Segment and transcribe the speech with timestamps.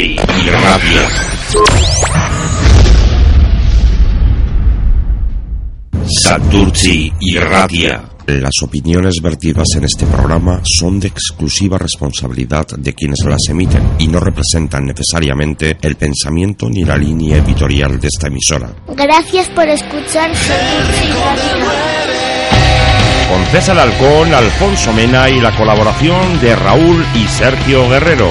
[0.00, 1.08] Santurci y Radia.
[6.22, 8.04] Santurci y Radia.
[8.26, 14.06] Las opiniones vertidas en este programa son de exclusiva responsabilidad de quienes las emiten y
[14.06, 18.72] no representan necesariamente el pensamiento ni la línea editorial de esta emisora.
[18.88, 21.66] Gracias por escuchar Santurce Radio.
[23.28, 28.30] Con César Alcón, Alfonso Mena y la colaboración de Raúl y Sergio Guerrero.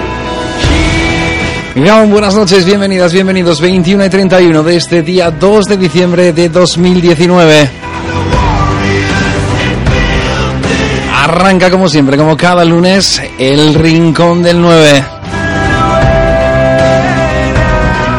[1.73, 3.61] Gabón, buenas noches, bienvenidas, bienvenidos.
[3.61, 7.69] 21 y 31 de este día 2 de diciembre de 2019.
[11.15, 15.05] Arranca como siempre, como cada lunes, el Rincón del 9.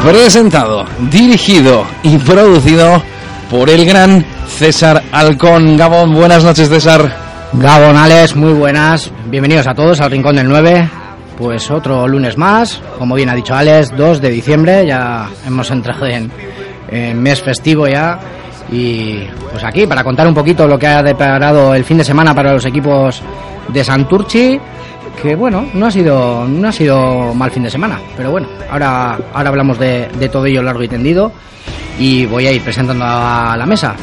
[0.02, 3.02] Presentado, dirigido y producido
[3.50, 5.76] por el gran César Alcón.
[5.76, 7.18] Gabón, buenas noches, César.
[7.52, 9.10] Gabón, Alex, muy buenas.
[9.26, 11.01] Bienvenidos a todos al Rincón del 9.
[11.36, 16.06] Pues otro lunes más, como bien ha dicho Alex, 2 de diciembre, ya hemos entrado
[16.06, 16.30] en,
[17.20, 18.18] mes festivo ya.
[18.70, 22.34] Y pues aquí para contar un poquito lo que ha deparado el fin de semana
[22.34, 23.22] para los equipos
[23.68, 24.60] de Santurchi,
[25.20, 29.18] que bueno, no ha sido, no ha sido mal fin de semana, pero bueno, ahora,
[29.32, 31.32] ahora hablamos de, todo ello largo y tendido
[31.98, 33.94] y voy a ir presentando a la mesa.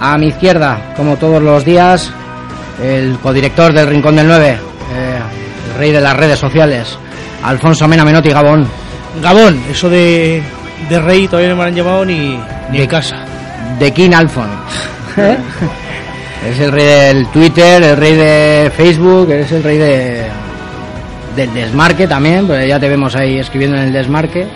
[0.00, 2.12] A mi izquierda, como todos los días,
[2.82, 5.45] el codirector del Rincón del 9, eh, el
[5.76, 6.98] rey de las redes sociales,
[7.42, 8.66] Alfonso Mena Menotti Gabón.
[9.22, 10.42] Gabón, eso de,
[10.88, 12.38] de rey todavía no me han llamado ni,
[12.70, 13.16] ni en casa.
[13.78, 14.48] de King Alfon.
[15.16, 15.36] ¿Eh?
[16.50, 20.26] es el rey del Twitter, el rey de Facebook, es el rey de
[21.36, 24.46] del desmarque también, porque ya te vemos ahí escribiendo en el desmarque.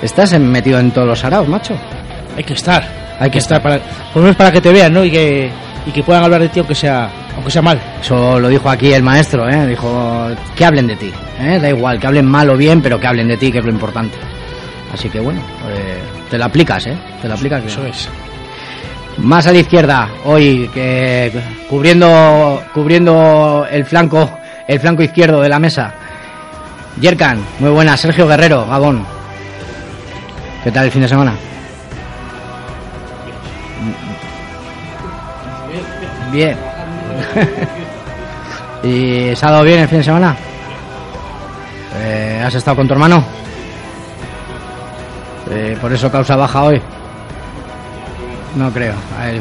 [0.00, 1.74] Estás metido en todos los araos, macho.
[2.36, 2.82] Hay que estar,
[3.20, 5.04] hay que estar para, por lo menos para que te vean, ¿no?
[5.04, 5.50] Y que,
[5.86, 7.80] y que puedan hablar de ti aunque sea, aunque sea mal.
[8.00, 9.66] Eso lo dijo aquí el maestro, ¿eh?
[9.66, 11.58] Dijo que hablen de ti, ¿eh?
[11.60, 13.70] Da igual, que hablen mal o bien, pero que hablen de ti, que es lo
[13.70, 14.16] importante.
[14.92, 16.96] Así que bueno, eh, te lo aplicas, ¿eh?
[17.20, 17.60] Te lo aplicas.
[17.60, 17.72] bien.
[17.72, 18.08] Eso es.
[19.18, 21.32] Más a la izquierda, hoy que
[21.70, 25.94] cubriendo cubriendo el flanco el flanco izquierdo de la mesa.
[27.00, 29.06] Yerkan, muy buena, Sergio Guerrero, Gabón.
[30.64, 31.34] ¿Qué tal el fin de semana?
[36.32, 36.75] Bien.
[38.82, 40.36] ¿Y se ha dado bien el fin de semana?
[41.96, 43.24] Eh, ¿Has estado con tu hermano?
[45.50, 46.80] Eh, por eso causa baja hoy.
[48.56, 48.94] No creo.
[49.18, 49.40] A ver,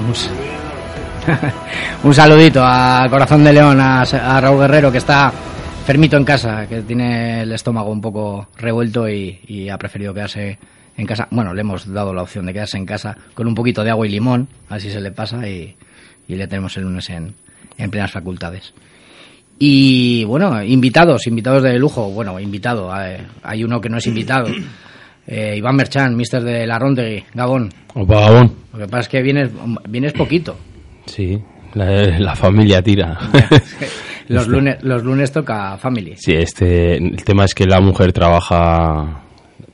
[2.04, 4.04] un, saludito a Corazón de León, a,
[4.42, 5.32] Raúl Guerrero, que está
[5.86, 10.60] fermito en casa, que tiene el estómago un poco revuelto y, y ha preferido quedarse
[10.98, 11.28] en casa.
[11.32, 14.06] Bueno, le hemos dado la opción de quedarse en casa con un poquito de agua
[14.06, 15.76] y limón, así se le pasa y,
[16.28, 17.36] y le tenemos el lunes en,
[17.78, 18.74] en plenas facultades.
[19.58, 22.10] Y bueno, invitados, invitados de lujo.
[22.12, 24.48] Bueno, invitado, eh, hay uno que no es invitado.
[25.28, 27.72] Eh, Iván Merchan, mister de la Rondegui, Gabón.
[27.96, 28.54] Opa, Gabón.
[28.74, 29.50] Lo que pasa es que vienes,
[29.90, 30.56] vienes poquito.
[31.08, 31.40] Sí,
[31.74, 33.18] la, la familia tira.
[34.28, 36.14] Los Este- lunes, los lunes toca Family.
[36.18, 39.24] Sí, este, el tema es que la mujer trabaja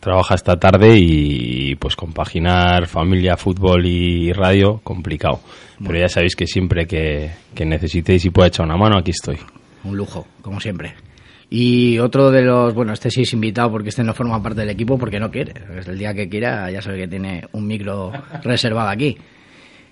[0.01, 5.39] trabaja esta tarde y pues compaginar familia, fútbol y radio, complicado.
[5.81, 9.38] Pero ya sabéis que siempre que, que necesitéis y pueda echar una mano, aquí estoy.
[9.84, 10.95] Un lujo, como siempre.
[11.50, 14.69] Y otro de los, bueno, este sí es invitado porque este no forma parte del
[14.69, 15.53] equipo porque no quiere.
[15.85, 18.11] El día que quiera ya sabe que tiene un micro
[18.43, 19.17] reservado aquí.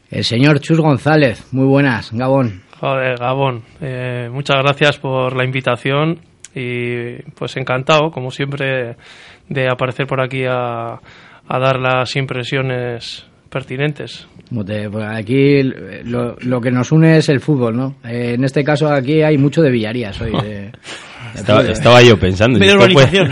[0.10, 2.64] El señor Chus González, muy buenas, Gabón.
[2.80, 6.22] Joder, Gabón, eh, muchas gracias por la invitación
[6.56, 8.96] y pues encantado, como siempre,
[9.50, 10.94] de aparecer por aquí a,
[11.48, 14.28] a dar las impresiones pertinentes.
[14.54, 17.96] Pues aquí lo, lo que nos une es el fútbol, ¿no?
[18.04, 20.32] Eh, en este caso aquí hay mucho de Villarías hoy.
[20.44, 20.72] de
[21.36, 22.60] Estaba, estaba yo pensando.
[22.60, 23.30] Puede-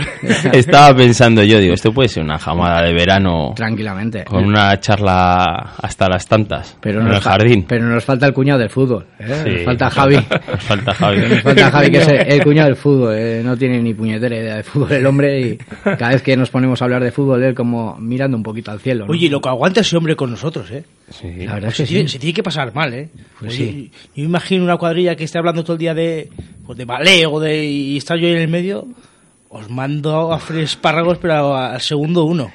[0.52, 4.24] estaba pensando yo, digo, esto puede ser una jamada de verano Tranquilamente.
[4.24, 7.64] con una charla hasta las tantas Pero en nos el jardín.
[7.68, 9.06] Pero nos falta el cuñado del fútbol.
[9.18, 9.40] ¿eh?
[9.44, 10.16] Sí, nos falta Javi.
[10.48, 11.18] Nos falta Javi.
[11.28, 13.14] Nos falta Javi, que es el, el cuñado del fútbol.
[13.16, 16.50] eh, No tiene ni puñetera idea de fútbol el hombre y cada vez que nos
[16.50, 19.06] ponemos a hablar de fútbol, él como mirando un poquito al cielo.
[19.06, 19.12] ¿no?
[19.12, 20.84] Oye, lo que aguanta ese hombre con nosotros, ¿eh?
[21.10, 21.46] Sí.
[21.46, 23.08] La verdad es Se que tiene, se tiene que pasar mal, ¿eh?
[23.40, 23.90] Pues sí.
[23.92, 26.28] Yo, yo imagino una cuadrilla que esté hablando todo el día de,
[26.66, 28.86] pues de ballet o de, y estar yo ahí en el medio.
[29.50, 32.50] Os mando a freír espárragos, pero al segundo uno.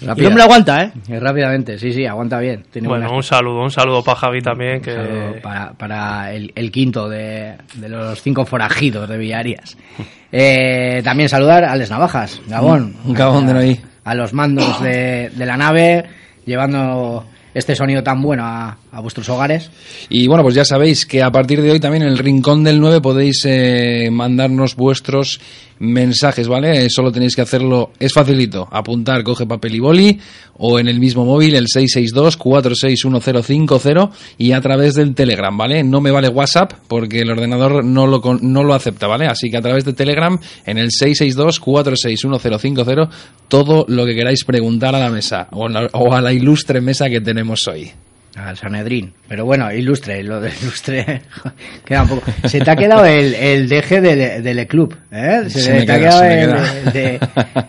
[0.00, 0.22] Y Rápida.
[0.24, 0.92] el hombre aguanta, ¿eh?
[1.08, 2.64] Eh, Rápidamente, sí, sí, aguanta bien.
[2.72, 6.50] Tiene Bueno, buenas- un saludo, un saludo para Javi también, que saludo para, para el,
[6.56, 9.76] el quinto de, de los cinco forajidos de Villarias.
[10.34, 12.96] Eh, también saludar a Les Navajas, Gabón.
[13.04, 13.80] Un Gabón de ahí.
[14.02, 16.06] A los mandos de, de la nave,
[16.46, 19.70] llevando este sonido tan bueno a, a vuestros hogares.
[20.10, 22.78] Y bueno, pues ya sabéis que a partir de hoy también en el Rincón del
[22.78, 25.40] 9 podéis eh, mandarnos vuestros
[25.78, 26.90] mensajes, ¿vale?
[26.90, 30.20] Solo tenéis que hacerlo, es facilito, apuntar, coge papel y boli
[30.58, 35.82] o en el mismo móvil el 662-461050 y a través del Telegram, ¿vale?
[35.82, 39.26] No me vale WhatsApp porque el ordenador no lo, no lo acepta, ¿vale?
[39.26, 43.08] Así que a través de Telegram en el 662-461050
[43.48, 47.66] todo lo que queráis preguntar a la mesa o a la ilustre mesa que tenemos
[47.66, 47.90] hoy.
[48.34, 49.12] Al Sanedrín.
[49.28, 51.22] Pero bueno, ilustre, lo de ilustre
[51.84, 52.22] queda un poco.
[52.46, 55.42] Se te ha quedado el, el deje del, del club, ¿eh?
[55.48, 57.20] Se, te ha queda, quedado el, de,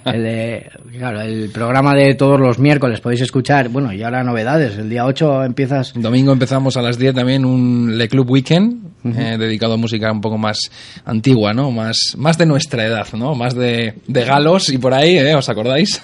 [0.06, 3.68] el de- claro, el programa de todos los miércoles podéis escuchar.
[3.70, 4.78] Bueno, y ahora novedades.
[4.78, 5.94] El día 8 empiezas.
[5.96, 10.22] Domingo empezamos a las 10 también un Le Club Weekend eh, dedicado a música un
[10.22, 10.58] poco más
[11.06, 11.72] antigua, ¿no?
[11.72, 13.36] Más, más de nuestra edad, ¿no?
[13.36, 15.36] Más de, de galos y por ahí, ¿eh?
[15.36, 16.02] ¿Os acordáis?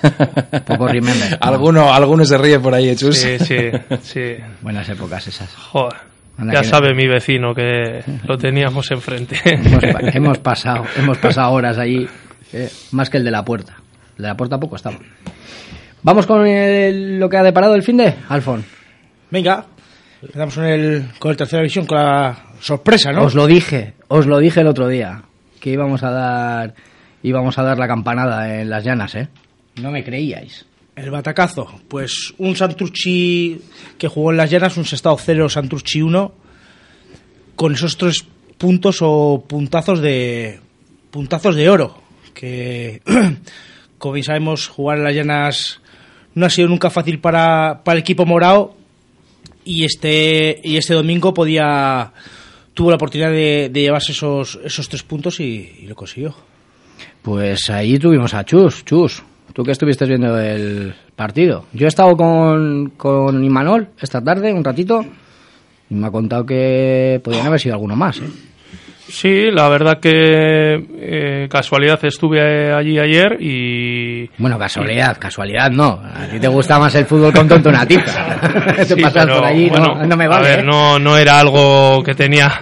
[0.65, 1.37] Poco remember.
[1.41, 3.17] alguno, alguno se ríe por ahí, Chus.
[3.17, 3.57] sí, sí,
[4.01, 4.35] sí.
[4.61, 5.53] Buenas épocas esas.
[5.55, 5.97] Joder.
[6.37, 6.67] Anda Ya no.
[6.69, 9.35] sabe mi vecino que lo teníamos enfrente.
[9.43, 9.83] Hemos,
[10.15, 12.07] hemos pasado, hemos pasado horas allí,
[12.53, 13.75] eh, más que el de la puerta.
[14.17, 14.97] El de la puerta poco estaba.
[16.01, 18.63] Vamos con el- lo que ha deparado el fin de Alfon.
[19.29, 19.65] Venga,
[20.21, 23.23] empezamos con el, con el tercera división, con la sorpresa, ¿no?
[23.23, 25.23] Os lo dije, os lo dije el otro día,
[25.59, 26.73] que íbamos a dar,
[27.23, 29.27] íbamos a dar la campanada en las llanas, ¿eh?
[29.81, 30.65] No me creíais.
[30.95, 33.61] El batacazo, pues un Santurchi
[33.97, 36.33] que jugó en las llanas, un Sestado 0, Santurchi 1,
[37.55, 38.25] con esos tres
[38.57, 40.59] puntos o puntazos de
[41.11, 42.01] puntazos de oro,
[42.33, 43.01] que
[43.97, 45.81] como bien sabemos jugar en las llanas
[46.35, 48.75] no ha sido nunca fácil para, para el equipo morado
[49.65, 52.11] y este y este domingo podía
[52.79, 56.33] tuvo la oportunidad de, de llevarse esos esos tres puntos y, lo consiguió.
[57.21, 59.21] Pues ahí tuvimos a Chus, Chus.
[59.51, 61.65] Tú que estuviste viendo el partido.
[61.73, 65.03] Yo he estado con, con Imanol esta tarde, un ratito,
[65.89, 68.29] y me ha contado que podían haber sido alguno más, ¿eh?
[69.09, 74.29] Sí, la verdad que eh, casualidad estuve allí ayer y...
[74.37, 75.99] Bueno, casualidad, casualidad no.
[76.03, 78.39] A ti te gusta más el fútbol con tontonatiza.
[78.75, 80.45] te Sí, pasas pero, por allí, bueno, no, no me vale.
[80.45, 80.63] A ver, ¿eh?
[80.63, 82.61] no, no era algo que tenía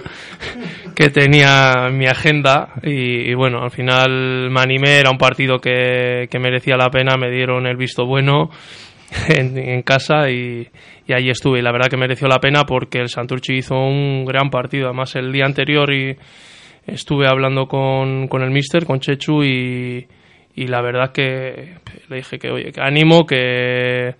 [0.94, 5.60] que tenía en mi agenda y, y bueno, al final me animé, era un partido
[5.60, 8.50] que, que merecía la pena, me dieron el visto bueno
[9.28, 10.66] en, en casa y,
[11.08, 11.58] y ahí estuve.
[11.58, 14.86] Y la verdad que mereció la pena porque el Santurchi hizo un gran partido.
[14.88, 16.16] Además, el día anterior y
[16.86, 20.06] estuve hablando con, con el mister, con Chechu y,
[20.54, 21.76] y la verdad que
[22.08, 24.14] le dije que, oye, que ánimo, que,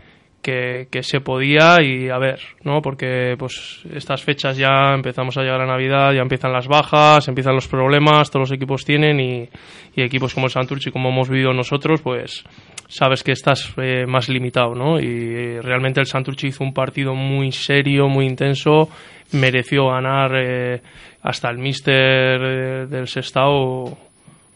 [0.48, 2.80] que, que se podía y a ver, ¿no?
[2.80, 7.54] Porque pues estas fechas ya empezamos a llegar a Navidad, ya empiezan las bajas, empiezan
[7.54, 9.46] los problemas, todos los equipos tienen y,
[9.94, 12.44] y equipos como el Santurchi, como hemos vivido nosotros, pues
[12.88, 14.98] sabes que estás eh, más limitado, ¿no?
[14.98, 18.88] Y realmente el Santurchi hizo un partido muy serio, muy intenso,
[19.32, 20.80] mereció ganar eh,
[21.20, 23.98] hasta el míster eh, del Sestao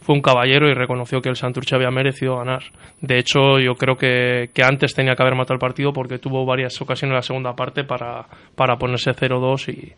[0.03, 2.63] fue un caballero y reconoció que el Santurce había merecido ganar.
[3.01, 6.45] De hecho, yo creo que, que antes tenía que haber matado el partido porque tuvo
[6.45, 9.93] varias ocasiones en la segunda parte para, para ponerse 0-2 y,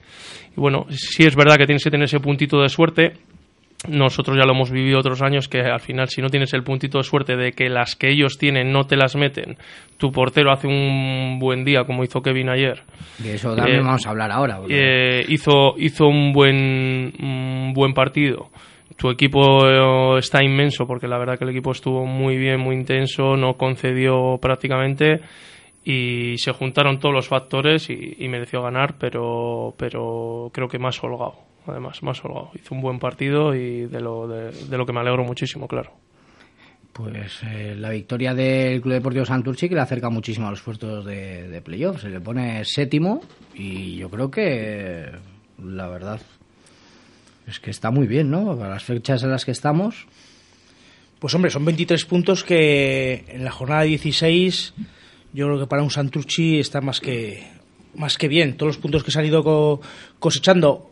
[0.56, 3.14] y bueno, sí es verdad que tienes que tener ese puntito de suerte.
[3.88, 6.96] Nosotros ya lo hemos vivido otros años que al final si no tienes el puntito
[6.96, 9.58] de suerte de que las que ellos tienen no te las meten,
[9.98, 12.82] tu portero hace un buen día como hizo Kevin ayer.
[13.18, 14.60] De eso también Eh, vamos a hablar ahora.
[14.70, 18.48] Eh, hizo, hizo un buen, un buen partido.
[18.96, 22.76] Tu equipo eh, está inmenso porque la verdad que el equipo estuvo muy bien, muy
[22.76, 25.20] intenso, no concedió prácticamente
[25.84, 31.34] y se juntaron todos los factores y, mereció ganar, pero, pero creo que más holgado,
[31.66, 32.50] además, más holgado.
[32.54, 35.92] Hizo un buen partido y de lo, de, de lo que me alegro muchísimo, claro.
[36.94, 41.04] Pues eh, la victoria del Club Deportivo Santurchi que le acerca muchísimo a los puestos
[41.04, 42.00] de, de playoff.
[42.00, 43.20] Se le pone séptimo
[43.52, 45.10] y yo creo que
[45.58, 46.20] la verdad
[47.46, 48.56] es que está muy bien, ¿no?
[48.56, 50.06] Para las fechas en las que estamos.
[51.18, 54.74] Pues hombre, son 23 puntos que en la jornada 16
[55.32, 57.46] yo creo que para un Santurchi está más que
[57.94, 58.56] más que bien.
[58.56, 59.80] Todos los puntos que se han ido co-
[60.18, 60.90] cosechando,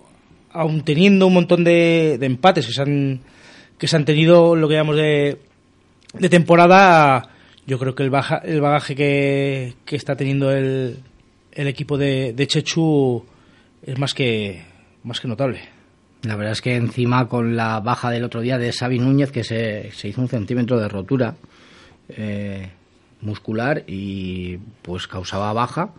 [0.53, 3.21] aun teniendo un montón de, empates que se han
[3.79, 5.39] que se han tenido lo que llamamos de,
[6.31, 7.29] temporada,
[7.67, 10.99] yo creo que el, baja, el bagaje que, que está teniendo el,
[11.51, 13.25] el equipo de, de Chechu
[13.85, 14.63] es más que,
[15.03, 15.61] más que notable.
[16.23, 19.43] La verdad es que encima con la baja del otro día de Xavi Núñez, que
[19.43, 21.35] se, se hizo un centímetro de rotura
[22.09, 22.71] eh,
[23.21, 25.91] muscular y pues causaba baja,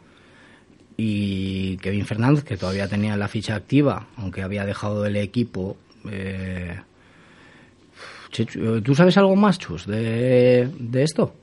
[0.96, 5.76] y Kevin Fernández, que todavía tenía la ficha activa, aunque había dejado el equipo.
[6.10, 6.78] Eh,
[8.84, 11.36] ¿Tú sabes algo más, Chus, de, de esto?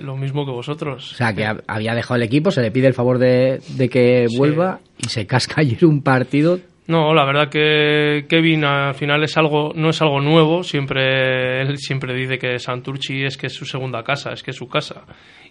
[0.00, 1.12] Lo mismo que vosotros.
[1.12, 3.88] O sea, que ha- había dejado el equipo, se le pide el favor de, de
[3.88, 4.36] que Sí.
[4.36, 6.58] vuelva y se casca ayer un partido.
[6.88, 10.62] No, la verdad que Kevin al final es algo, no es algo nuevo.
[10.62, 14.56] Siempre él siempre dice que Santurchi es que es su segunda casa, es que es
[14.56, 15.04] su casa.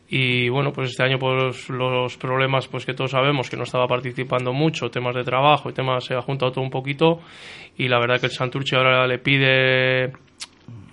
[0.07, 3.87] Y bueno, pues este año pues los problemas pues que todos sabemos que no estaba
[3.87, 7.19] participando mucho, temas de trabajo y temas se ha juntado todo un poquito
[7.75, 10.13] y la verdad que el Santurchi ahora le pide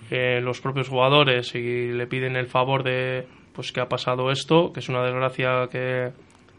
[0.09, 4.73] eh, los propios jugadores y le piden el favor de pues que ha pasado esto,
[4.73, 6.11] que es una desgracia que,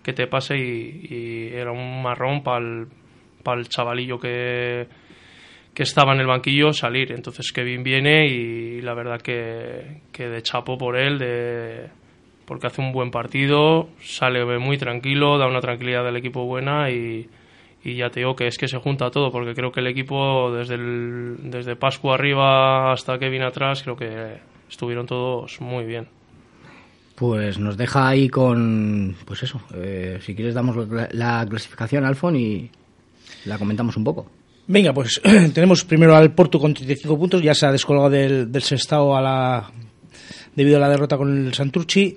[0.03, 2.87] que te pase y, y era un marrón para el,
[3.69, 4.87] chavalillo que,
[5.73, 7.13] que estaba en el banquillo salir.
[7.13, 11.89] Entonces Kevin viene y la verdad que, que de chapo por él, de,
[12.47, 17.29] porque hace un buen partido, sale muy tranquilo, da una tranquilidad del equipo buena y,
[17.85, 20.53] y ya te digo que es que se junta todo, porque creo que el equipo
[20.53, 26.09] desde, el, desde Pascua arriba hasta Kevin atrás, creo que estuvieron todos muy bien.
[27.15, 29.15] Pues nos deja ahí con.
[29.25, 32.71] Pues eso, eh, si quieres, damos la, la clasificación, Alfon, y
[33.45, 34.31] la comentamos un poco.
[34.67, 35.21] Venga, pues
[35.55, 39.21] tenemos primero al Porto con 35 puntos, ya se ha descolgado del, del Sestao a
[39.21, 39.71] la,
[40.55, 42.17] debido a la derrota con el Santurchi.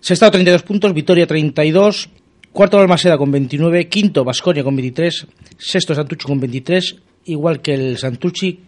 [0.00, 2.08] Sestao 32 puntos, Vitoria 32,
[2.50, 5.26] cuarto Almaseda con 29, quinto Vasconia con 23,
[5.58, 8.58] sexto Santurchi con 23, igual que el Santurchi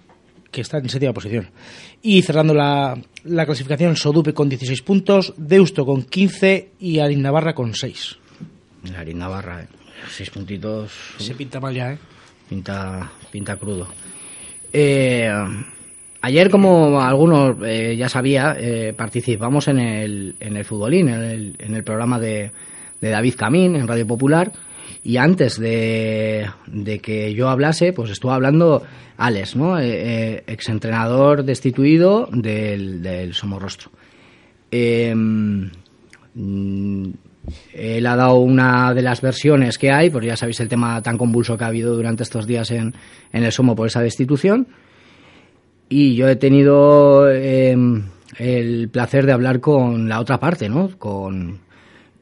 [0.55, 1.51] que está en séptima posición.
[2.01, 7.55] Y cerrando la, la clasificación, Sodupe con 16 puntos, Deusto con 15 y Arin Navarra
[7.55, 8.19] con 6.
[8.93, 9.67] Larín Navarra, eh,
[10.11, 10.93] seis puntitos.
[11.19, 11.99] Se pinta mal ya, ¿eh?
[12.49, 13.89] Pinta, pinta crudo.
[14.73, 15.31] Eh,
[16.21, 21.57] ayer, como algunos eh, ya sabía, eh, participamos en el, en el futbolín, en el,
[21.59, 22.51] en el programa de,
[23.01, 24.53] de David Camín en Radio Popular.
[25.03, 28.83] Y antes de, de que yo hablase, pues estuvo hablando
[29.17, 29.79] Alex, ¿no?
[29.79, 33.91] Eh, eh, exentrenador destituido del, del Somorrostro.
[34.71, 35.15] Eh,
[37.73, 41.19] él ha dado una de las versiones que hay, porque ya sabéis el tema tan
[41.19, 42.95] convulso que ha habido durante estos días en,
[43.33, 44.69] en el Somo por esa destitución.
[45.89, 47.77] Y yo he tenido eh,
[48.39, 50.91] el placer de hablar con la otra parte, ¿no?
[50.99, 51.61] Con,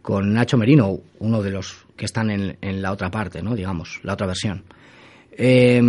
[0.03, 3.55] con Nacho Merino, uno de los que están en, en la otra parte, ¿no?
[3.55, 4.65] Digamos, la otra versión.
[5.35, 5.81] Eh,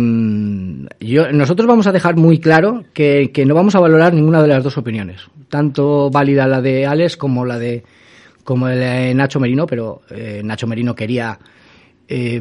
[1.00, 4.48] yo, nosotros vamos a dejar muy claro que, que no vamos a valorar ninguna de
[4.48, 7.84] las dos opiniones, tanto válida la de Alex como la de
[8.44, 11.38] como el de Nacho Merino, pero eh, Nacho Merino quería
[12.06, 12.40] eh,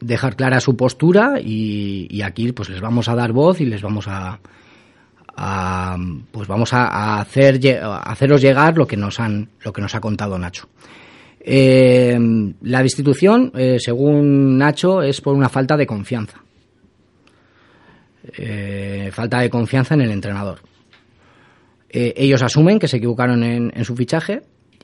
[0.00, 4.06] dejar clara su postura y, aquí pues les vamos a dar voz y les vamos
[4.08, 4.40] a,
[5.36, 5.96] a
[6.30, 10.38] pues vamos a, hacer haceros llegar lo que nos han lo que nos ha contado
[10.38, 10.68] Nacho.
[11.42, 12.18] Eh,
[12.62, 16.42] la destitución, eh, según Nacho, es por una falta de confianza.
[18.36, 20.58] Eh, falta de confianza en el entrenador.
[21.88, 24.42] Eh, ellos asumen que se equivocaron en, en, su fichaje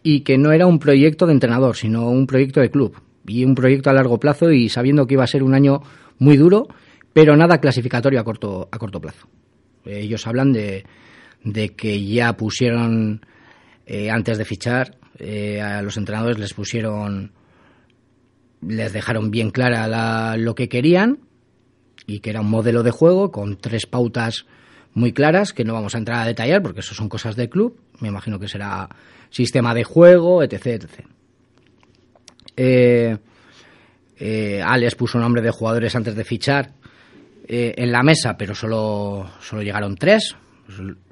[0.08, 2.96] y que no era un proyecto de entrenador, sino un proyecto de club
[3.26, 5.82] y un proyecto a largo plazo y sabiendo que iba a ser un año
[6.20, 6.68] muy duro,
[7.12, 9.26] pero nada clasificatorio a corto, a corto plazo.
[9.84, 10.84] Ellos hablan de,
[11.42, 13.26] de, que ya pusieron,
[13.84, 17.32] eh, antes de fichar, eh, a los entrenadores les pusieron,
[18.64, 21.18] les dejaron bien clara la, lo que querían
[22.06, 24.46] y que era un modelo de juego con tres pautas
[24.96, 27.78] muy claras que no vamos a entrar a detallar porque eso son cosas del club.
[28.00, 28.88] Me imagino que será
[29.30, 30.66] sistema de juego, etc.
[30.66, 30.90] etc.
[32.56, 33.16] Eh,
[34.18, 36.72] eh, Alex puso nombre de jugadores antes de fichar
[37.46, 40.34] eh, en la mesa, pero solo, solo llegaron tres.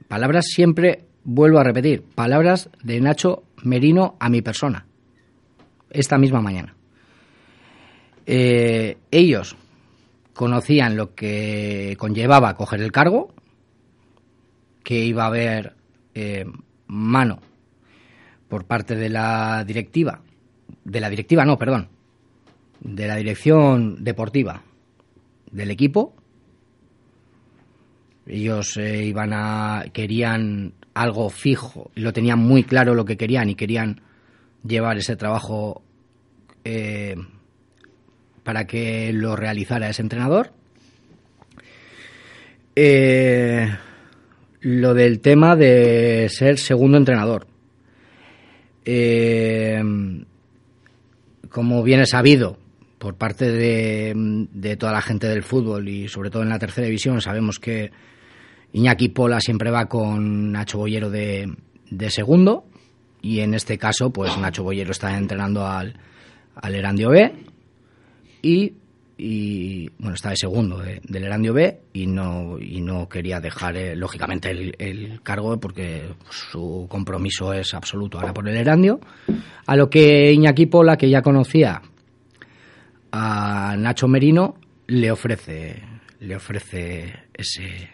[0.09, 4.87] Palabras siempre, vuelvo a repetir, palabras de Nacho Merino a mi persona,
[5.91, 6.75] esta misma mañana.
[8.25, 9.57] Eh, ellos
[10.33, 13.35] conocían lo que conllevaba coger el cargo,
[14.85, 15.75] que iba a haber
[16.15, 16.45] eh,
[16.87, 17.41] mano
[18.49, 20.23] por parte de la directiva,
[20.85, 21.89] de la directiva no, perdón,
[22.81, 24.63] de la dirección deportiva
[25.51, 26.15] del equipo.
[28.27, 33.55] Ellos eh, iban a querían algo fijo, lo tenían muy claro lo que querían y
[33.55, 34.01] querían
[34.63, 35.83] llevar ese trabajo
[36.65, 37.17] eh,
[38.45, 40.53] para que lo realizara ese entrenador.
[42.77, 43.69] Eh,
[44.65, 47.47] lo del tema de ser segundo entrenador.
[48.87, 49.81] Eh,
[51.51, 52.59] como bien es sabido
[52.99, 56.87] por parte de, de toda la gente del fútbol y sobre todo en la tercera
[56.87, 57.93] división, sabemos que
[58.73, 61.55] Iñaki Pola siempre va con Nacho Boyero de,
[61.91, 62.65] de segundo
[63.21, 65.95] y en este caso pues Nacho Boyero está entrenando al,
[66.57, 67.33] al Erandio B
[68.41, 68.73] y,
[69.17, 73.77] y, bueno está de segundo de- del Erandio B y no y no quería dejar
[73.77, 79.01] eh, lógicamente el, el cargo porque su compromiso es absoluto ahora por el Erandio.
[79.67, 81.81] A lo que Iñaki Pola que ya conocía
[83.13, 84.57] a Nacho Merino
[84.89, 85.83] le ofrece
[86.21, 87.91] le ofrece ese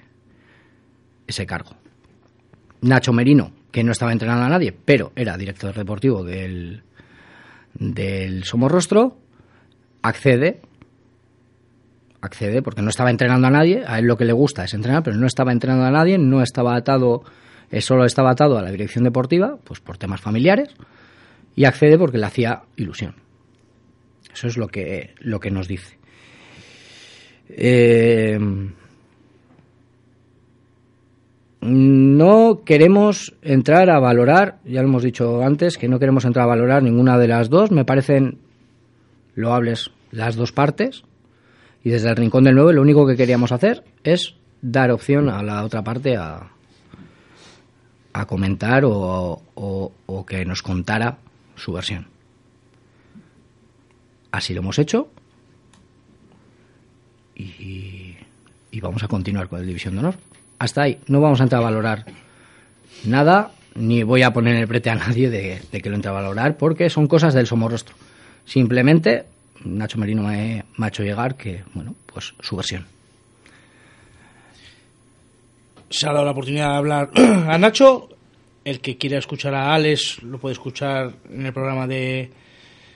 [1.27, 1.77] ese cargo.
[2.83, 6.83] Nacho Merino, que no estaba entrenando a nadie, pero era director deportivo del,
[7.75, 9.19] del Somorrostro,
[10.03, 10.61] accede,
[12.21, 15.03] accede porque no estaba entrenando a nadie, a él lo que le gusta es entrenar,
[15.03, 17.23] pero no estaba entrenando a nadie, no estaba atado,
[17.71, 20.69] eh, solo estaba atado a la dirección deportiva, pues por temas familiares,
[21.57, 23.15] y accede porque le hacía ilusión.
[24.33, 25.99] Eso es lo que, lo que nos dice.
[27.49, 28.39] Eh,
[31.61, 36.49] no queremos entrar a valorar, ya lo hemos dicho antes, que no queremos entrar a
[36.49, 37.71] valorar ninguna de las dos.
[37.71, 38.39] Me parecen
[39.35, 41.05] loables las dos partes.
[41.85, 45.43] Y desde el Rincón del 9 lo único que queríamos hacer es dar opción a
[45.43, 46.51] la otra parte a,
[48.13, 49.93] a comentar o, o-
[50.27, 51.19] que nos contara
[51.57, 52.07] su versión.
[54.31, 55.09] Así lo hemos hecho.
[57.35, 58.17] Y,
[58.71, 60.15] y vamos a continuar con el División de Honor.
[60.59, 60.99] Hasta ahí.
[61.07, 62.05] No vamos a entrar valorar
[63.05, 66.57] nada, ni voy a poner el prete a nadie de, de que lo entre valorar,
[66.59, 67.95] porque son cosas del somorrostro.
[68.45, 69.25] Simplemente,
[69.65, 72.87] Nacho Merino me, me ha hecho llegar que, bueno, pues su versión.
[75.89, 78.09] Se ha dado la oportunidad de hablar a Nacho.
[78.65, 82.31] El que quiera escuchar a Alex lo puede escuchar en el programa de,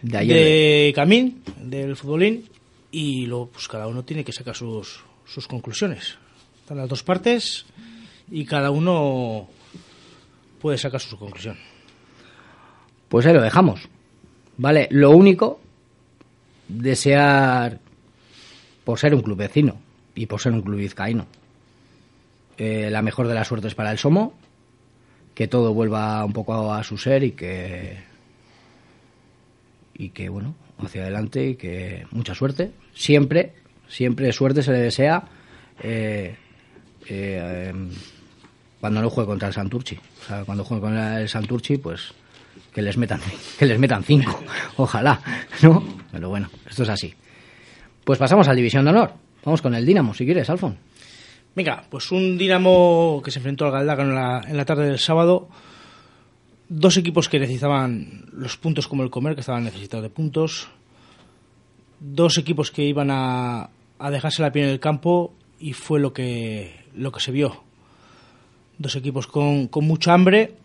[0.03, 0.37] De ayer.
[0.37, 2.49] de Camín, del futbolín.
[2.93, 6.17] Y luego, pues cada uno tiene que sacar sus, sus conclusiones.
[6.61, 7.67] Están las dos partes
[8.31, 9.49] y cada uno
[10.61, 11.59] puede sacar su conclusión.
[13.09, 13.81] Pues ahí lo dejamos.
[14.57, 15.61] Vale, lo único,
[16.69, 17.79] desear,
[18.85, 19.81] por ser un club vecino
[20.15, 21.27] y por ser un club vizcaíno,
[22.57, 24.35] eh, la mejor de las suertes para el Somo,
[25.35, 27.97] que todo vuelva un poco a su ser y que,
[29.95, 32.71] y que bueno, hacia adelante y que mucha suerte.
[32.95, 33.55] Siempre,
[33.89, 35.25] siempre suerte se le desea
[35.83, 36.37] eh,
[37.09, 37.91] eh, em,
[38.81, 39.99] cuando no juegue contra el Santurchi.
[40.47, 42.15] Cuando juegue contra el Santurchi, pues
[42.75, 43.21] que les metan
[43.59, 44.43] que les metan cinco
[44.77, 45.21] ojalá
[45.63, 47.15] no pero bueno esto es así
[48.05, 49.13] pues pasamos a la división de honor
[49.45, 50.77] vamos con el Dinamo si quieres Alfon
[51.55, 54.99] Venga, pues un Dinamo que se enfrentó al Galdácano en la, en la tarde del
[54.99, 55.49] sábado.
[56.69, 60.69] Dos equipos que necesitaban los puntos como el comer, que estaban necesitados de puntos.
[62.01, 66.13] Dos equipos que iban a, a dejarse la piel en el campo y fue lo
[66.13, 67.63] que, lo que se vio.
[68.79, 70.57] Dos equipos con, con mucha hambre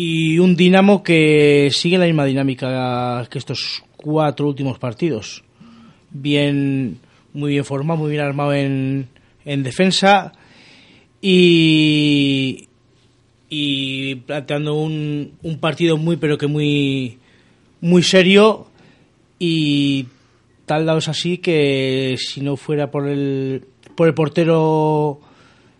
[0.00, 5.42] y un Dinamo que sigue la misma dinámica que estos cuatro últimos partidos.
[6.12, 7.00] Bien,
[7.34, 9.08] muy bien formado, muy bien armado en,
[9.44, 10.34] en defensa
[11.20, 12.68] y,
[13.50, 17.18] y planteando un, un partido muy pero que muy
[17.80, 18.68] muy serio
[19.40, 20.06] y
[20.64, 23.64] tal dado es así que si no fuera por el
[23.96, 25.18] por el portero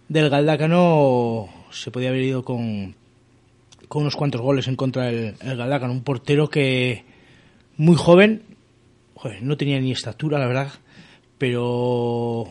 [0.09, 2.98] del Galdácano se podía haber ido con
[3.89, 7.05] con unos cuantos goles en contra del el Galdácano un portero que
[7.77, 8.43] muy joven
[9.15, 10.71] joder, no tenía ni estatura la verdad
[11.39, 12.47] pero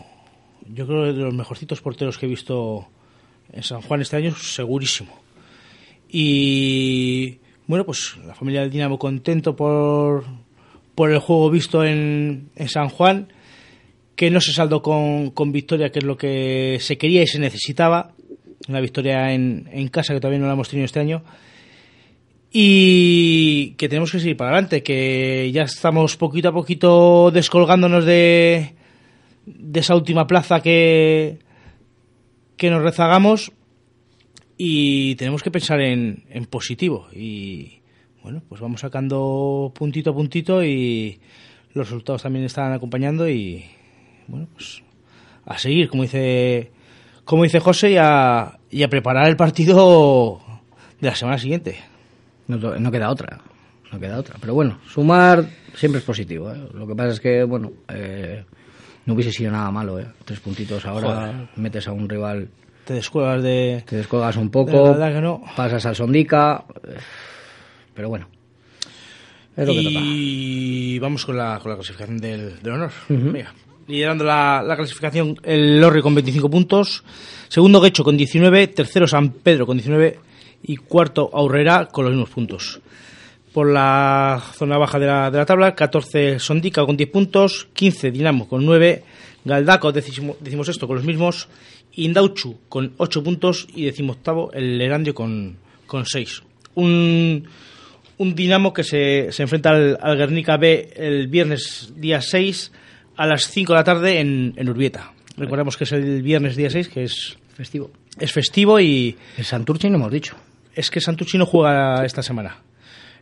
[0.74, 2.88] yo creo que de los mejorcitos porteros que he visto
[3.52, 5.14] en San Juan este año, segurísimo.
[6.10, 10.26] Y bueno, pues la familia del Dinamo contento por,
[10.96, 13.32] por el juego visto en, en San Juan,
[14.16, 17.40] que no se saldó con, con victoria, que es lo que se quería y se
[17.40, 18.14] necesitaba.
[18.68, 21.24] Una victoria en, en casa que todavía no la hemos tenido este año.
[22.52, 28.74] Y que tenemos que seguir para adelante, que ya estamos poquito a poquito descolgándonos de,
[29.46, 31.40] de esa última plaza que,
[32.58, 33.52] que nos rezagamos
[34.58, 37.80] y tenemos que pensar en, en positivo y
[38.24, 41.20] bueno pues vamos sacando puntito a puntito y
[41.74, 43.64] los resultados también están acompañando y
[44.28, 44.82] bueno pues
[45.46, 46.72] a seguir como dice
[47.28, 50.40] como dice José y a, y a preparar el partido
[51.00, 51.78] de la semana siguiente
[52.48, 53.40] no, no queda otra
[53.92, 56.58] no queda otra pero bueno sumar siempre es positivo ¿eh?
[56.74, 58.44] lo que pasa es que bueno eh,
[59.06, 60.08] no hubiese sido nada malo, ¿eh?
[60.26, 61.48] Tres puntitos ahora, Joder.
[61.56, 62.50] metes a un rival...
[62.84, 65.42] te descuelgas de Te descolgas un de poco, verdad que no.
[65.56, 66.66] pasas al Sondica...
[66.84, 66.98] eh,
[67.94, 68.28] Pero bueno.
[69.56, 72.92] Es lo que y vamos con la, con la clasificación del, del honor.
[73.08, 73.54] Venga.
[73.88, 77.04] Liderando la, la clasificación el Lorri con 25 puntos,
[77.48, 80.20] segundo Guecho con 19, tercero San Pedro con 19
[80.64, 82.82] y cuarto Aurrera con los mismos puntos.
[83.54, 88.12] Por la zona baja de la, de la tabla, 14 Sondica con 10 puntos, 15
[88.12, 89.04] Dinamo con 9,
[89.46, 91.48] Galdaco decimo, decimosexto con los mismos,
[91.94, 93.68] Indauchu con 8 puntos.
[93.74, 96.44] Y decimoctavo el Erandio con, con 6.
[96.76, 97.48] Un,
[98.18, 102.72] un Dinamo que se, se enfrenta al, al Guernica B el viernes día 6
[103.18, 105.12] a las 5 de la tarde en, en Urbieta.
[105.38, 107.92] Recordemos que es el viernes día 6, que es Festivo.
[108.20, 110.36] es festivo y El Santurchi no hemos dicho.
[110.76, 112.58] es que Santucci no juega esta semana.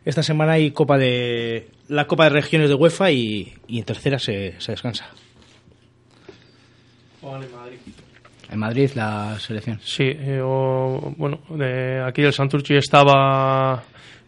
[0.04, 4.18] Esta semana hay Copa de la Copa de Regiones de UEFA y, y en tercera
[4.18, 5.06] se, se descansa.
[8.50, 9.80] En Madrid la selección.
[9.82, 13.82] Sí, eh, o- bueno, de aquí del Santurchi estaba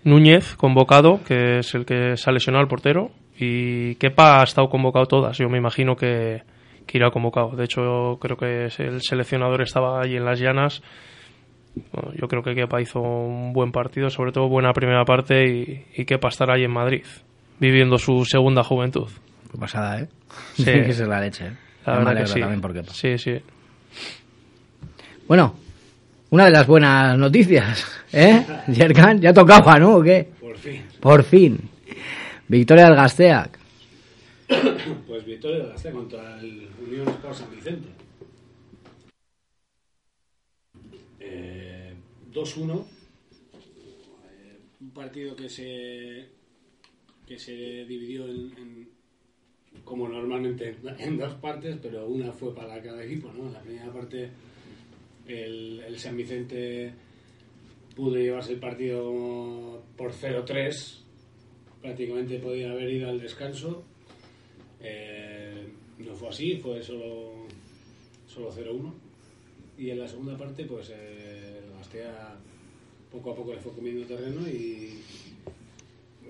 [0.05, 4.69] Núñez convocado, que es el que se ha lesionado el portero, y Kepa ha estado
[4.69, 5.39] convocado todas.
[5.39, 6.43] Yo me imagino que,
[6.87, 7.51] que irá convocado.
[7.57, 10.83] De hecho, creo que el seleccionador estaba allí en las llanas.
[11.93, 15.85] Bueno, yo creo que Kepa hizo un buen partido, sobre todo buena primera parte, y,
[15.97, 17.05] y Kepa estará ahí en Madrid,
[17.61, 19.09] viviendo su segunda juventud.
[19.53, 20.09] Qué pasada, ¿eh?
[20.55, 20.65] Sí.
[20.65, 21.53] que es la leche, ¿eh?
[21.87, 22.41] La Ya me verdad que alegro sí.
[22.41, 22.93] también por Kepa.
[22.93, 23.41] Sí, sí.
[25.29, 25.55] Bueno,
[26.31, 28.45] una de las buenas noticias, ¿eh?
[28.69, 29.97] Yerkan, ya tocaba, ¿no?
[29.97, 30.29] ¿O qué?
[30.41, 30.83] Por fin.
[31.01, 31.59] Por fin.
[32.49, 33.59] Victoria del Gasteac.
[35.07, 37.89] Pues victoria de la C contra el Unión Sport San Vicente.
[41.21, 41.95] Eh,
[42.33, 42.85] 2-1.
[44.31, 46.29] Eh, un partido que se
[47.27, 47.53] que se
[47.85, 48.89] dividió en, en-
[49.85, 53.47] como normalmente en, en dos partes, pero una fue para cada equipo, ¿no?
[53.49, 54.31] En la primera parte
[55.27, 56.93] el, el San Vicente
[57.95, 61.01] pudo llevarse el partido por 0-3
[61.81, 63.85] prácticamente podía haber ido al descanso.
[64.81, 65.67] Eh,
[65.99, 67.47] no fue así, fue solo,
[68.27, 68.93] solo 0-1.
[69.79, 72.37] Y en la segunda parte, pues eh, el Gastea
[73.13, 75.01] poco a poco le fue comiendo terreno y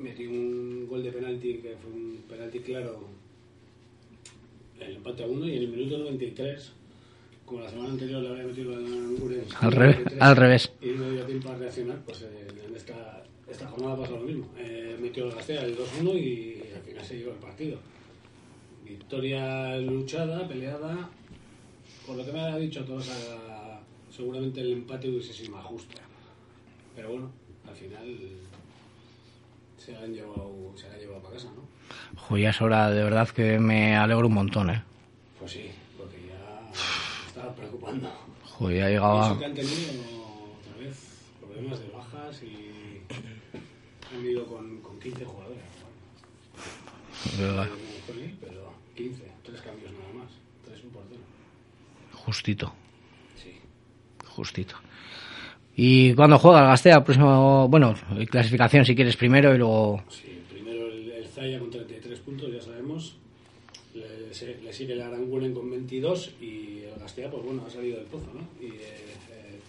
[0.01, 3.01] metió un gol de penalti que fue un penalti claro
[4.79, 6.73] el empate a uno y en el minuto 93
[7.45, 10.73] como la semana anterior le había metido Aranguren Al revés, al revés.
[10.81, 14.47] y no dio tiempo a reaccionar pues eh, en esta, esta jornada pasa lo mismo
[14.57, 17.79] Eh, metió el Gastea el 2-1 y al final se llevó el partido
[18.85, 21.11] victoria luchada, peleada
[22.07, 23.81] por lo que me ha dicho todos a-
[24.11, 25.97] seguramente el empate hubiese sido más justo
[26.97, 27.31] pero bueno
[27.69, 28.19] al final
[29.77, 32.37] se la han llevado, se la han llevado para casa, ¿no?
[32.39, 34.83] Ya es hora, de verdad que me alegro un montón, ¿eh?
[35.39, 38.11] Pues sí, porque ya estaba preocupando.
[38.45, 39.27] Joder, ya llegaba...
[39.31, 39.93] eso que han tenido
[40.61, 40.97] otra vez
[41.41, 42.68] problemas de bajas y
[44.17, 45.59] han ido con, con 15 jugadores.
[47.37, 47.69] De verdad.
[48.41, 50.31] Pero 15, tres cambios nada más,
[50.65, 51.21] tres un portero.
[52.13, 52.73] Justito,
[53.37, 53.53] Sí.
[54.27, 54.75] justito.
[55.77, 57.05] ¿Y cuándo juega el Gastea?
[57.05, 57.95] Próximo, bueno,
[58.31, 60.03] clasificación si quieres primero y luego...
[60.09, 63.17] Sí, primero el, el Zaya con 33 puntos, ya sabemos.
[63.95, 68.27] Le, sigue el Aranguren con 22 y el Gastea, pues bueno, ha salido del pozo,
[68.35, 68.41] ¿no?
[68.61, 69.15] Y eh,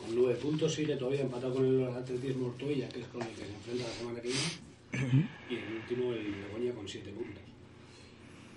[0.10, 3.46] con 9 puntos sigue todavía empatado con el Atletismo Ortuella, que es con el que
[3.46, 5.30] se enfrenta la semana que viene.
[5.50, 7.44] Y el último, el Begoña, con 7 puntos.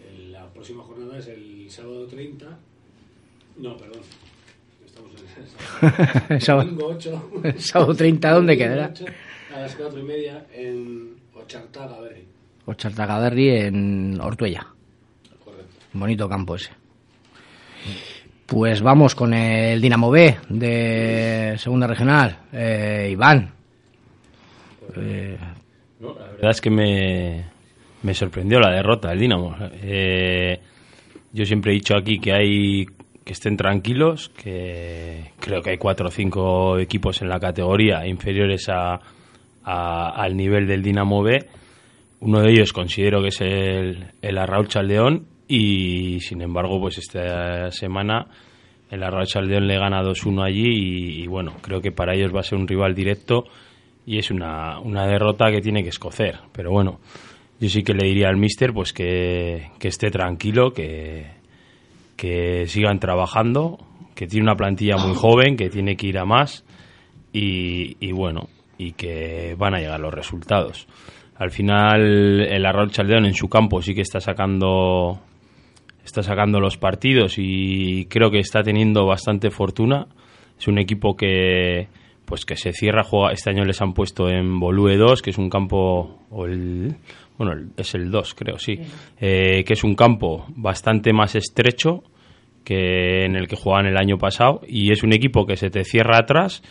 [0.09, 2.59] El- la próxima jornada es el sábado 30.
[3.59, 4.01] No, perdón.
[4.87, 5.11] Estamos
[6.31, 7.31] en el Sábado- domingo 8.
[7.59, 8.91] Sábado 30, ¿dónde quedará?
[8.93, 9.05] 8,
[9.55, 12.25] A las 4 y media en Ochartaga, Berry.
[12.65, 14.67] Ochartagaderri en Ortuella.
[15.45, 15.67] Correcto.
[15.93, 16.71] Bonito campo ese.
[18.53, 22.37] Pues vamos con el Dinamo B de Segunda Regional.
[22.53, 23.51] Eh, Iván.
[25.99, 27.47] No, la verdad es que me,
[28.03, 29.57] me sorprendió la derrota del Dinamo.
[29.83, 30.61] Eh,
[31.33, 32.85] yo siempre he dicho aquí que hay
[33.25, 38.69] que estén tranquilos, que creo que hay cuatro o cinco equipos en la categoría inferiores
[38.69, 39.01] a,
[39.65, 41.39] al nivel del Dinamo B.
[42.21, 47.71] Uno de ellos considero que es el, el Arraul Chaldeón y sin embargo pues esta
[47.71, 48.27] semana
[48.91, 52.43] el Arraul Chaldeón le gana 2-1 allí y, bueno, creo que para ellos va a
[52.43, 53.45] ser un rival directo
[54.05, 56.41] y es una, una derrota que tiene que escocer.
[56.53, 57.01] Pero bueno,
[57.59, 61.27] yo sí que le diría al míster pues que, que esté tranquilo, que,
[62.17, 63.79] que sigan trabajando,
[64.15, 66.63] que tiene una plantilla muy joven, que tiene que ir a más
[67.33, 70.87] y, y bueno, y que van a llegar los resultados.
[71.37, 75.19] Al final el Arroyo Chaldeón en su campo sí que está sacando
[76.05, 80.07] está sacando los partidos y creo que está teniendo bastante fortuna.
[80.59, 81.89] Es un equipo que
[82.25, 85.39] pues que se cierra, juega, este año les han puesto en Bolue 2, que es
[85.39, 86.95] un campo, o el,
[87.37, 88.79] bueno, es el 2 creo, sí,
[89.21, 92.05] eh, que es un campo bastante más estrecho
[92.65, 95.85] que en el que jugaban el año pasado y es un equipo que se te
[95.85, 96.63] cierra atrás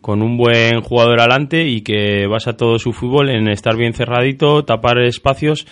[0.00, 4.64] con un buen jugador adelante y que basa todo su fútbol en estar bien cerradito,
[4.64, 5.66] tapar espacios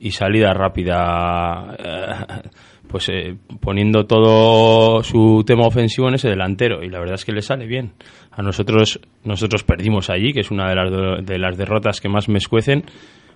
[0.00, 2.48] y salida rápida, eh,
[2.88, 7.32] pues eh, poniendo todo su tema ofensivo en ese delantero y la verdad es que
[7.32, 7.92] le sale bien.
[8.32, 12.28] A nosotros nosotros perdimos allí, que es una de las de las derrotas que más
[12.28, 12.84] me escuecen,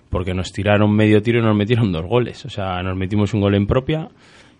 [0.09, 2.45] porque nos tiraron medio tiro y nos metieron dos goles.
[2.45, 4.09] O sea, nos metimos un gol en propia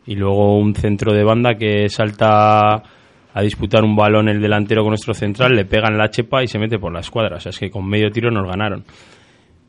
[0.05, 2.81] y luego un centro de banda que salta
[3.33, 6.59] a disputar un balón el delantero con nuestro central, le pegan la chepa y se
[6.59, 7.37] mete por la escuadra.
[7.37, 8.83] O sea, es que con medio tiro nos ganaron.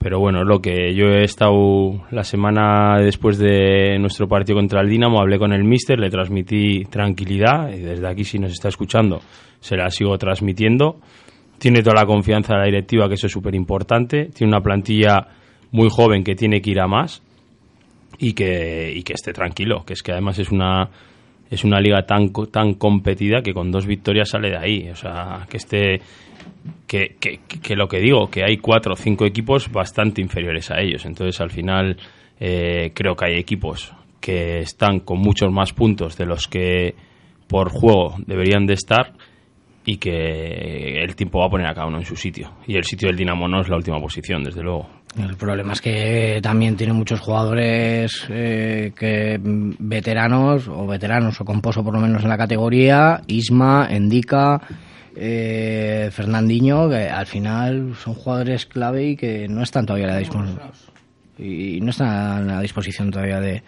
[0.03, 4.89] Pero bueno, lo que yo he estado la semana después de nuestro partido contra el
[4.89, 9.21] Dinamo, hablé con el míster, le transmití tranquilidad y desde aquí si nos está escuchando
[9.61, 10.97] se la sigo transmitiendo.
[11.59, 14.31] Tiene toda la confianza de la directiva, que eso es súper importante.
[14.35, 15.29] Tiene una plantilla
[15.71, 17.23] muy joven que tiene que ir a más
[18.19, 20.91] y que, y que esté tranquilo, que es que además es una
[21.53, 25.47] es una liga tan tan competida que con dos victorias sale de ahí, o sea,
[25.51, 26.01] que esté
[26.87, 30.81] que, que, que lo que digo, que hay cuatro o cinco equipos bastante inferiores a
[30.81, 31.99] ellos, entonces al final
[32.41, 36.95] eh, creo que hay equipos que están con muchos más puntos de los que
[37.49, 39.13] por juego deberían de estar
[39.85, 42.53] y que el tiempo va a poner a cada uno en su sitio.
[42.67, 44.89] Y el sitio del Dinamo no es la última posición, desde luego.
[45.19, 51.45] El problema es que también tiene muchos jugadores eh, que mm, veteranos o veteranos o
[51.45, 54.61] con pozo por lo menos en la categoría, Isma, Endica,
[55.15, 60.19] eh, Fernandinho, que al final son jugadores clave y que no están todavía a la
[60.19, 60.61] disposición
[61.39, 63.63] y no están a la disposición todavía de,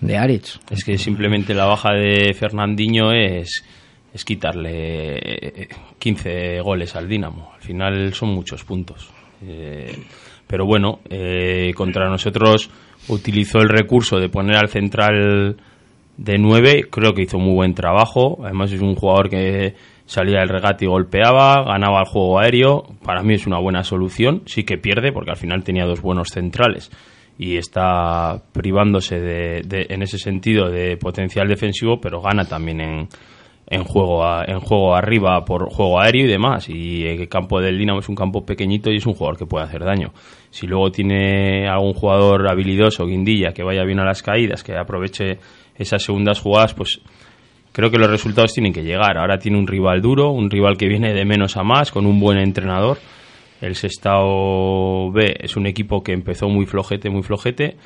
[0.00, 0.60] de Aritz.
[0.70, 3.64] Es que simplemente la baja de Fernandinho es,
[4.12, 7.52] es quitarle eh, 15 goles al Dinamo.
[7.54, 9.08] Al final son muchos puntos.
[9.42, 9.96] Eh,
[10.50, 12.68] pero bueno, eh, contra nosotros
[13.08, 15.56] utilizó el recurso de poner al central
[16.16, 16.86] de 9.
[16.90, 18.38] Creo que hizo muy buen trabajo.
[18.42, 19.74] Además es un jugador que
[20.06, 22.82] salía del regate y golpeaba, ganaba el juego aéreo.
[23.04, 24.42] Para mí es una buena solución.
[24.46, 26.90] Sí que pierde porque al final tenía dos buenos centrales
[27.38, 33.08] y está privándose de, de- en ese sentido de potencial defensivo, pero gana también en,
[33.70, 36.68] en juego a- en juego arriba por juego aéreo y demás.
[36.68, 39.64] Y el campo del Dinamo es un campo pequeñito y es un jugador que puede
[39.64, 40.12] hacer daño.
[40.50, 45.38] Si luego tiene algún jugador habilidoso, guindilla, que vaya bien a las caídas, que aproveche
[45.76, 47.00] esas segundas jugadas, pues
[47.72, 49.16] creo que los resultados tienen que llegar.
[49.16, 52.18] Ahora tiene un rival duro, un rival que viene de menos a más, con un
[52.18, 52.98] buen entrenador.
[53.60, 57.76] El Sestao B es un equipo que empezó muy flojete, muy flojete.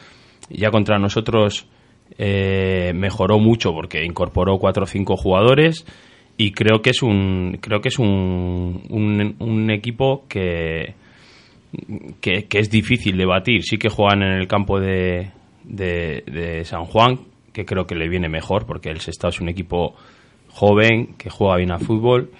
[0.49, 1.67] Ya contra nosotros
[2.19, 5.87] eh, mejoró mucho porque incorporó cuatro o cinco jugadores
[6.37, 10.95] y creo que es un creo que es un, un, un equipo que,
[12.21, 13.63] que es difícil de batir.
[13.63, 15.31] Sí que juegan en el campo de,
[15.65, 17.21] de, de San Juan,
[17.53, 19.95] que creo que le viene mejor porque el Sestao es un equipo
[20.51, 22.31] joven que juega bien a fútbol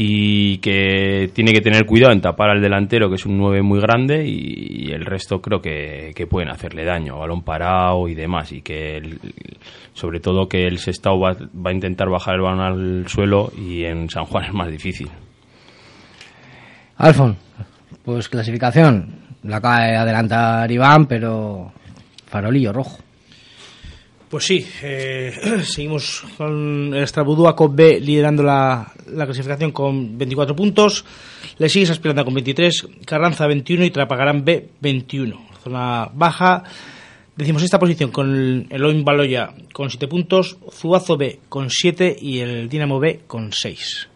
[0.00, 3.80] y que tiene que tener cuidado en tapar al delantero, que es un 9 muy
[3.80, 8.62] grande, y, el resto creo que, que pueden hacerle daño, balón parado y demás, y
[8.62, 9.18] que el-
[9.94, 13.82] sobre todo que el Sestao va, va a intentar bajar el balón al suelo y
[13.86, 15.08] en San Juan es más difícil.
[16.98, 17.36] Alfon,
[18.04, 19.16] pues clasificación.
[19.42, 21.72] La acaba de adelantar Iván, pero
[22.26, 22.98] farolillo rojo.
[24.28, 25.32] Pues sí, eh,
[25.64, 31.04] seguimos con el Estrabudúa B liderando la, la clasificación con 24 puntos.
[31.56, 35.48] Le sigue Aspiranda con 23, Carranza 21 y Trapagarán B 21.
[35.64, 36.62] Zona baja.
[37.36, 42.40] Decimos esta posición con el Eloin Baloya con 7 puntos, Zuazo B con 7 y
[42.40, 44.08] el Dinamo B con 6.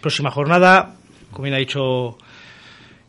[0.00, 0.96] Próxima jornada,
[1.30, 2.18] como bien ha dicho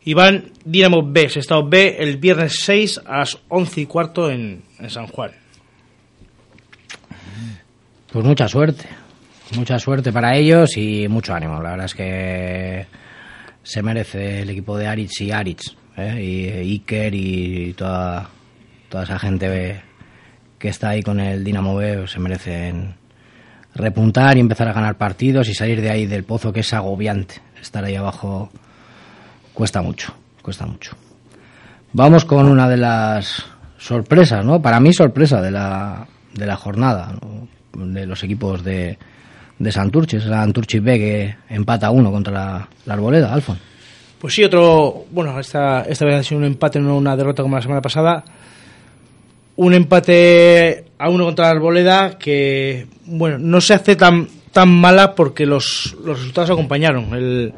[0.04, 5.08] Iván, Dinamo B, Estado B, el viernes 6 a las 11 y cuarto en San
[5.08, 5.47] Juan.
[8.12, 8.86] Pues mucha suerte.
[9.56, 11.62] Mucha suerte para ellos y mucho ánimo.
[11.62, 12.86] La verdad es que
[13.62, 15.76] se merece el equipo de Aritz y Aritz.
[15.96, 16.22] ¿eh?
[16.22, 18.28] Y Iker y toda,
[18.88, 19.82] toda esa gente
[20.58, 22.94] que está ahí con el Dinamo B se merecen
[23.74, 27.36] repuntar y empezar a ganar partidos y salir de ahí del pozo que es agobiante.
[27.60, 28.50] Estar ahí abajo
[29.52, 30.92] cuesta mucho, cuesta mucho.
[31.92, 33.44] Vamos con una de las
[33.76, 34.62] sorpresas, ¿no?
[34.62, 37.57] Para mí sorpresa de la, de la jornada, ¿no?
[37.78, 38.98] De los equipos de,
[39.58, 43.58] de Santurce, es la Santurce B que empata uno contra la, la Arboleda, Alfon.
[44.18, 47.56] Pues sí, otro, bueno, esta, esta vez ha sido un empate, no una derrota como
[47.56, 48.24] la semana pasada.
[49.56, 55.14] Un empate a uno contra la Arboleda que, bueno, no se hace tan, tan mala
[55.14, 57.14] porque los, los resultados acompañaron.
[57.14, 57.54] El,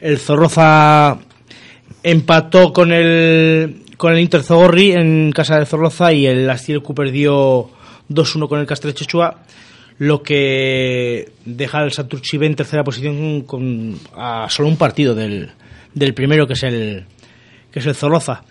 [0.00, 1.16] el Zorroza
[2.02, 7.70] empató con el, con el Inter Zogorri en casa de Zorroza y el Astielcu perdió
[8.14, 9.42] 2-1 con el Castel Chechua,
[9.98, 15.50] lo que deja al Santurchi en tercera posición con a solo un partido del,
[15.94, 17.04] del primero que es el
[17.70, 18.42] que es el Zorroza.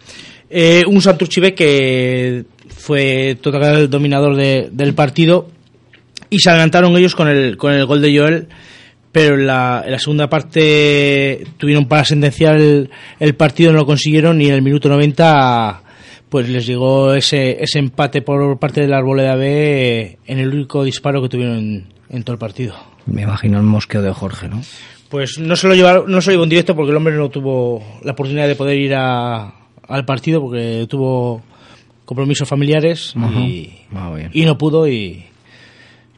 [0.50, 5.50] Eh, un Santurchi B que fue total dominador de- del partido
[6.30, 8.48] y se adelantaron ellos con el, con el gol de Joel,
[9.12, 13.86] pero en la, en la segunda parte tuvieron para sentenciar el, el partido, no lo
[13.86, 15.82] consiguieron y en el minuto 90
[16.34, 20.84] pues les llegó ese, ese empate por parte de la Arboleda B en el único
[20.84, 22.74] disparo que tuvieron en, en todo el partido.
[23.06, 24.60] Me imagino el mosqueo de Jorge, ¿no?
[25.10, 27.30] Pues no se lo llevaron, no se lo llevó en directo porque el hombre no
[27.30, 29.54] tuvo la oportunidad de poder ir a-
[29.88, 31.44] al partido porque tuvo
[32.04, 35.24] compromisos familiares y, Ah, y no pudo y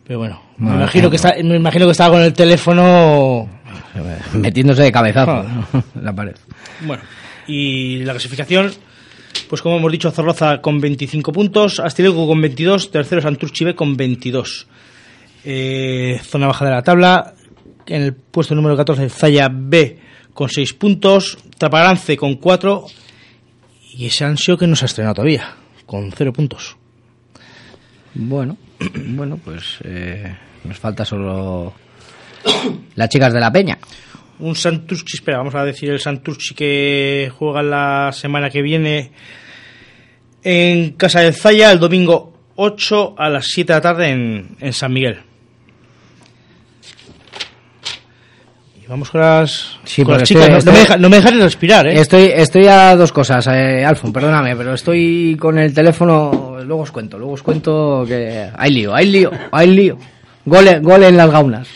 [0.07, 3.49] pero bueno, me imagino que está, me imagino que estaba con el teléfono
[4.33, 5.83] Metiéndose de cabezazo Ah.
[6.01, 6.35] la pared.
[6.87, 7.03] Bueno,
[7.47, 8.71] y la clasificación,
[9.49, 13.95] pues como hemos dicho, Zorroza con 25 puntos, Astileco con 22, tercero Santurchi B con
[13.95, 14.67] 22.
[15.43, 17.33] Eh, zona baja de la tabla,
[17.85, 19.99] en el puesto número 14 Zaya B
[20.33, 22.85] con 6 puntos, Traparance con 4
[23.93, 25.55] y ese Ansio que no se ha estrenado todavía,
[25.85, 26.75] con 0 puntos.
[28.13, 28.57] Bueno,
[29.07, 31.73] bueno, pues eh, nos falta solo
[32.95, 33.77] las chicas de la peña.
[34.39, 39.11] Un Santurchi, espera, vamos a decir el Santurchi que juega la semana que viene
[40.43, 44.73] en Casa del Zaya el domingo 8 a las 7 de la tarde en, en
[44.73, 45.19] San Miguel.
[48.83, 50.43] Y vamos con las, Sí, con las chicas.
[50.49, 51.99] estoy- no, estoy- no me deja- no me dejan respirar, ¿eh?
[51.99, 56.57] Estoy, estoy a dos cosas, eh, Alfon, perdóname, pero estoy con el teléfono.
[56.63, 59.97] Luego os cuento, luego os cuento que hay lío, hay lío, hay lío.
[60.45, 61.67] Gole, gole en las gaunas.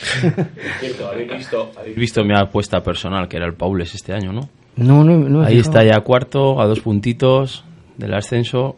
[1.12, 4.42] ¿habéis visto, habéis visto mi apuesta personal, que era el Paules este año, ¿no?
[4.76, 5.42] No, no, no.
[5.44, 7.66] Ahí está ya cuarto, a dos puntitos
[7.98, 8.78] del ascenso.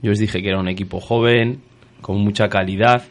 [0.00, 1.60] Yo os dije que era un equipo joven,
[2.00, 3.02] con mucha calidad,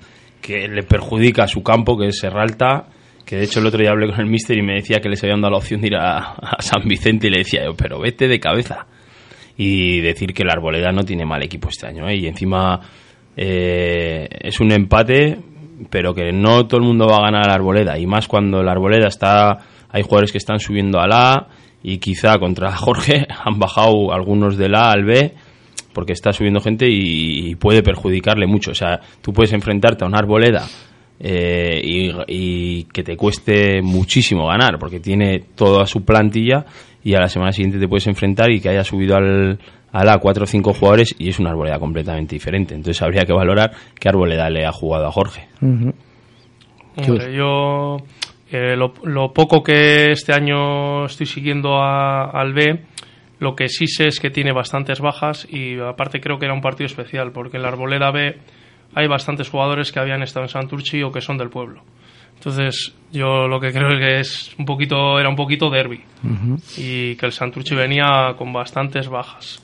[0.41, 2.85] que le perjudica a su campo, que es Serralta.
[3.25, 5.23] Que de hecho el otro día hablé con el mister y me decía que les
[5.23, 7.99] habían dado la opción de ir a, a San Vicente y le decía yo, pero
[7.99, 8.87] vete de cabeza.
[9.57, 12.09] Y decir que la Arboleda no tiene mal equipo este año.
[12.09, 12.15] ¿eh?
[12.15, 12.79] Y encima
[13.37, 15.37] eh, es un empate,
[15.89, 17.97] pero que no todo el mundo va a ganar a la Arboleda.
[17.97, 19.57] Y más cuando la Arboleda está.
[19.93, 21.47] Hay jugadores que están subiendo al A
[21.83, 25.33] y quizá contra Jorge han bajado algunos del A al B
[25.93, 28.71] porque está subiendo gente y, puede perjudicarle mucho.
[28.71, 30.65] O sea, tú puedes enfrentarte a una Arboleda
[31.19, 36.65] eh, y, y que te cueste muchísimo ganar porque tiene toda su plantilla
[37.03, 39.59] y a la semana siguiente te puedes enfrentar y que haya subido al,
[39.93, 42.73] A cuatro o cinco jugadores y es una arboleda completamente diferente.
[42.75, 45.47] Entonces habría que valorar qué arboleda le ha jugado a Jorge.
[46.97, 47.97] Hombre, yo
[48.51, 52.81] eh, lo, lo poco que este año estoy siguiendo a- al B,
[53.39, 56.61] lo que sí sé es que tiene bastantes bajas y aparte creo que era un
[56.61, 58.37] partido especial porque en la Arboleda B
[58.93, 61.81] hay bastantes jugadores que habían estado en Santurchi o que son del pueblo.
[62.35, 66.01] Entonces yo lo que creo es que es un poquito era un poquito derby
[66.77, 69.63] y que el Santurchi venía con bastantes bajas.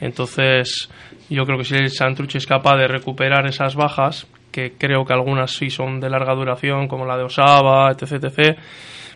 [0.00, 0.88] Entonces,
[1.30, 5.12] yo creo que si el Santurchi es capaz de recuperar esas bajas, que creo que
[5.12, 8.58] algunas sí son de larga duración, como la de Osaba, etc., etc.,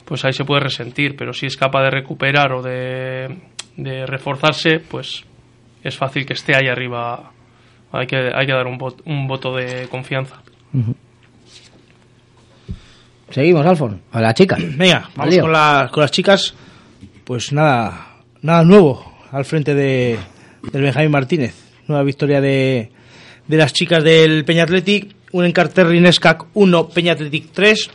[0.05, 1.16] pues ahí se puede resentir.
[1.16, 3.37] Pero si es capaz de recuperar o de,
[3.77, 5.25] de reforzarse, pues
[5.85, 7.31] es fácil que esté ahí arriba.
[7.93, 10.37] Hay que, hay que dar un, vot- un voto de confianza.
[13.31, 14.01] Seguimos, Alfon.
[14.12, 14.57] A la chica.
[14.59, 16.55] Venga, vamos con, la- con las chicas.
[17.25, 20.19] Pues nada, nada nuevo al frente de,
[20.73, 21.55] del Benjamín Martínez.
[21.87, 22.90] Nueva victoria de,
[23.46, 25.14] de las chicas del Peña Athletic.
[25.33, 27.90] Un encarter Rinescac 1, Peña Athletic 3.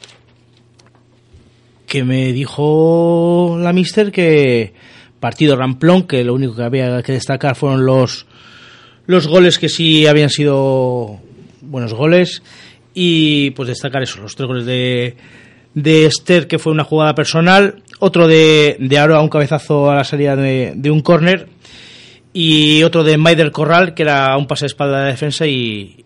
[1.88, 4.74] Que me dijo la mister que
[5.20, 8.26] partido ramplón, que lo único que había que destacar fueron los,
[9.08, 11.20] los goles que sí habían sido
[11.62, 12.44] buenos goles
[12.94, 15.16] y pues destacar eso, los tres goles de,
[15.74, 19.96] de Esther que fue una jugada personal, otro de, de Aro a un cabezazo a
[19.96, 21.48] la salida de, de un córner
[22.38, 26.04] y otro de Maider Corral que era un pase de espalda de defensa y,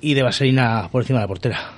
[0.00, 1.72] y de Vaselina por encima de la portera.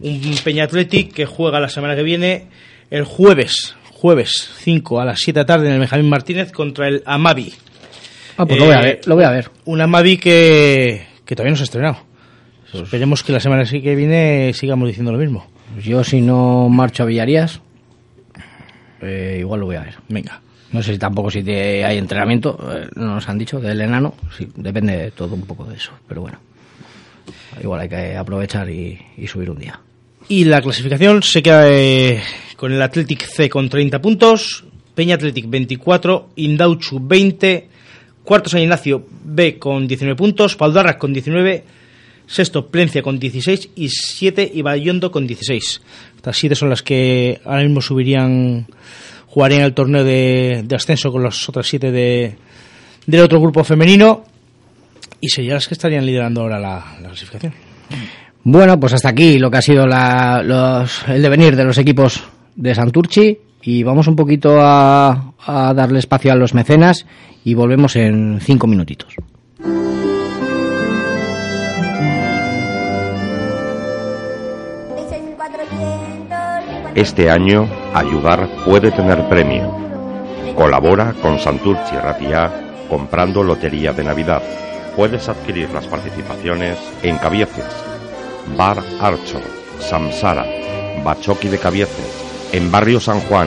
[0.00, 2.46] Un Peña Athletic que juega la semana que viene
[2.90, 6.88] el jueves, jueves 5 a las 7 de la tarde en el Benjamín Martínez contra
[6.88, 7.52] el Amavi.
[8.36, 9.50] Ah, pues lo voy a Eh, ver, lo voy a ver.
[9.66, 11.98] Un Amavi que, que todavía no se ha estrenado.
[12.72, 15.46] Esperemos que la semana que viene sigamos diciendo lo mismo.
[15.72, 17.60] Pues yo si no marcho a Villarías,
[19.02, 19.94] eh, igual lo voy a ver.
[20.08, 20.40] Venga.
[20.72, 24.14] No sé si tampoco si te- hay entrenamiento, eh, no nos han dicho, del enano,
[24.36, 26.38] sí, depende de todo un poco de eso, pero bueno.
[27.62, 29.80] Igual hay que aprovechar y, y subir un día.
[30.28, 32.20] Y la clasificación se queda eh,
[32.56, 34.64] con el Athletic C con 30 puntos,
[34.94, 37.68] Peña Athletic 24, Indauchu 20,
[38.24, 41.64] cuarto San Ignacio B con 19 puntos, Paldarras con 19,
[42.26, 45.80] sexto Plencia con 16 y 7 Ibayondo con 16.
[46.16, 48.66] Estas 7 son las que ahora mismo subirían,
[49.28, 52.36] jugarían el torneo de, ascenso con las otras 7 de,
[53.06, 54.24] del otro grupo femenino
[55.20, 57.52] y serían las que estarían liderando ahora la, la clasificación.
[58.44, 62.22] Bueno, pues hasta aquí lo que ha sido la- los- el devenir de los equipos
[62.56, 67.04] de Santurchi y vamos un poquito a, a darle espacio a los mecenas
[67.44, 69.14] y volvemos en cinco minutitos.
[76.98, 79.72] Este año, ayudar puede tener premio.
[80.56, 82.50] Colabora con Santurci Ratia
[82.90, 84.42] comprando Lotería de Navidad.
[84.96, 87.66] Puedes adquirir las participaciones en Cabieces,
[88.56, 89.40] Bar Archo,
[89.78, 90.44] Samsara,
[91.04, 93.46] Bachoqui de Cabieces, en Barrio San Juan,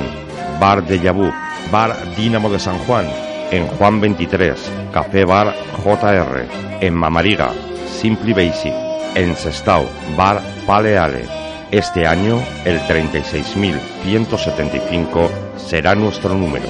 [0.62, 1.30] Bar de Yabú,
[1.74, 3.06] Bar Dínamo de San Juan,
[3.52, 6.48] en Juan 23, Café Bar JR,
[6.80, 7.52] en Mamariga,
[8.00, 8.74] Simply Basic,
[9.16, 11.41] en Sestao, Bar Paleale.
[11.72, 16.66] Este año, el 36.175 será nuestro número.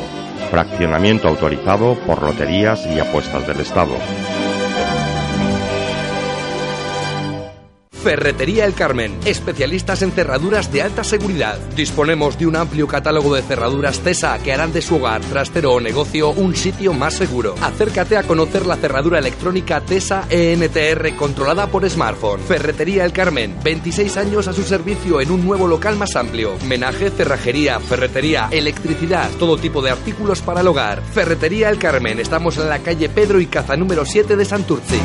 [0.52, 3.96] Fraccionamiento autorizado por Loterías y Apuestas del Estado.
[8.04, 11.60] Ferretería El Carmen, especialistas en cerraduras de alta seguridad.
[11.76, 15.80] Disponemos de un amplio catálogo de cerraduras CESA que harán de su hogar, trastero o
[15.80, 17.54] negocio un sitio más seguro.
[17.62, 22.42] Acércate a conocer la cerradura electrónica TESA ENTR controlada por smartphone.
[22.42, 26.56] Ferretería El Carmen, 26 años a su servicio en un nuevo local más amplio.
[26.68, 31.04] Menaje, cerrajería, ferretería, electricidad, todo tipo de artículos para el hogar.
[31.14, 35.00] Ferretería El Carmen, estamos en la calle Pedro y Caza número 7 de Santurci.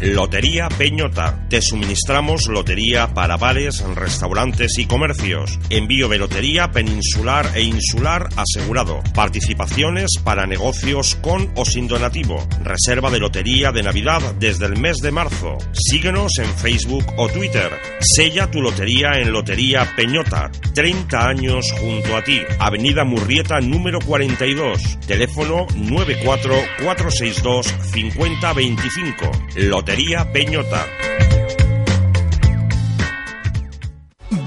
[0.00, 1.46] Lotería Peñota.
[1.48, 5.58] Te suministramos lotería para bares, restaurantes y comercios.
[5.70, 9.02] Envío de lotería peninsular e insular asegurado.
[9.12, 12.46] Participaciones para negocios con o sin donativo.
[12.62, 15.58] Reserva de lotería de Navidad desde el mes de marzo.
[15.72, 17.72] Síguenos en Facebook o Twitter.
[18.00, 20.50] Sella tu lotería en Lotería Peñota.
[20.74, 22.40] 30 años junto a ti.
[22.60, 24.98] Avenida Murrieta número 42.
[25.08, 29.30] Teléfono 94462 5025.
[29.56, 29.87] Lotería
[30.32, 30.86] Peñota.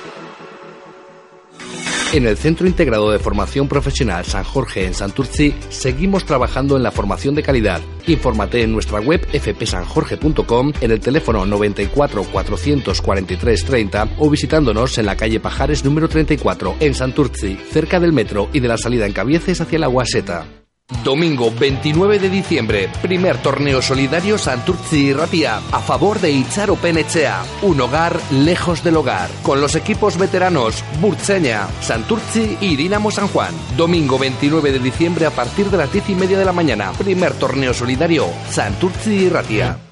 [2.12, 6.92] En el Centro Integrado de Formación Profesional San Jorge en Santurci seguimos trabajando en la
[6.92, 7.80] formación de calidad.
[8.07, 15.16] Infórmate en nuestra web fpsanjorge.com, en el teléfono 94 443 30 o visitándonos en la
[15.16, 19.61] calle Pajares número 34 en Santurci, cerca del metro y de la salida en Cabieces
[19.61, 20.65] hacia la Guaseta.
[21.03, 27.43] Domingo 29 de diciembre, primer torneo solidario Santurci y Ratia a favor de Icharo Penechea,
[27.62, 33.53] un hogar lejos del hogar, con los equipos veteranos Burtseña, Santurci y Dinamo San Juan.
[33.76, 37.32] Domingo 29 de diciembre a partir de las 10 y media de la mañana, primer
[37.34, 39.86] torneo solidario Santurci y Ratia.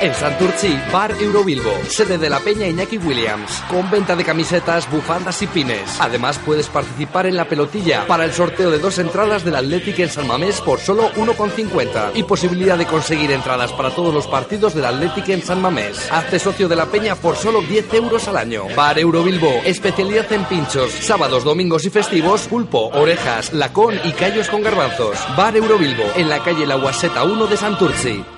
[0.00, 5.42] En Santurci, Bar Eurobilbo, sede de la Peña Iñaki Williams, con venta de camisetas, bufandas
[5.42, 5.96] y pines.
[5.98, 10.08] Además, puedes participar en la pelotilla para el sorteo de dos entradas del Athletic en
[10.08, 14.84] San Mamés por solo 1,50 y posibilidad de conseguir entradas para todos los partidos del
[14.84, 16.08] Athletic en San Mamés.
[16.12, 18.66] Hazte socio de la Peña por solo 10 euros al año.
[18.76, 24.62] Bar Eurobilbo, especialidad en pinchos, sábados, domingos y festivos, pulpo, orejas, lacón y callos con
[24.62, 25.18] garbanzos.
[25.36, 28.37] Bar Eurobilbo, en la calle La Guaseta 1 de Santurci.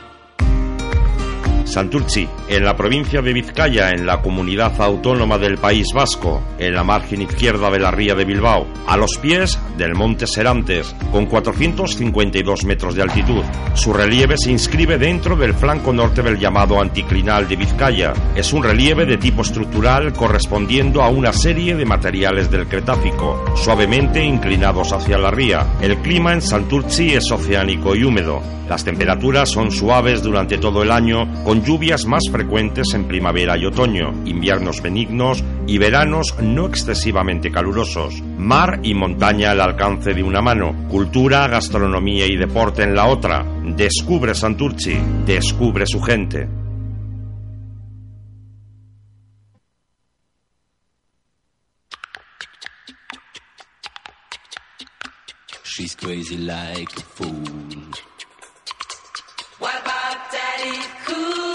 [1.71, 6.83] Santurci, en la provincia de Vizcaya, en la comunidad autónoma del País Vasco, en la
[6.83, 12.64] margen izquierda de la ría de Bilbao, a los pies del Monte Serantes, con 452
[12.64, 13.43] metros de altitud.
[13.75, 18.12] Su relieve se inscribe dentro del flanco norte del llamado anticlinal de Vizcaya.
[18.35, 24.25] Es un relieve de tipo estructural correspondiendo a una serie de materiales del Cretácico, suavemente
[24.25, 25.66] inclinados hacia la ría.
[25.81, 28.60] El clima en Santurci es oceánico y húmedo.
[28.71, 33.66] Las temperaturas son suaves durante todo el año, con lluvias más frecuentes en primavera y
[33.66, 38.23] otoño, inviernos benignos y veranos no excesivamente calurosos.
[38.39, 43.45] Mar y montaña al alcance de una mano, cultura, gastronomía y deporte en la otra.
[43.64, 44.97] Descubre Santurchi,
[45.27, 46.49] descubre su gente.
[59.61, 61.49] What about Daddy Cool?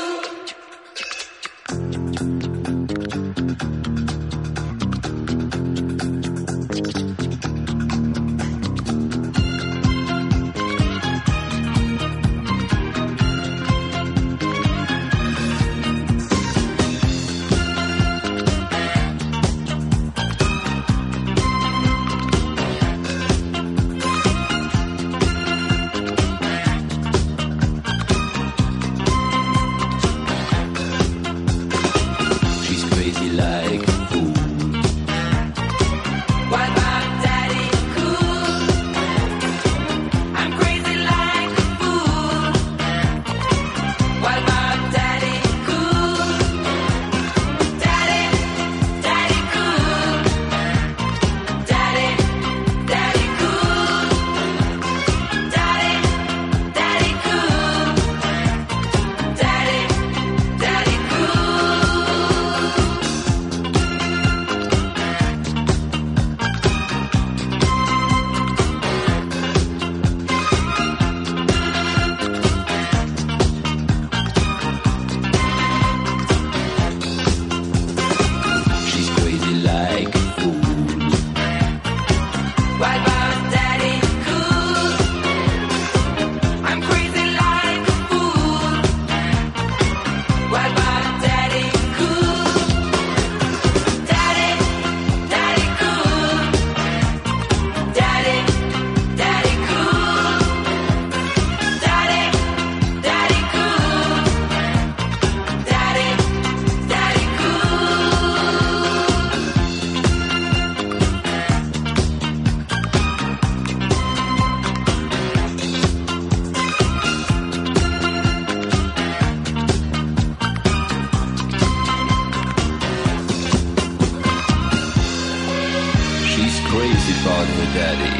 [127.45, 128.15] About her daddy.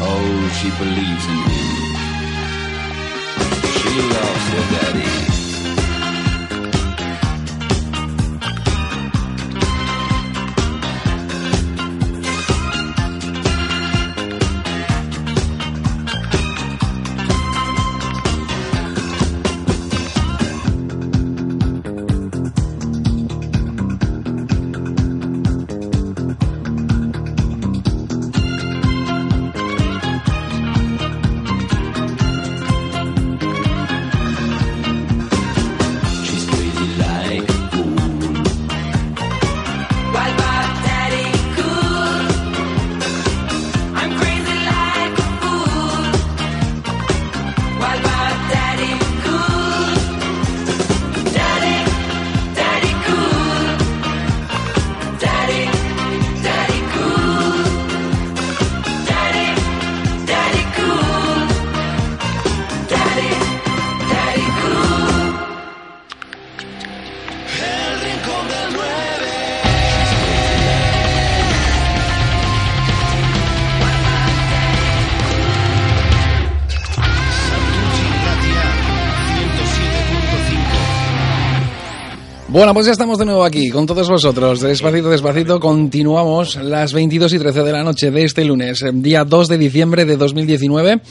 [0.00, 1.76] Oh, she believes in him.
[3.78, 5.35] She loves her daddy.
[82.56, 84.62] Bueno, pues ya estamos de nuevo aquí con todos vosotros.
[84.62, 89.24] Despacito, despacito, continuamos las 22 y 13 de la noche de este lunes, eh, día
[89.24, 91.02] 2 de diciembre de 2019.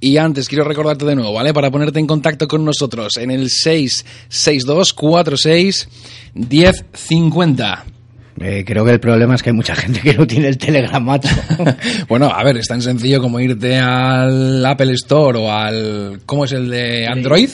[0.00, 1.54] Y antes quiero recordarte de nuevo, ¿vale?
[1.54, 5.88] Para ponerte en contacto con nosotros en el 662 46
[6.34, 7.84] 1050.
[8.40, 11.04] Eh, creo que el problema es que hay mucha gente que no tiene el Telegram,
[11.04, 11.28] macho.
[12.08, 16.22] Bueno, a ver, es tan sencillo como irte al Apple Store o al...
[16.26, 17.48] ¿Cómo es el de Android?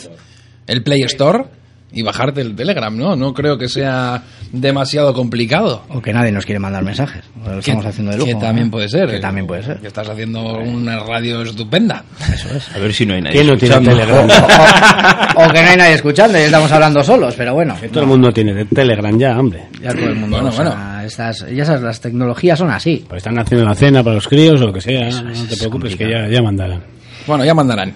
[0.66, 1.56] El Play Store
[1.97, 3.16] y bajarte el Telegram, ¿no?
[3.16, 4.22] No creo que sea
[4.53, 5.82] demasiado complicado.
[5.88, 7.24] O que nadie nos quiere mandar mensajes.
[7.44, 8.26] Lo estamos Que- haciendo de lujo.
[8.28, 8.70] Que también ¿no?
[8.70, 9.11] puede ser.
[9.11, 9.78] Que también puede ser.
[9.80, 12.05] Que estás haciendo una radio estupenda.
[12.32, 12.70] Eso es.
[12.74, 14.01] A ver si no hay nadie ¿Quién no tiene escuchando.
[14.07, 14.28] Telegram?
[15.38, 17.76] O que no hay nadie escuchando y estamos hablando solos, pero bueno.
[17.92, 19.64] Todo el mundo tiene de Telegram ya, hombre.
[19.82, 20.36] Ya todo el mundo.
[20.36, 21.03] Bueno, o sea, bueno.
[21.07, 23.05] Estas, ya sabes, las tecnologías son así.
[23.09, 25.09] Pues están haciendo la cena para los críos o lo que sea.
[25.09, 26.26] Eso no es, te es preocupes, que complicado.
[26.28, 26.82] ya, ya mandarán.
[27.26, 27.92] Bueno, ya mandarán.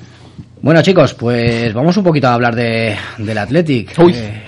[0.62, 3.98] Bueno, chicos, pues vamos un poquito a hablar de, del Athletic.
[3.98, 4.12] Uy.
[4.14, 4.42] Eh,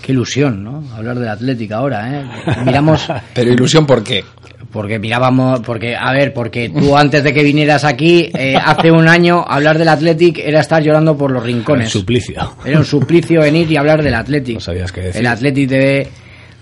[0.00, 0.84] qué ilusión, ¿no?
[0.94, 2.24] Hablar del Athletic ahora, ¿eh?
[2.64, 3.08] Miramos...
[3.34, 4.24] Pero ilusión, ¿por qué?
[4.70, 9.08] Porque mirábamos, porque, a ver, porque tú antes de que vinieras aquí, eh, hace un
[9.08, 11.86] año, hablar del Athletic era estar llorando por los rincones.
[11.86, 12.54] El suplicio.
[12.64, 14.54] Era un suplicio venir y hablar del Athletic.
[14.54, 15.20] No sabías qué decir.
[15.20, 16.08] El Athletic de...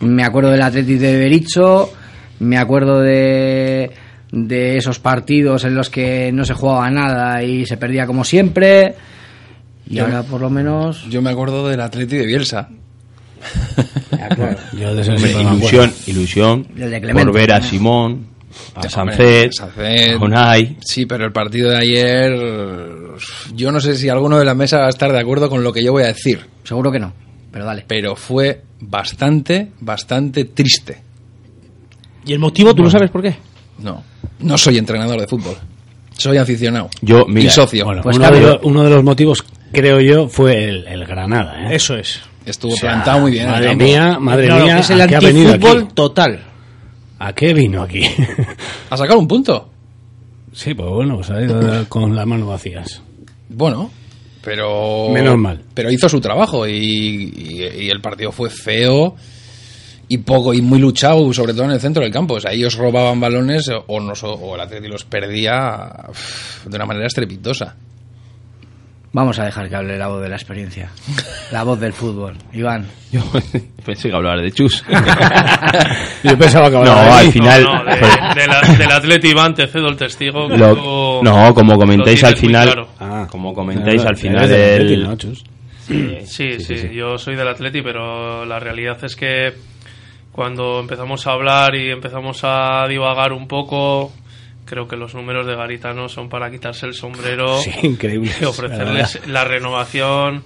[0.00, 1.92] Me acuerdo del Athletic de Bericho,
[2.38, 3.90] me acuerdo de
[4.32, 8.94] de esos partidos en los que no se jugaba nada y se perdía como siempre.
[9.88, 11.04] Y Yo- ahora por lo menos...
[11.08, 12.68] Yo me acuerdo del Atleti de Bielsa.
[14.78, 15.94] Yo de Hombre, ilusión, acuerdo.
[16.06, 17.64] ilusión El de Clemente, por ver a ¿no?
[17.64, 18.26] Simón,
[18.74, 20.76] a Sancet, a Unai.
[20.80, 22.32] Sí, pero el partido de ayer,
[23.54, 25.72] yo no sé si alguno de la mesa va a estar de acuerdo con lo
[25.72, 27.12] que yo voy a decir, Seguro que no,
[27.52, 27.84] pero dale.
[27.86, 30.98] pero fue bastante, bastante triste.
[32.26, 33.36] ¿Y el motivo tú lo sabes por qué?
[33.78, 34.02] No,
[34.40, 35.56] no soy entrenador de fútbol,
[36.16, 37.84] soy aficionado Yo, y mira, socio.
[37.84, 41.70] Bueno, Pues uno, de los, uno de los motivos, creo yo, fue el, el Granada.
[41.70, 41.76] ¿eh?
[41.76, 42.20] Eso es.
[42.44, 43.44] Estuvo O sea, plantado muy bien.
[43.48, 46.40] en el Madre mía, madre No, mía, es el ¿a qué ha venido antifútbol total.
[47.18, 48.02] ¿A qué vino aquí?
[48.90, 49.70] A sacar un punto.
[50.52, 53.02] sí, pues bueno, pues ha ido con las manos vacías.
[53.50, 53.90] Bueno,
[54.42, 55.08] pero.
[55.10, 55.60] Menos mal.
[55.74, 59.14] Pero hizo su trabajo y, y- y el partido fue feo
[60.08, 62.34] y poco y muy luchado, sobre todo en el centro del campo.
[62.34, 66.86] O sea, ellos robaban balones o, nos, o el Atleti los perdía uf, de una
[66.86, 67.76] manera estrepitosa.
[69.10, 70.90] Vamos a dejar que hable la voz de la experiencia.
[71.50, 72.36] La voz del fútbol.
[72.52, 72.86] Iván.
[73.10, 73.22] Yo
[73.84, 74.84] pensé que hablar de Chus.
[76.22, 77.64] Yo pensaba que no, hablaba de al final.
[77.64, 80.46] No, de- pues, de la- del Atleti Iván te cedo el testigo.
[80.48, 82.66] lo- no, como lo comentáis al final.
[82.66, 82.88] claro.
[83.00, 85.02] Ah, como comentáis al final del Atleti, del.
[85.04, 85.44] ¿no, Chus?
[86.26, 89.54] Sí, sí, yo soy del Atleti, pero la realidad es que
[90.38, 94.12] cuando empezamos a hablar y empezamos a divagar un poco,
[94.66, 98.30] creo que los números de Garitano son para quitarse el sombrero Sí, increíble.
[98.40, 100.44] y ofrecerles la renovación,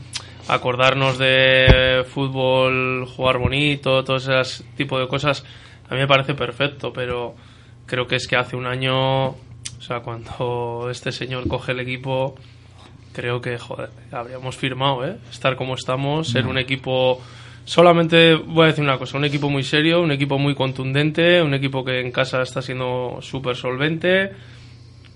[0.49, 5.45] acordarnos de fútbol, jugar bonito, todo ese tipo de cosas.
[5.91, 7.35] A mí me parece perfecto, pero
[7.85, 9.37] creo que es que hace un año, o
[9.79, 12.35] sea, cuando este señor coge el equipo,
[13.13, 15.19] creo que, joder, habríamos firmado, ¿eh?
[15.31, 17.21] Estar como estamos, ser un equipo...
[17.65, 21.55] Solamente voy a decir una cosa, un equipo muy serio, un equipo muy contundente, un
[21.55, 24.31] equipo que en casa está siendo súper solvente.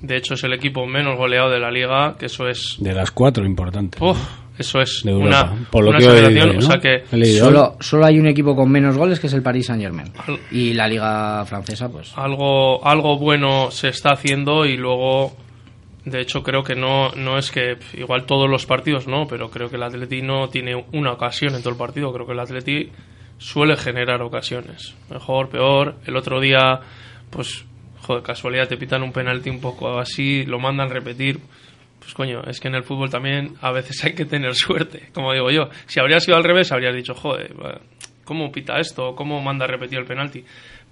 [0.01, 2.77] De hecho, es el equipo menos goleado de la liga, que eso es...
[2.79, 3.99] De las cuatro, importante.
[4.01, 4.19] uf,
[4.59, 6.81] eso es De Europa, una, por lo una que leído, o sea ¿no?
[6.81, 7.03] que...
[7.11, 7.45] He leído.
[7.47, 10.13] Solo, solo hay un equipo con menos goles que es el Paris Saint Germain.
[10.51, 12.13] Y la liga francesa, pues...
[12.17, 15.35] algo, algo bueno se está haciendo y luego,
[16.07, 19.69] de hecho, creo que no, no es que igual todos los partidos no, pero creo
[19.69, 22.13] que el Atleti no tiene una ocasión en todo el partido.
[22.13, 22.93] Creo que el Atleti
[23.39, 24.95] suele generar ocasiones.
[25.11, 25.97] Mejor, peor.
[26.07, 26.79] El otro día,
[27.29, 27.65] pues,
[28.03, 31.41] joder, casualidad, te pitan un penalti un poco así, lo mandan repetir.
[31.99, 35.33] Pues coño, es que en el fútbol también a veces hay que tener suerte, como
[35.33, 35.71] digo yo.
[35.87, 37.53] Si habría sido al revés, habrías dicho, joder,
[38.25, 39.17] ¿cómo pita esto?
[39.17, 40.45] ¿Cómo manda a repetir el penalti?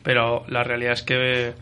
[0.02, 1.54] Pero la realidad es que,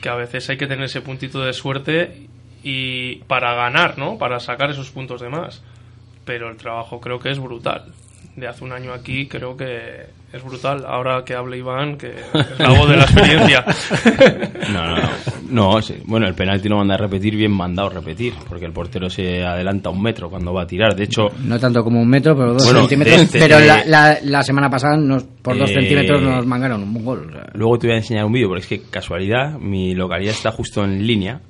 [0.00, 2.28] que a veces hay que tener ese puntito de suerte
[2.64, 4.18] y para ganar, ¿no?
[4.18, 5.62] Para sacar esos puntos de más.
[6.24, 7.84] Pero el trabajo creo que es brutal.
[8.36, 10.84] De hace un año aquí creo que es brutal.
[10.88, 13.64] Ahora que hable Iván, que es la voz de la experiencia.
[14.72, 15.08] No, no, no.
[15.74, 15.94] No, sí.
[16.06, 19.90] bueno, el penalti lo manda a repetir, bien mandado repetir, porque el portero se adelanta
[19.90, 20.96] un metro cuando va a tirar.
[20.96, 23.20] De hecho, No tanto como un metro, pero dos Bueno, centímetros.
[23.20, 26.82] este, pero eh, la, la- la semana pasada nos, por dos eh, centímetros nos mangaron
[26.82, 27.26] un gol.
[27.28, 27.46] o sea.
[27.52, 30.82] Luego te voy a enseñar un vídeo, porque es que casualidad, mi localidad está justo
[30.82, 31.40] en línea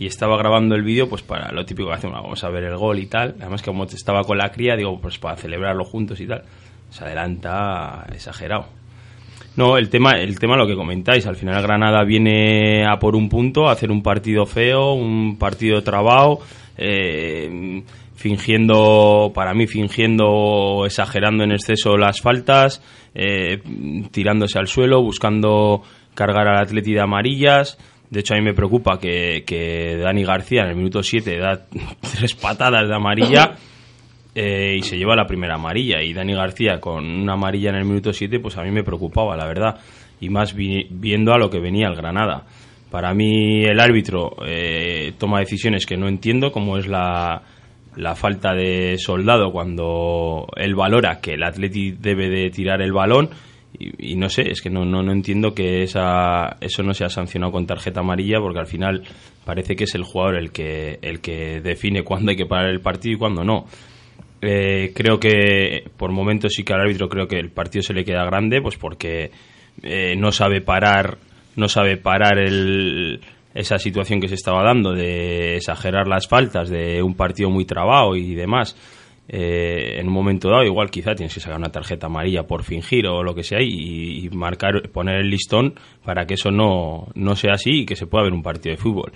[0.00, 2.74] y estaba grabando el vídeo pues para lo típico que hacemos, vamos a ver el
[2.74, 3.34] gol y tal.
[3.38, 6.42] Además que como estaba con la cría, digo, pues para celebrarlo juntos y tal.
[6.88, 8.64] Se adelanta exagerado.
[9.56, 13.28] No, el tema, el tema lo que comentáis, al final Granada viene a por un
[13.28, 16.38] punto, a hacer un partido feo, un partido trabado,
[16.78, 17.82] eh,
[18.14, 22.82] fingiendo, para mí fingiendo, exagerando en exceso las faltas,
[23.14, 23.60] eh,
[24.12, 25.82] tirándose al suelo, buscando
[26.14, 27.76] cargar al Atleti de amarillas.
[28.10, 31.60] De hecho, a mí me preocupa que, que Dani García en el minuto 7 da
[32.00, 33.54] tres patadas de amarilla
[34.34, 36.02] eh, y se lleva la primera amarilla.
[36.02, 39.36] Y Dani García con una amarilla en el minuto 7, pues a mí me preocupaba,
[39.36, 39.78] la verdad.
[40.20, 42.44] Y más vi- viendo a lo que venía el Granada.
[42.90, 47.42] Para mí el árbitro eh, toma decisiones que no entiendo, como es la,
[47.94, 53.30] la falta de soldado cuando él valora que el Atleti debe de tirar el balón.
[53.78, 57.08] Y, y no sé, es que no, no, no entiendo que esa, eso no sea
[57.08, 59.02] sancionado con tarjeta amarilla, porque al final
[59.44, 62.80] parece que es el jugador el que, el que define cuándo hay que parar el
[62.80, 63.66] partido y cuándo no.
[64.42, 68.04] Eh, creo que por momentos sí que al árbitro creo que el partido se le
[68.04, 69.30] queda grande, pues porque
[69.82, 71.18] eh, no sabe parar,
[71.56, 73.20] no sabe parar el,
[73.54, 78.16] esa situación que se estaba dando de exagerar las faltas de un partido muy trabado
[78.16, 78.76] y demás.
[79.32, 83.06] Eh, en un momento dado, igual quizá tienes que sacar una tarjeta amarilla por fingir
[83.06, 85.74] o lo que sea y, marcar, poner el listón
[86.04, 88.82] para que eso no, no sea así y que se pueda ver un partido de
[88.82, 89.12] fútbol.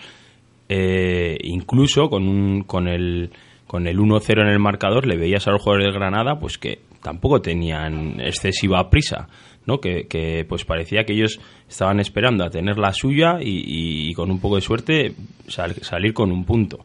[0.69, 3.31] Eh, incluso con, un, con el
[3.67, 6.79] con el 1-0 en el marcador le veías a los jugadores del Granada pues que
[7.03, 9.29] tampoco tenían excesiva prisa,
[9.67, 9.79] ¿no?
[9.81, 14.31] Que, que, pues parecía que ellos estaban esperando a tener la suya y, y con
[14.31, 15.15] un poco de suerte
[15.49, 16.85] sal- salir con un punto.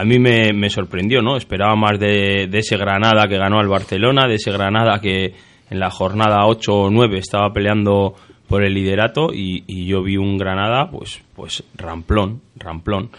[0.00, 1.36] A mí me, sorprendió, ¿no?
[1.36, 5.34] Esperaba más de, ese Granada que ganó al Barcelona, de ese Granada que
[5.70, 8.14] en la jornada 8 o 9 estaba peleando
[8.48, 13.10] por el liderato y, y yo vi un Granada, pues, pues ramplón, ramplón.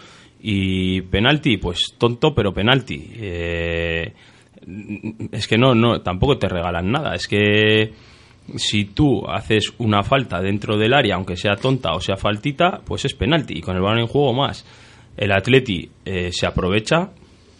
[0.42, 3.12] Y penalti, pues tonto, pero penalti.
[3.16, 4.14] Eh,
[5.32, 7.16] es que no, no, tampoco te regalan nada.
[7.16, 7.92] Es que
[8.56, 13.06] si tú haces una falta dentro del área, aunque sea tonta o sea faltita, pues
[13.06, 13.58] es penalti.
[13.58, 14.66] Y con el balón en juego más.
[15.18, 17.10] El Atleti eh, se aprovecha,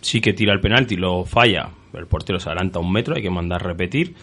[0.01, 3.29] sí que tira el penalti, lo falla, el portero se adelanta un metro, hay que
[3.29, 4.13] mandar repetir.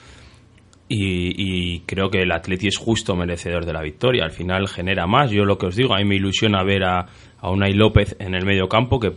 [0.88, 4.24] Y, creo que el Atleti es justo merecedor de la victoria.
[4.24, 5.32] Al final genera más.
[5.32, 7.06] Yo lo que os digo, a mí me ilusiona ver a,
[7.40, 9.12] a Unai López en el medio campo que-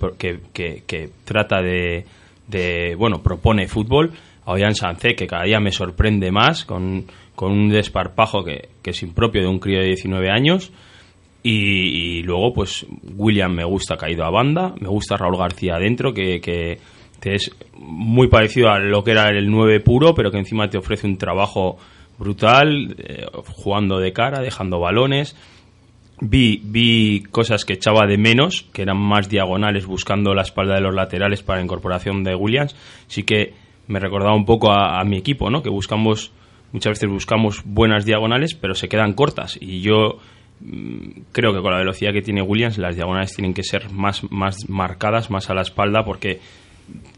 [0.58, 2.06] que trata de,
[2.48, 4.12] de, bueno, propone fútbol.
[4.46, 7.06] A Ollán Sancé, que cada día me sorprende más, con,
[7.36, 10.72] con un desparpajo que, que es impropio de un crío de 19 años.
[11.42, 12.86] Y, y luego, pues,
[13.16, 16.80] William me gusta caído a banda, me gusta Raúl García adentro, que, que,
[17.24, 21.08] es muy parecido a lo que era el 9 puro, pero que encima te ofrece
[21.08, 21.78] un trabajo
[22.18, 25.36] brutal, eh, jugando de cara, dejando balones.
[26.22, 30.82] Vi, vi cosas que echaba de menos, que eran más diagonales, buscando la espalda de
[30.82, 32.76] los laterales para incorporación de Williams.
[33.08, 33.54] Sí que
[33.88, 35.64] me recordaba un poco a, mi equipo, ¿no?
[35.64, 36.32] Que buscamos,
[36.74, 39.58] muchas veces buscamos buenas diagonales, pero se quedan cortas.
[39.60, 40.20] Y yo
[41.32, 44.70] creo que con la velocidad que tiene Williams, las diagonales tienen que ser más, más
[44.70, 46.40] marcadas, más a la espalda, porque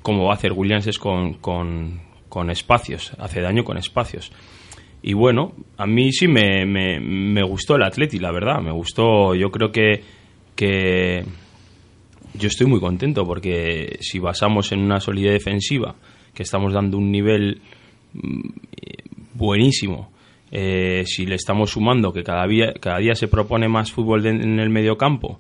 [0.02, 4.32] como va a hacer Williams es con, con, con espacios, hace daño con espacios.
[5.04, 9.34] Y bueno, a mí sí me, me, me gustó el Atleti, la verdad, me gustó,
[9.34, 10.04] yo creo que,
[10.56, 11.26] que
[12.36, 15.96] yo estoy muy contento porque si basamos en una solidez defensiva,
[16.34, 17.62] que estamos dando un nivel
[18.14, 18.50] mm,
[19.34, 20.11] buenísimo,
[20.52, 24.60] eh, si le estamos sumando que cada día, cada día se propone más fútbol en
[24.60, 25.40] el medio campo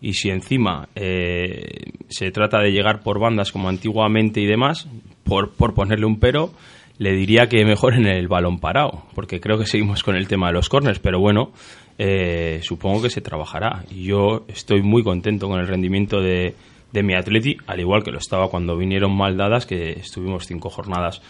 [0.00, 4.88] y si encima eh, se trata de llegar por bandas como antiguamente y demás,
[5.24, 6.52] por, por ponerle un pero,
[6.98, 10.48] le diría que mejor en el balón parado, porque creo que seguimos con el tema
[10.48, 11.52] de los corners, pero bueno,
[11.98, 13.84] eh, supongo que se trabajará.
[13.90, 16.54] Yo estoy muy contento con el rendimiento de,
[16.92, 20.70] de mi Atleti, al igual que lo estaba cuando vinieron mal dadas, que estuvimos cinco
[20.70, 21.20] jornadas,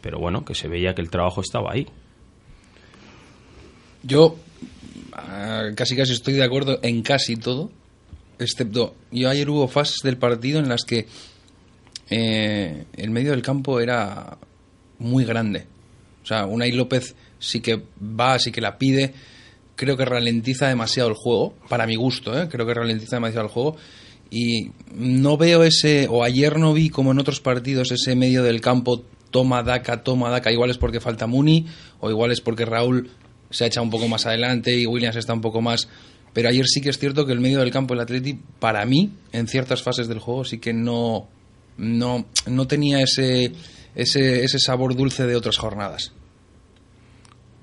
[0.00, 1.86] pero bueno, que se veía que el trabajo estaba ahí.
[4.04, 4.36] Yo
[5.12, 7.70] ah, casi casi estoy de acuerdo en casi todo,
[8.38, 11.06] excepto yo ayer hubo fases del partido en las que
[12.10, 14.36] eh, el medio del campo era
[14.98, 15.66] muy grande.
[16.22, 19.14] O sea, Unai López sí que va, sí que la pide.
[19.76, 22.48] Creo que ralentiza demasiado el juego, para mi gusto, ¿eh?
[22.48, 23.76] creo que ralentiza demasiado el juego.
[24.30, 28.60] Y no veo ese, o ayer no vi como en otros partidos, ese medio del
[28.60, 30.52] campo toma daca, toma daca.
[30.52, 31.66] Igual es porque falta Muni,
[32.00, 33.10] o igual es porque Raúl
[33.54, 35.88] se ha echado un poco más adelante y Williams está un poco más.
[36.32, 39.12] Pero ayer sí que es cierto que el medio del campo del Atleti, para mí,
[39.32, 41.28] en ciertas fases del juego, sí que no,
[41.76, 43.52] no, no tenía ese,
[43.94, 46.12] ese, ese sabor dulce de otras jornadas.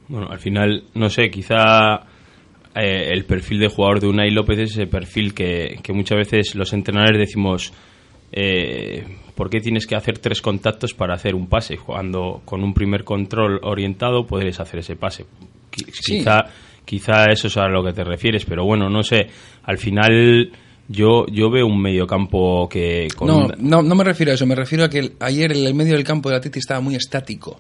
[0.08, 2.06] Bueno, al final, no sé, quizá
[2.76, 6.56] eh, el perfil de jugador de Unai López es ese perfil que, que muchas veces
[6.56, 7.74] los entrenadores decimos,
[8.32, 9.06] eh,
[9.36, 11.78] ¿por qué tienes que hacer tres contactos para hacer un pase?
[11.78, 15.26] Cuando con un primer control orientado puedes hacer ese pase.
[15.92, 16.18] Sí.
[16.20, 16.46] Quizá,
[16.86, 19.28] quizá eso es a lo que te refieres, pero bueno, no sé,
[19.64, 20.52] al final
[20.88, 23.08] yo, yo veo un mediocampo que...
[23.16, 25.52] Con No, un- no, no me refiero a eso, me refiero a que el- ayer
[25.54, 27.52] el, el medio del campo del Atleti estaba muy estático.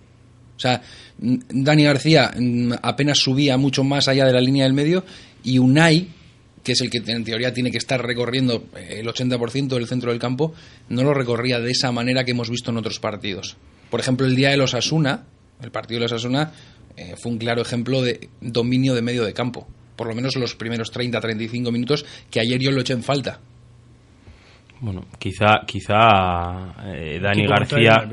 [0.55, 0.81] O sea,
[1.17, 2.31] Dani García
[2.83, 5.03] apenas subía mucho más allá de la línea del medio
[5.43, 6.07] y Unai,
[6.63, 10.11] que es el que en teoría tiene que estar recorriendo eh, el 80% del centro
[10.11, 10.53] del campo,
[10.89, 13.57] no lo recorría de esa manera que hemos visto en otros partidos.
[13.89, 15.25] Por ejemplo, el día de los Asuna,
[15.61, 16.51] el partido de los Asuna,
[16.97, 19.67] eh, fue un claro ejemplo de dominio de medio de campo.
[19.95, 23.39] Por lo menos los primeros 30-35 minutos, que ayer yo lo eché en falta.
[24.79, 28.09] Bueno, quizá, quizá eh, Dani García.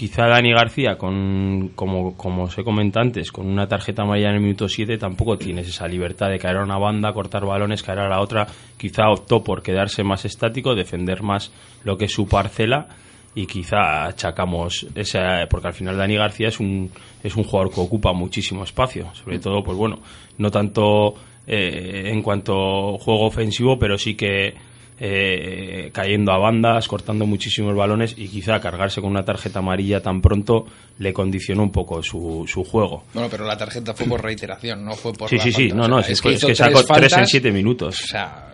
[0.00, 4.36] Quizá Dani García, con, como, como os he comentado antes, con una tarjeta amarilla en
[4.36, 7.98] el minuto 7, tampoco tienes esa libertad de caer a una banda, cortar balones, caer
[7.98, 8.46] a la otra.
[8.78, 11.52] Quizá optó por quedarse más estático, defender más
[11.84, 12.88] lo que es su parcela
[13.34, 16.90] y quizá achacamos esa, porque al final Dani García es un,
[17.22, 19.98] es un jugador que ocupa muchísimo espacio, sobre todo, pues bueno,
[20.38, 21.12] no tanto
[21.46, 24.54] eh, en cuanto juego ofensivo, pero sí que
[25.02, 30.20] eh, cayendo a bandas, cortando muchísimos balones y quizá cargarse con una tarjeta amarilla tan
[30.20, 30.66] pronto
[30.98, 33.04] le condicionó un poco su, su juego.
[33.14, 35.88] Bueno, pero la tarjeta fue por reiteración, no fue por Sí, la sí, sí, no,
[35.88, 37.98] no, es, que, es que tres sacó tres en siete minutos.
[38.04, 38.50] O sea,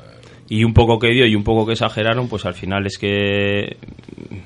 [0.48, 3.76] y un poco que dio y un poco que exageraron, pues al final es que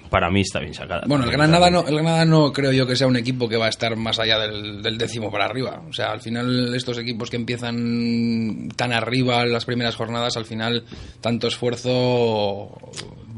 [0.08, 1.02] para mí está bien sacada.
[1.06, 3.66] Bueno, el Granada no, el Granada no creo yo que sea un equipo que va
[3.66, 5.82] a estar más allá del, del décimo para arriba.
[5.88, 10.46] O sea, al final estos equipos que empiezan tan arriba en las primeras jornadas, al
[10.46, 10.84] final
[11.20, 12.70] tanto esfuerzo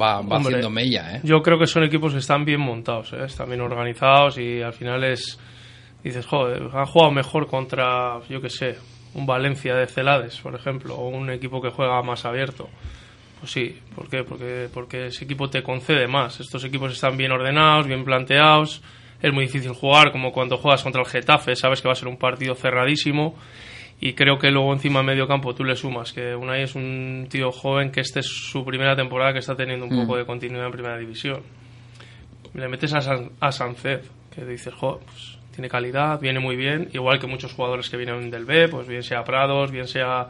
[0.00, 1.20] va, va Hombre, haciendo mella, ¿eh?
[1.24, 3.24] Yo creo que son equipos que están bien montados, ¿eh?
[3.24, 5.38] están bien organizados y al final es.
[6.02, 8.76] Dices, joder, han jugado mejor contra, yo qué sé,
[9.14, 12.68] un Valencia de Celades, por ejemplo, o un equipo que juega más abierto.
[13.40, 14.22] Pues sí, ¿por qué?
[14.24, 16.38] Porque, porque ese equipo te concede más.
[16.40, 18.82] Estos equipos están bien ordenados, bien planteados.
[19.20, 22.08] Es muy difícil jugar, como cuando juegas contra el Getafe, sabes que va a ser
[22.08, 23.36] un partido cerradísimo.
[24.00, 27.26] Y creo que luego encima en medio campo tú le sumas que Unai es un
[27.30, 30.00] tío joven que esta es su primera temporada que está teniendo un Mm.
[30.06, 31.40] poco de continuidad en primera división.
[32.54, 34.04] Le metes a, San, a Sancet,
[34.34, 38.30] que dices, jo, pues, tiene calidad, viene muy bien, igual que muchos jugadores que vienen
[38.30, 40.28] del B, pues bien sea Prados, bien sea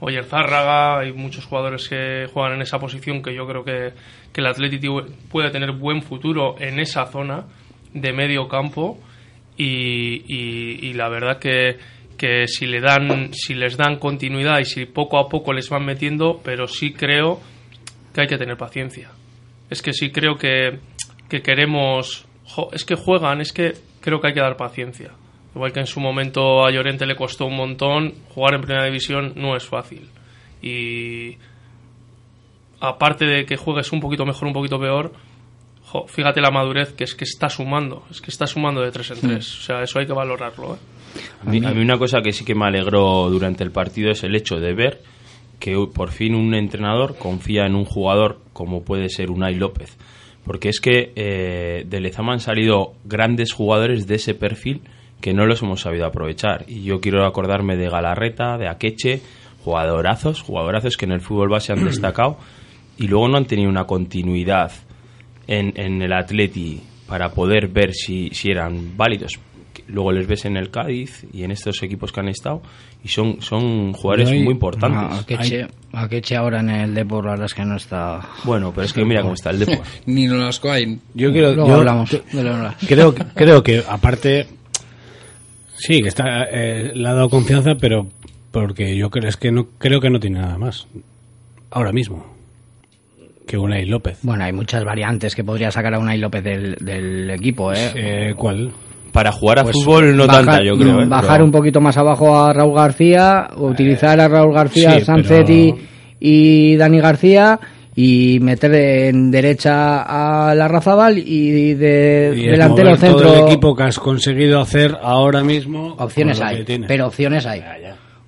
[0.00, 3.92] Oyer Zárraga, hay muchos jugadores que juegan en esa posición que yo creo que,
[4.32, 4.82] que el Athletic
[5.30, 7.44] puede tener buen futuro en esa zona
[7.94, 8.98] de medio campo
[9.56, 11.78] y, y- la verdad que,
[12.18, 15.84] que si le dan si les dan continuidad y si poco a poco les van
[15.86, 17.40] metiendo pero sí creo
[18.12, 19.10] que hay que tener paciencia.
[19.70, 20.78] Es que sí creo que,
[21.30, 22.26] que queremos
[22.72, 23.72] es que juegan es que
[24.06, 25.10] creo que hay que dar paciencia
[25.52, 29.32] igual que en su momento a Llorente le costó un montón jugar en primera división
[29.34, 30.08] no es fácil
[30.62, 31.36] y
[32.78, 35.12] aparte de que juegues un poquito mejor un poquito peor
[35.86, 39.10] jo, fíjate la madurez que es que está sumando es que está sumando de tres
[39.10, 40.78] en tres o sea eso hay que valorarlo ¿eh?
[41.44, 44.22] A mí, a mí una cosa que sí que me alegró durante el partido es
[44.22, 45.02] el hecho de ver
[45.58, 49.96] que por fin un entrenador confía en un jugador como puede ser Unai López.
[50.46, 54.80] Porque es que eh, de Lezama han salido grandes jugadores de ese perfil
[55.20, 56.64] que no los hemos sabido aprovechar.
[56.68, 59.20] Y yo quiero acordarme de Galarreta, de Akeche,
[59.64, 62.38] jugadorazos, jugadorazos que en el fútbol base han destacado
[62.96, 64.72] y luego no han tenido una continuidad
[65.48, 69.38] en, en el Atleti para poder ver si, si eran válidos.
[69.88, 72.60] Luego les ves en el Cádiz y en estos equipos que han estado
[73.04, 74.98] y son, son jugadores hay- muy importantes.
[75.00, 78.20] Ah, Akeche, Akeche ahora en el Depor, la verdad es que no está.
[78.44, 79.84] Bueno, pero es que mira cómo está el Depor.
[80.06, 81.00] Ni los Coain.
[81.14, 84.46] Yo quiero, Luego yo hablamos de lo- creo, creo que aparte
[85.76, 88.08] sí que está eh, le ha dado confianza, pero
[88.50, 90.86] porque yo creo es que no creo que no tiene nada más
[91.70, 92.34] ahora mismo
[93.46, 94.18] que Unai López.
[94.22, 97.92] Bueno, hay muchas variantes que podría sacar a Unai López del, del equipo, ¿eh?
[97.94, 98.72] Eh, ¿Cuál?
[99.16, 101.00] Para jugar a Pues fútbol no bajar- tanta, yo creo.
[101.00, 101.06] ¿eh?
[101.06, 105.72] Bajar Pero- un poquito más abajo a Raúl García, utilizar a Raúl García, sí, Sanzetti
[105.72, 105.86] pero-
[106.20, 107.58] y Dani García
[107.94, 113.22] y meter en derecha a la Razabal y de Y delantero mover centro.
[113.22, 115.94] todo el equipo que has conseguido hacer ahora mismo.
[115.98, 117.62] Opciones hay, pero opciones hay.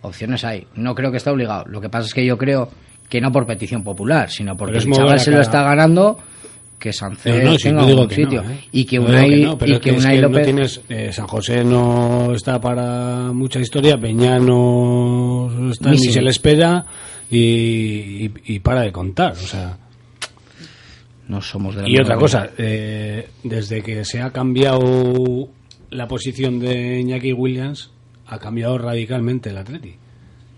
[0.00, 0.66] Opciones hay.
[0.74, 1.64] No creo que está obligado.
[1.68, 2.70] Lo que pasa es que yo creo
[3.10, 6.18] que no por petición popular, sino porque el chaval se lo está ganando
[6.78, 8.60] que Sancet No, no, si tenga no digo un que sitio no, ¿eh?
[8.72, 11.10] y que Unai, no, pero y es que es Unai que no López tienes, eh,
[11.12, 16.86] San José no está para mucha historia, Peña no está Ni se le espera
[17.30, 17.38] y,
[18.26, 19.76] y- y para de contar, o sea.
[21.28, 25.48] no somos de la Y otra cosa, eh, desde que se ha cambiado
[25.90, 27.90] la posición de Iñaki Williams,
[28.26, 29.94] ha cambiado radicalmente el Atleti,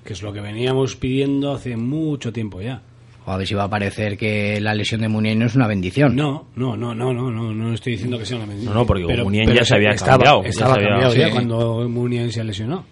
[0.05, 2.83] que es lo que veníamos pidiendo hace mucho tiempo ya.
[3.27, 5.66] O a ver si va a parecer que la lesión de Munier no es una
[5.68, 6.16] bendición.
[6.16, 8.73] No, no, no, no, no, no, no estoy diciendo que sea una bendición.
[8.75, 11.27] No, no, porque Muniain ya se había estaba, cambiado, ya Estaba se había- cambiado ya
[11.27, 11.33] sí.
[11.33, 12.85] cuando Muniain se lesionó.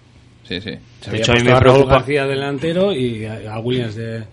[0.45, 0.71] Sí, sí.
[1.01, 4.27] Se De había hecho, a mí me preocupa- García delantero y a, Williams de, de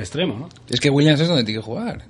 [0.00, 0.48] extremo, ¿no?
[0.68, 2.02] Es que Williams es donde tiene que jugar.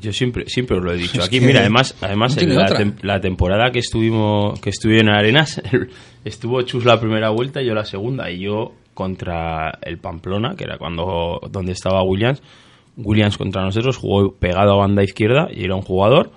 [0.00, 1.20] Yo siempre, siempre os lo he dicho.
[1.20, 2.78] Es Aquí, que mira, además, además no tiene en la, otra.
[2.80, 5.62] tem- la temporada que estuvimos, que estuve en Arenas,
[6.24, 8.28] estuvo Chus la primera vuelta y yo la segunda.
[8.30, 12.42] Y yo contra el Pamplona, que era cuando donde estaba Williams,
[12.96, 16.30] Williams contra nosotros jugó pegado a banda izquierda y era un jugador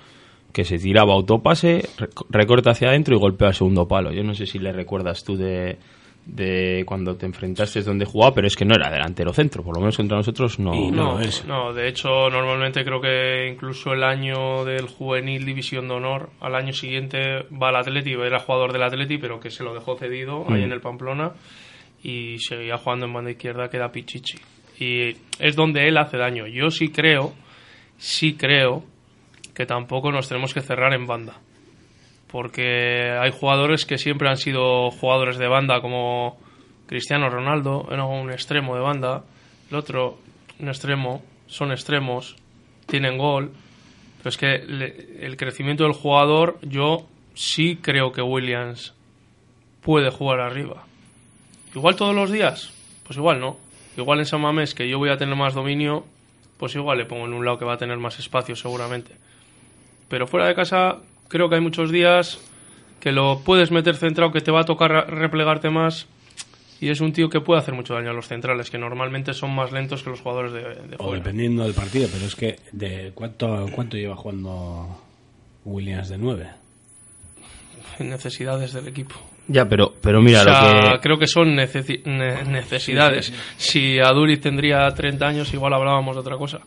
[0.54, 4.12] que se tiraba autopase, rec- recorta hacia adentro y golpea al segundo palo.
[4.14, 5.78] Yo no sé si le recuerdas tú de,
[6.26, 9.82] de cuando te enfrentaste donde jugaba, pero es que no era delantero centro, por lo
[9.82, 10.74] menos contra nosotros no.
[10.74, 11.44] Y No, No, es.
[11.46, 16.56] no, de hecho, normalmente creo que incluso el año del juvenil División de Honor, al
[16.56, 20.46] año siguiente va al Atleti, era jugador del Atleti, pero que se lo dejó cedido
[20.48, 20.64] ahí Mm.
[20.64, 21.34] en el Pamplona
[22.06, 24.38] y seguía jugando en banda izquierda, que era Pichichi.
[24.80, 26.46] Y es donde él hace daño.
[26.46, 27.34] Yo sí creo,
[27.98, 28.84] sí creo
[29.56, 31.34] que tampoco nos tenemos que cerrar en banda.
[32.32, 36.38] Porque hay jugadores que siempre han sido jugadores de banda, como
[36.86, 39.24] Cristiano Ronaldo, era un extremo de banda,
[39.72, 40.20] el otro
[40.60, 42.36] un extremo, son extremos,
[42.86, 43.52] tienen gol.
[44.20, 48.94] Pero es que el crecimiento del jugador, yo sí creo que Williams
[49.82, 50.85] puede jugar arriba.
[51.76, 52.72] Igual todos los días,
[53.06, 53.58] pues igual no.
[53.98, 56.06] Igual en San Mamés, que yo voy a tener más dominio,
[56.58, 59.12] pues igual le pongo en un lado que va a tener más espacio seguramente.
[60.10, 60.98] Pero fuera de casa,
[61.28, 62.40] creo que hay muchos días
[63.00, 66.08] que lo puedes meter centrado, que te va a tocar re- replegarte más.
[66.82, 69.56] Y es un tío que puede hacer mucho daño a los centrales, que normalmente son
[69.56, 71.20] más lentos que los jugadores de, de O fuera.
[71.20, 75.02] dependiendo del partido, pero es que de cuánto cuánto lleva jugando
[75.64, 76.50] Williams de 9.
[78.00, 79.16] Necesidades del equipo.
[79.48, 81.00] Ya, pero, pero mira, O sea, lo que...
[81.02, 83.32] creo que son necesi- ne- necesidades.
[83.58, 86.60] Si Aduri tendría 30 años, igual hablábamos de otra cosa.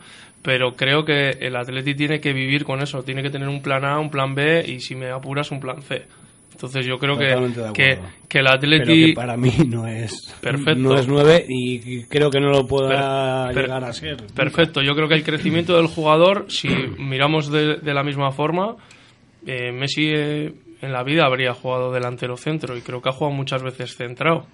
[0.42, 3.02] Pero creo que el Atleti tiene que vivir con eso.
[3.02, 5.82] Tiene que tener un plan A, un plan B y, si me apuras, un plan
[5.82, 6.04] C.
[6.52, 7.98] Entonces yo creo que, Totalmente que,
[8.28, 9.06] que el Pero Atleti...
[9.06, 10.76] que para mí no es Perfecto.
[10.80, 14.16] no es 9 y creo que no lo pueda Per- per- llegar a ser.
[14.34, 16.68] Perfecto, yo creo que el crecimiento del jugador, si
[16.98, 18.74] miramos de, de la misma forma,
[19.46, 20.52] eh, Messi eh,
[20.82, 24.46] en la vida habría jugado delantero centro y creo que ha jugado muchas veces centrado.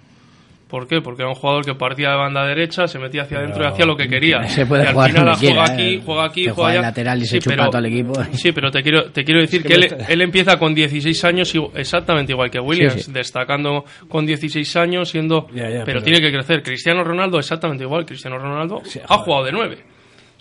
[0.67, 0.99] ¿Por qué?
[0.99, 3.85] Porque era un jugador que partía de banda derecha, se metía hacia adentro y hacía
[3.85, 4.43] lo que quería.
[4.47, 6.01] Se puede y al jugar final juega aquí, eh.
[6.03, 6.87] juega aquí, juega juega de allá.
[6.87, 8.13] lateral y se chupa pero- todo el equipo.
[8.33, 12.31] Sí, pero te quiero, te quiero decir Es que él, empieza con 16 años exactamente
[12.33, 13.11] igual que Williams, Sí, sí.
[13.11, 15.47] destacando con 16 años, siendo...
[15.53, 16.63] Ya, ya, pero, pero- tiene que crecer.
[16.63, 18.03] Cristiano Ronaldo exactamente igual.
[18.03, 19.77] Cristiano Ronaldo ha jugado de 9.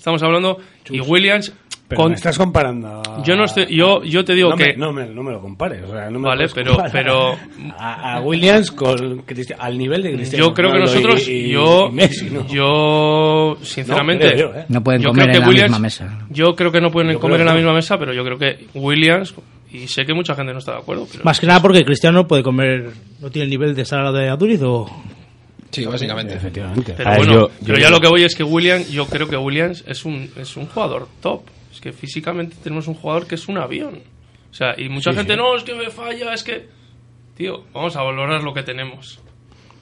[0.05, 0.59] Estamos hablando...
[0.91, 1.51] Y Williams...
[1.89, 3.01] Pero con- me estás comparando.
[3.07, 5.33] a- Yo no estoy- yo- yo te digo no me- que- no, me, no me
[5.33, 5.83] lo compares.
[5.83, 7.37] o sea, no me Vale, pero- pero-
[7.79, 9.23] A, a Williams con
[9.59, 10.45] al nivel de Cristiano.
[10.47, 12.47] Yo creo que nosotros, y- y- yo, y Messi, ¿no?
[12.49, 14.65] yo, sinceramente, No, creo yo, ¿eh?
[14.69, 16.19] No pueden yo comer creo que en la Williams- misma mesa.
[16.31, 18.67] Yo creo que no pueden Yo comer en la misma mesa, pero yo creo que
[18.75, 19.35] Williams,
[19.73, 22.27] y sé que mucha gente no está de acuerdo, pero Más que nada porque Cristiano
[22.29, 22.91] puede comer,
[23.21, 24.87] no tiene el nivel de estar de Aduriz o...
[25.75, 26.35] Sí, básicamente.
[26.35, 26.95] Efectivamente.
[26.97, 29.37] Pero bueno, yo- pero yo- ya lo que voy es que Williams, yo creo que
[29.37, 31.43] Williams es un, es un jugador top.
[31.73, 34.01] Es que físicamente tenemos un jugador que es un avión.
[34.51, 35.39] O sea, y mucha Sí, gente, sí.
[35.39, 36.69] no, es que me falla, es que...
[37.37, 39.19] Tío, vamos a valorar lo que tenemos.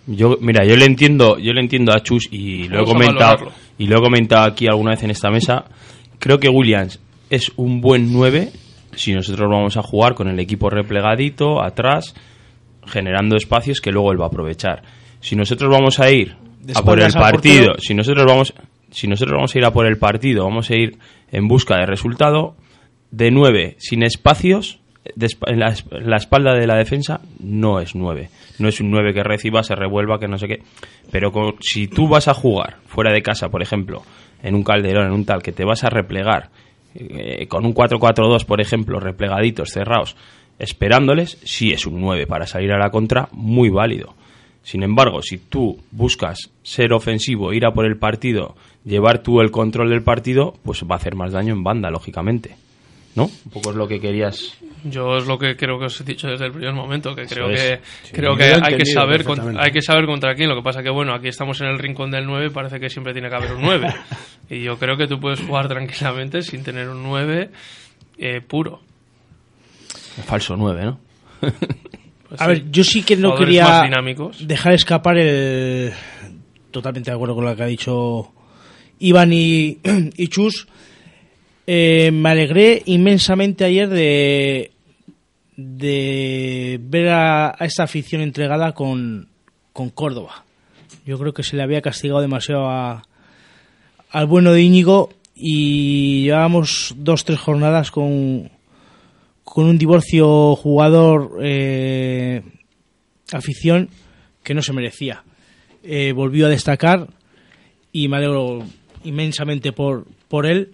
[0.07, 3.53] Yo, mira, yo le entiendo, yo le entiendo a Chus y lo he Vamos comentado
[3.79, 5.67] y lo he comentado aquí alguna vez en esta mesa.
[6.19, 6.99] Creo que Williams
[7.31, 8.51] es un buen 9
[8.97, 12.15] si nosotros vamos a jugar con el equipo replegadito atrás,
[12.87, 14.83] generando espacios que luego él va a aprovechar.
[15.23, 16.37] Si nosotros vamos a ir
[16.75, 18.55] a por el partido, si nosotros vamos
[18.91, 20.99] si nosotros vamos a ir a por el partido, vamos a ir
[21.31, 22.55] en busca de resultado
[23.11, 24.81] de 9 sin espacios
[25.17, 28.29] de en la, en la espalda de la defensa no es 9.
[28.59, 30.63] No es un 9 que reciba, se revuelva, que no sé qué.
[31.11, 34.03] Pero con- si tú vas a jugar fuera de casa, por ejemplo,
[34.43, 36.51] en un calderón, en un tal, que te vas a replegar,
[36.95, 40.17] eh, con un 4-4-2, por ejemplo, replegaditos, cerrados,
[40.59, 44.15] esperándoles, sí es un 9 para salir a la contra, muy válido.
[44.63, 48.55] Sin embargo, si tú buscas ser ofensivo, ir a por el partido,
[48.85, 52.57] llevar tú el control del partido, pues va a hacer más daño en banda, lógicamente.
[53.15, 53.25] ¿No?
[53.25, 54.57] Un poco es lo que querías.
[54.85, 57.49] Yo es lo que creo que os he dicho desde el primer momento, que creo
[57.49, 57.81] que.
[58.05, 60.49] Sí, creo que saber contra, hay que saber contra quién.
[60.49, 62.89] Lo que pasa que bueno, aquí estamos en el rincón del 9 y parece que
[62.89, 63.95] siempre tiene que haber un 9.
[64.51, 67.51] y yo creo que tú puedes jugar tranquilamente sin tener un 9
[68.17, 68.81] eh, puro.
[70.25, 71.01] Falso 9, ¿no?
[72.39, 73.65] A ver, yo sí que no quería
[74.41, 75.93] dejar escapar el...
[76.71, 78.33] Totalmente de acuerdo con lo que ha dicho
[79.01, 79.79] Iván y,
[80.17, 80.67] y Chus.
[81.67, 84.71] Eh, me alegré inmensamente ayer de,
[85.57, 89.29] de ver a, a esta afición entregada con,
[89.73, 90.45] con Córdoba.
[91.05, 93.03] Yo creo que se le había castigado demasiado a-
[94.11, 98.51] al bueno de Íñigo y llevábamos dos, tres jornadas con,
[99.45, 102.43] con un divorcio jugador eh,
[103.33, 103.89] afición
[104.43, 105.23] que no se merecía.
[105.83, 107.09] Eh, volvió a destacar
[107.93, 108.65] y me alegro
[109.05, 110.73] inmensamente por, por él.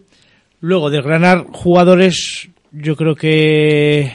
[0.60, 4.12] Luego, desgranar jugadores, yo creo que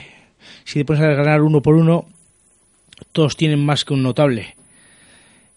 [0.66, 2.06] si te pones a desgranar uno por uno,
[3.12, 4.56] todos tienen más que un notable.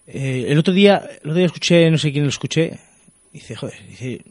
[0.06, 2.78] Eh, el otro día, el otro día escuché, no sé quién lo escuché,
[3.32, 4.22] dice, joder, dice,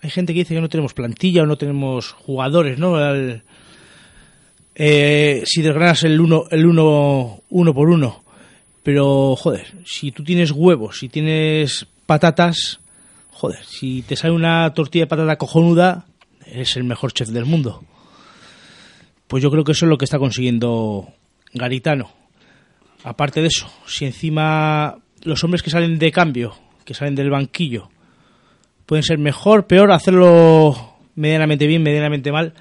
[0.00, 2.96] hay gente que dice que no tenemos plantilla o no tenemos jugadores, ¿no?
[2.96, 3.42] Al-
[4.80, 8.22] eh, si desgranas el uno, el uno, uno por uno.
[8.84, 12.78] Pero, joder, si tú tienes huevos, si tienes patatas,
[13.32, 16.06] joder, si te sale una tortilla de patata cojonuda,
[16.46, 17.82] eres el mejor chef del mundo.
[19.26, 21.08] Pues yo creo que eso es lo que está consiguiendo
[21.52, 22.12] Garitano.
[23.02, 26.54] Aparte de eso, si encima los hombres que salen de cambio,
[26.84, 27.90] que salen del banquillo,
[28.86, 32.54] pueden ser mejor, peor, hacerlo medianamente bien, medianamente mal,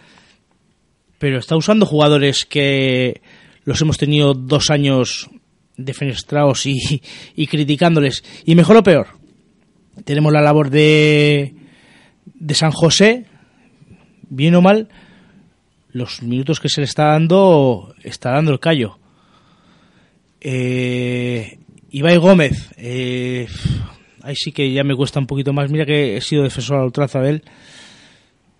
[1.20, 3.22] pero está usando jugadores que
[3.64, 5.30] los hemos tenido dos años
[5.78, 8.24] defenestrados y, criticándoles.
[8.46, 9.08] Y mejor o peor,
[10.06, 11.56] tenemos la labor de,
[12.26, 13.26] de San José,
[14.30, 14.90] bien o mal,
[15.92, 19.00] los minutos que se le está dando, está dando el callo.
[20.42, 21.60] Eh,
[21.90, 23.48] Ibai Gómez, eh,
[24.22, 25.72] ahí sí que ya me cuesta un poquito más.
[25.72, 27.44] Mira que he sido defensor al ultranza de él.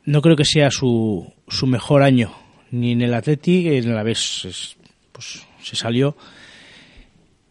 [0.06, 2.32] No creo que sea su, su mejor año,
[2.72, 4.76] ni en el Athletic, en el Aves es-
[5.12, 6.16] pues, se salió.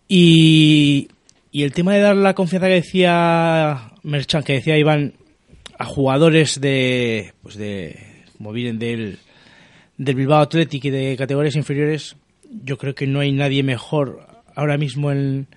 [0.09, 1.09] Y,
[1.51, 5.15] y el tema de dar la confianza que decía Merchan, que decía Iván,
[5.79, 7.99] a jugadores de, pues de
[8.39, 9.19] como vienen del,
[9.97, 12.17] del Bilbao Athletic y de categorías inferiores,
[12.65, 15.49] yo creo que no hay nadie mejor ahora mismo en,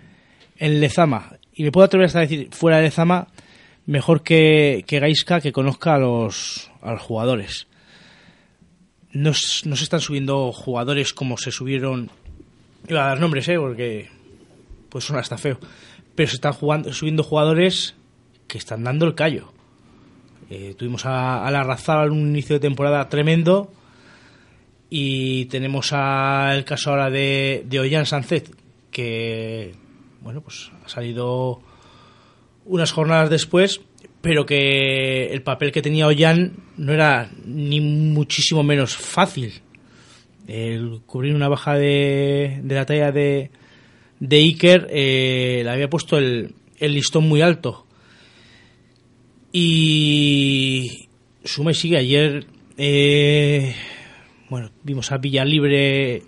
[0.57, 1.37] en Lezama.
[1.53, 3.27] Y me puedo atrever hasta a decir, fuera de Lezama,
[3.85, 7.67] mejor que, que Gaisca, que conozca a los, a los jugadores.
[9.11, 9.33] No, no
[9.75, 12.11] se están subiendo jugadores como se subieron.
[12.87, 13.57] Iba a dar nombres, ¿eh?
[13.57, 14.09] Porque
[14.89, 15.59] pues suena hasta feo.
[16.15, 17.95] Pero se están jugando, subiendo jugadores
[18.47, 19.51] que están dando el callo.
[20.49, 23.71] Eh, tuvimos a, a la Razal un inicio de temporada tremendo.
[24.89, 28.51] Y tenemos a el caso ahora de, de Ollán Sánchez,
[28.89, 29.75] que
[30.21, 31.61] bueno, pues ha salido
[32.65, 33.81] unas jornadas después,
[34.21, 39.61] pero que el papel que tenía Ollán no era ni muchísimo menos fácil.
[40.47, 43.51] El cubrir una baja de, de la talla de,
[44.19, 47.85] de Iker eh, le había puesto el, el listón muy alto.
[49.51, 51.07] Y
[51.43, 51.97] suma y sigue.
[51.97, 52.45] Ayer,
[52.77, 53.73] eh,
[54.49, 56.23] bueno, vimos a Villalibre,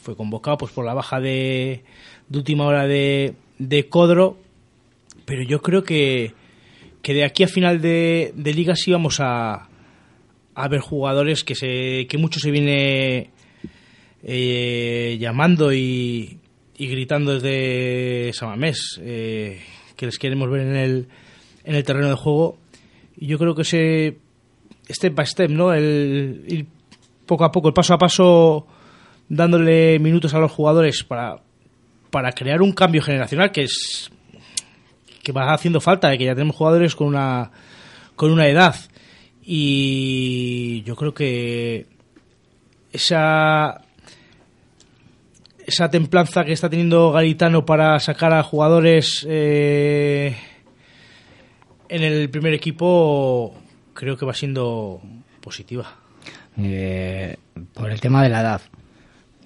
[0.00, 1.82] fue convocado pues por la baja de,
[2.28, 4.38] de última hora de, de Codro,
[5.26, 6.32] pero yo creo que,
[7.02, 9.68] que de aquí a final de, liga sí vamos a,
[10.54, 13.30] a ver jugadores que se que mucho se viene
[14.22, 16.38] eh, llamando y,
[16.76, 19.60] y gritando desde Samamés eh,
[19.96, 21.08] que les queremos ver en el,
[21.64, 22.58] en el terreno de juego.
[23.18, 24.16] Y yo creo que ese
[24.88, 26.66] step by step no el ir
[27.26, 28.66] poco a poco el paso a paso
[29.28, 31.42] dándole minutos a los jugadores para
[32.10, 34.10] para crear un cambio generacional que es
[35.32, 37.50] va haciendo falta, que ya tenemos jugadores con una
[38.16, 38.74] con una edad
[39.42, 41.86] y yo creo que
[42.92, 43.80] esa
[45.66, 50.36] esa templanza que está teniendo Garitano para sacar a jugadores eh,
[51.88, 53.54] en el primer equipo
[53.94, 55.00] creo que va siendo
[55.40, 55.96] positiva.
[56.58, 57.36] Eh,
[57.74, 58.60] por el tema de la edad,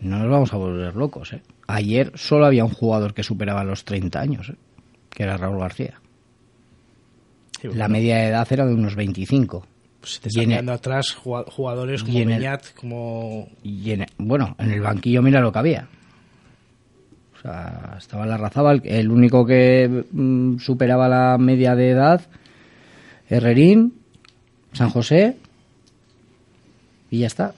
[0.01, 1.33] no nos vamos a volver locos.
[1.33, 1.43] ¿eh?
[1.67, 4.57] Ayer solo había un jugador que superaba los 30 años, ¿eh?
[5.15, 5.95] Que era Raúl García.
[7.61, 9.67] Sí, La media de edad era de unos 25.
[10.01, 12.29] Pues te están en el- quedando atrás jugadores como el-
[12.75, 15.89] como y en- bueno, en el banquillo mira lo que había.
[17.37, 22.21] O sea, estaba la Razábal, el único que mm, superaba la media de edad,
[23.29, 23.95] Herrerín,
[24.73, 25.37] San José,
[27.11, 27.55] y ya está.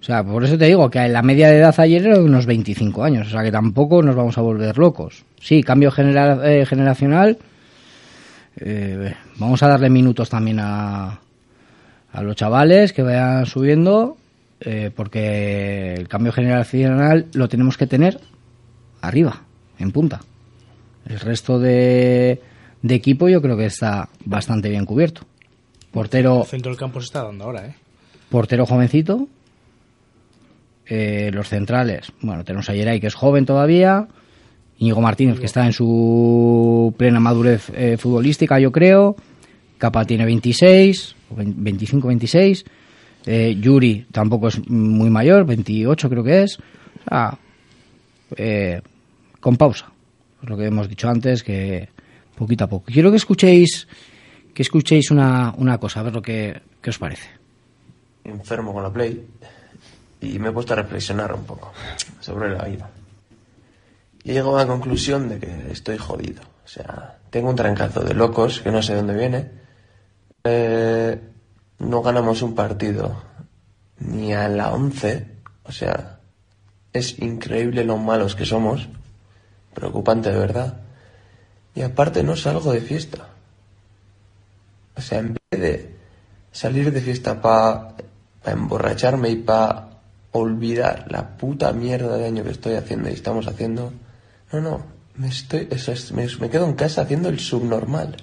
[0.00, 2.46] O sea, por eso te digo que la media de edad ayer era de unos
[2.46, 5.24] 25 años, o sea que tampoco nos vamos a volver locos.
[5.42, 7.36] Sí, cambio genera- eh, generacional,
[8.56, 11.18] eh, vamos a darle minutos también a,
[12.12, 14.16] a los chavales que vayan subiendo,
[14.60, 18.20] eh, porque el cambio generacional lo tenemos que tener
[19.00, 19.42] arriba,
[19.80, 20.20] en punta.
[21.06, 22.40] El resto de,
[22.82, 25.22] de equipo yo creo que está bastante bien cubierto.
[25.90, 27.74] Portero, el centro del campo se está dando ahora, ¿eh?
[28.30, 29.26] portero jovencito.
[30.86, 34.06] Eh, los centrales, bueno, tenemos a Yeray que es joven todavía.
[34.82, 39.14] Íñigo Martínez que está en su plena madurez eh, futbolística, yo creo.
[39.78, 42.64] Capa tiene 26, 25-26.
[43.26, 46.58] Eh, Yuri tampoco es muy mayor, 28 creo que es.
[46.58, 47.38] O sea,
[48.36, 48.82] eh,
[49.38, 49.92] con pausa.
[50.42, 51.88] Es lo que hemos dicho antes, que
[52.34, 52.86] poquito a poco.
[52.86, 53.86] Quiero que escuchéis
[54.52, 57.28] que escuchéis una, una cosa, a ver lo que, qué os parece.
[58.24, 59.24] enfermo con la Play
[60.20, 61.72] y me he puesto a reflexionar un poco
[62.20, 62.90] sobre la vida.
[64.24, 66.42] Y he llegado a la conclusión de que estoy jodido.
[66.64, 69.50] O sea, tengo un trancazo de locos que no sé dónde viene.
[70.44, 71.20] Eh,
[71.78, 73.22] no ganamos un partido
[73.98, 75.26] ni a la 11.
[75.64, 76.20] O sea,
[76.92, 78.88] es increíble lo malos que somos.
[79.74, 80.80] Preocupante de verdad.
[81.74, 83.28] Y aparte no salgo de fiesta.
[84.94, 85.96] O sea, en vez de
[86.52, 87.94] salir de fiesta para
[88.44, 89.88] emborracharme y para
[90.32, 93.92] olvidar la puta mierda de año que estoy haciendo y estamos haciendo,
[94.52, 94.84] no, no,
[95.16, 95.68] me estoy,
[96.14, 98.16] me, quedo en casa haciendo el subnormal.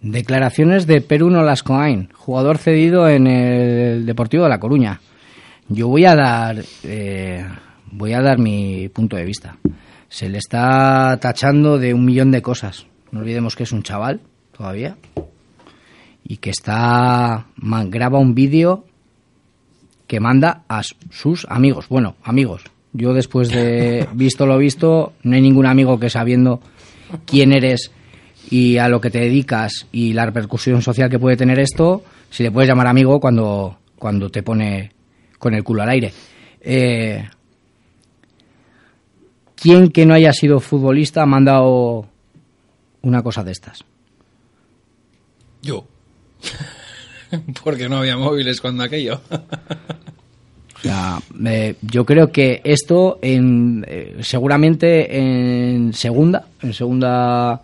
[0.00, 5.00] Declaraciones de Perú Nolascoain, jugador cedido en el Deportivo de La Coruña.
[5.68, 7.44] Yo voy a dar, eh,
[7.90, 9.56] voy a dar mi punto de vista.
[10.08, 12.86] Se le está tachando de un millón de cosas.
[13.10, 14.20] No olvidemos que es un chaval
[14.56, 14.96] todavía
[16.22, 17.46] y que está
[17.88, 18.84] graba un vídeo
[20.06, 22.62] que manda a sus amigos, bueno, amigos,
[22.98, 26.60] Yo después de visto lo visto, no hay ningún amigo que sabiendo
[27.26, 27.92] quién eres
[28.50, 32.42] y a lo que te dedicas y la repercusión social que puede tener esto, si
[32.42, 34.90] le puedes llamar amigo cuando, cuando te pone
[35.38, 36.12] con el culo al aire.
[36.60, 37.24] Eh,
[39.54, 42.08] ¿Quién que no haya sido futbolista ha mandado
[43.02, 43.84] una cosa de estas?
[45.62, 45.86] Yo.
[47.62, 49.20] Porque no había móviles cuando aquello.
[50.78, 57.62] O sea, eh, yo creo que esto en, eh, seguramente en segunda, en segunda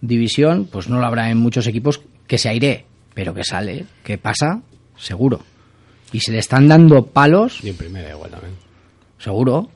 [0.00, 4.16] división, pues no lo habrá en muchos equipos que se aire, pero que sale, que
[4.16, 4.62] pasa,
[4.96, 5.40] seguro.
[6.10, 8.54] Y se le están dando palos, Y en primera igual también.
[9.18, 9.68] seguro,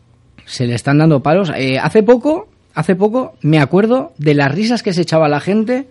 [0.47, 1.53] se le están dando palos.
[1.55, 5.89] Eh, hace poco, hace poco me acuerdo de las risas que se echaba la gente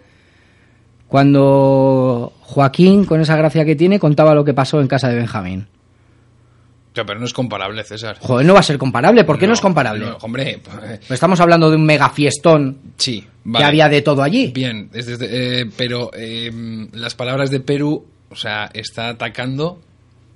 [1.07, 5.67] cuando Joaquín, con esa gracia que tiene, contaba lo que pasó en casa de Benjamín.
[6.95, 8.17] Sea, pero no es comparable, César.
[8.21, 9.23] Joder, no va a ser comparable.
[9.25, 10.05] ¿Por qué no, es comparable?
[10.05, 13.21] No, hombre, pues, Estamos hablando de un mega fiestón sí,
[13.53, 14.47] que había de todo allí.
[14.53, 16.49] Bien, es desde- eh, pero eh,
[16.93, 19.81] las palabras de Perú, o sea, está atacando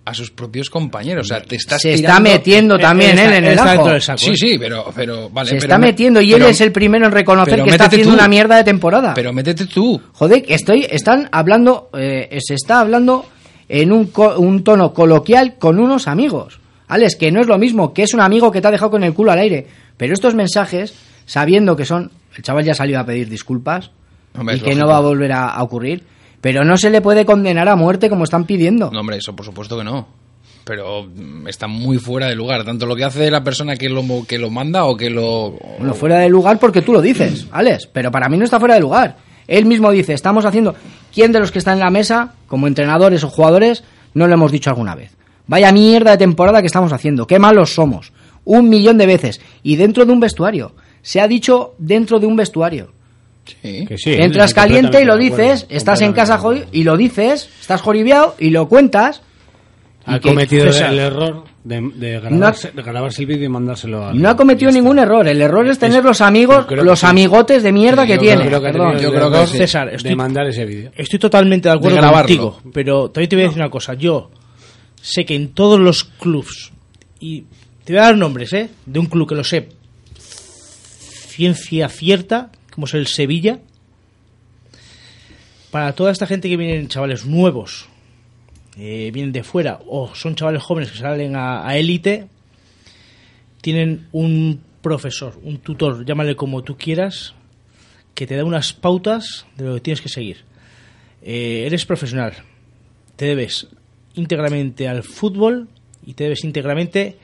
[0.04, 1.28] a sus propios compañeros.
[1.28, 3.98] O sea, te estás Se está metiendo también él en el ajo.
[4.18, 5.50] Sí, sí, pero, pero vale.
[5.52, 8.10] se pero está me- metiendo y él es el primero en reconocer que está haciendo
[8.10, 8.16] tú.
[8.16, 9.14] una mierda de temporada.
[9.14, 10.02] Pero métete tú.
[10.14, 13.26] Joder, estoy, están hablando, eh, se está hablando
[13.70, 16.60] en un, co- un tono coloquial con unos amigos.
[16.88, 19.04] Alex, que no es lo mismo, que es un amigo que te ha dejado con
[19.04, 19.68] el culo al aire.
[19.96, 20.94] Pero estos mensajes,
[21.26, 23.92] sabiendo que son, el chaval ya ha salido a pedir disculpas
[24.38, 24.86] Hombre, y que lógico.
[24.86, 26.04] no va a volver a, a ocurrir,
[26.42, 28.90] pero no se le puede condenar a muerte como están pidiendo.
[28.92, 30.08] No, hombre, eso por supuesto que no.
[30.64, 32.64] Pero mm, está muy fuera de lugar.
[32.64, 35.52] Tanto lo que hace la persona que lo, que lo manda o que lo.
[35.78, 38.76] Bueno, fuera de lugar porque tú lo dices, Alex, pero para mí no está fuera
[38.76, 39.18] de lugar.
[39.48, 40.76] Él mismo dice, estamos haciendo...
[41.14, 43.84] ¿Quién de los que están en la mesa, como entrenadores o jugadores,
[44.14, 45.12] no lo hemos dicho alguna vez?
[45.48, 48.12] Vaya mierda de temporada que estamos haciendo, qué malos somos.
[48.46, 49.42] Un millón de veces.
[49.64, 50.74] Y dentro de un vestuario.
[51.02, 52.92] Se ha dicho dentro de un vestuario.
[53.62, 56.40] Que sí, Entras estoy caliente y lo acuerdo, dices, estás en casa
[56.72, 59.22] y lo dices, estás joribiado y lo cuentas.
[60.08, 64.06] y Ha que- cometido el error de, de grabarse, de grabarse el vídeo y mandárselo
[64.08, 64.14] a...
[64.14, 65.28] No ha cometido ningún error.
[65.28, 68.46] El error es tener Es- los amigos, los amigotes de mierda que tiene.
[68.48, 68.92] creo que ha Perdón.
[68.94, 70.92] tenido Yo creo que de- César, de estoy- mandar ese vídeo.
[70.96, 73.94] Estoy totalmente de acuerdo De contigo, pero también te voy a decir una cosa.
[73.94, 74.32] Yo
[75.02, 76.72] sé que en todos los clubs,
[77.20, 77.44] y
[77.84, 78.70] te voy a dar nombres, ¿eh?
[78.86, 79.70] De un club que lo sé,
[81.28, 83.60] ciencia cierta, como es el Sevilla,
[85.72, 87.88] para toda esta gente que vienen chavales nuevos,
[88.80, 92.28] vienen de fuera, o son chavales jóvenes que salen a a élite,
[93.62, 97.34] tienen un profesor, un tutor, llámale como tú quieras,
[98.14, 100.44] que te da unas pautas de lo que tienes que seguir.
[101.22, 102.34] Eh, eres profesional,
[103.16, 103.68] te debes
[104.16, 105.68] íntegramente al fútbol
[106.06, 107.18] y te debes íntegramente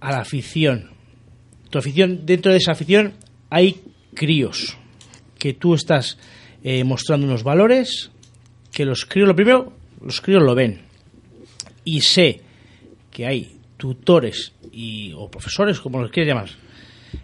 [0.00, 0.90] a la afición.
[1.70, 3.14] Tu afición, dentro de esa afición
[3.50, 3.80] hay
[4.14, 4.76] críos
[5.38, 6.18] que tú estás
[6.62, 8.10] eh, mostrando unos valores
[8.72, 9.72] que los críos, lo primero,
[10.04, 10.80] los críos lo ven.
[11.84, 12.40] Y sé
[13.10, 16.48] que hay tutores y, o profesores, como los quieras llamar,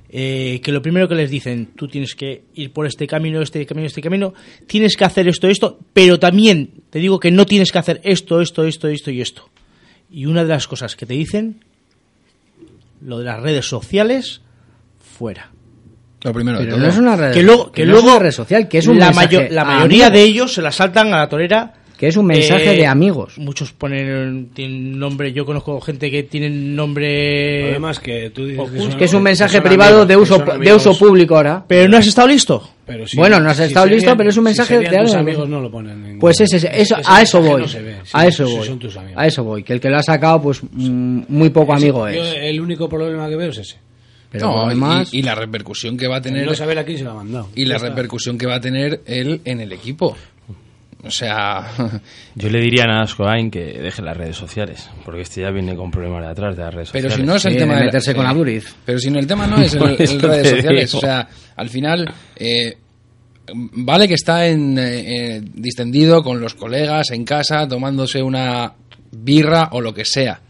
[0.08, 3.66] eh, que lo primero que les dicen, tú tienes que ir por este camino, este
[3.66, 4.32] camino, este camino,
[4.66, 8.40] tienes que hacer esto, esto, pero también te digo que no tienes que hacer esto,
[8.40, 9.48] esto, esto, esto y esto.
[10.10, 11.64] Y una de las cosas que te dicen,
[13.02, 14.40] lo de las redes sociales,
[15.18, 15.50] fuera.
[16.22, 16.86] Lo primero de Pero todo.
[16.86, 18.98] no es una red, que luego, que no es una red social, que es un
[18.98, 21.74] la, mayo- la mayoría de ellos se la saltan a la torera.
[21.96, 23.38] Que es un mensaje Eh, de amigos.
[23.38, 27.70] Muchos ponen tienen nombre, yo conozco gente que tiene nombre.
[27.70, 28.90] Además que tú dices que oculto.
[28.90, 31.64] son- Que es un mensaje privado amigos, de uso, de uso público ahora.
[31.68, 32.68] Pero no has estado listo.
[32.86, 35.14] Pero si- bueno, no has si estado listo, pero es un mensaje de tus algo.
[35.14, 37.62] amigos no lo ponen en- Pues ese, ese- eso, Ese a eso voy.
[37.62, 38.66] no se ve, sí, a eso voy.
[38.66, 39.16] son tus amigos.
[39.16, 39.62] A eso voy.
[39.62, 42.34] Que el que lo ha sacado, pues mm, muy poco amigo Yo es.
[42.40, 43.76] el único problema que veo es ese.
[44.30, 46.44] Pero No, lo y- la repercusión que va a tener.
[46.44, 47.48] No saber a quién se lo ha mandado.
[47.54, 50.16] Y la repercusión que va a tener él en el equipo.
[51.06, 51.66] O sea.
[52.34, 55.90] Yo le diría a Nascoain que deje las redes sociales, porque este ya viene con
[55.90, 57.24] problemas de atrás de las redes Pero sociales.
[57.24, 58.74] si no es el Sí, tema de la- meterse con eh, Aduriz.
[58.86, 60.10] Pero si no, el tema no es el, redes
[60.50, 60.90] sociales.
[60.92, 60.98] digo.
[60.98, 62.76] O sea, al final, eh,
[63.52, 68.72] vale que está en, eh, eh, distendido con los colegas en casa, tomándose una
[69.12, 70.40] birra o lo que sea.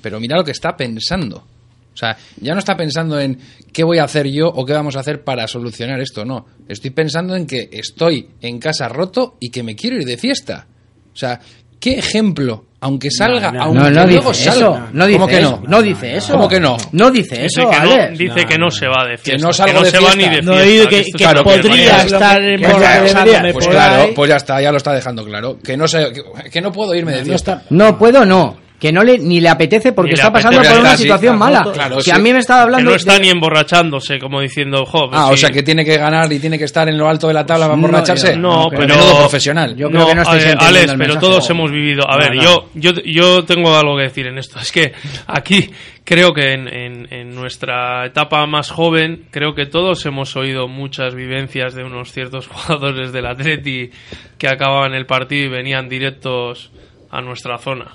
[0.00, 1.46] Pero mira lo que está pensando.
[1.92, 3.38] O sea, ya no está pensando en
[3.72, 6.46] qué voy a hacer yo o qué vamos a hacer para solucionar esto, no.
[6.68, 10.66] Estoy pensando en que estoy en casa roto y que me quiero ir de fiesta.
[11.12, 11.38] O sea,
[11.78, 12.64] ¿qué ejemplo?
[12.80, 14.58] Aunque salga, no, aunque No, no luego dice salga.
[14.58, 14.88] eso.
[14.92, 15.60] No dice ¿Cómo que eso.
[15.62, 15.68] no?
[15.68, 16.32] No dice eso.
[16.32, 16.76] ¿Cómo que no?
[16.90, 18.18] No dice Dice eso, que, no, Alex.
[18.18, 19.46] dice que no se va de fiesta.
[19.46, 20.16] no salgo que no de se va fiesta.
[20.30, 20.64] ni de No fiesta.
[20.64, 23.02] he oído que, que podría estar en debería.
[23.02, 25.58] pasándome Pues claro, pues ya está, ya lo está dejando claro.
[25.62, 27.52] Que no sé, que, que no puedo irme de No fiesta.
[27.52, 28.56] está- No puedo, no.
[28.82, 31.36] Que no le ni le apetece porque le está pasando apetece, por una sí, situación
[31.36, 31.72] claro, mala.
[31.72, 32.10] claro, si sí.
[32.10, 35.20] a mí me estaba hablando que no está de- ni emborrachándose, como diciendo, jo, pues
[35.20, 35.42] Ah, o sí.
[35.42, 37.66] sea que tiene que ganar y tiene que estar en lo alto de la tabla
[37.66, 38.36] para No, emborracharse.
[38.36, 39.76] No, Pues pero menudo profesional.
[39.76, 42.10] Yo creo que no estáis eh, entendiendo Alex, el pero todos hemos vivido.
[42.10, 42.42] A No, ver, no.
[42.42, 44.58] yo, yo, yo tengo algo que decir en esto.
[44.58, 44.92] Es que
[45.28, 45.70] aquí
[46.02, 51.14] creo que en, en- en nuestra etapa más joven, creo que todos hemos oído muchas
[51.14, 53.90] vivencias de unos ciertos jugadores del Atleti
[54.38, 56.72] que acababan el partido y venían directos
[57.12, 57.86] a nuestra zona.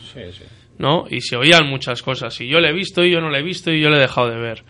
[0.77, 1.05] ¿No?
[1.09, 2.39] Y se oían muchas cosas.
[2.41, 4.01] Y yo le he visto y yo no le he visto y yo le he
[4.01, 4.63] dejado de ver.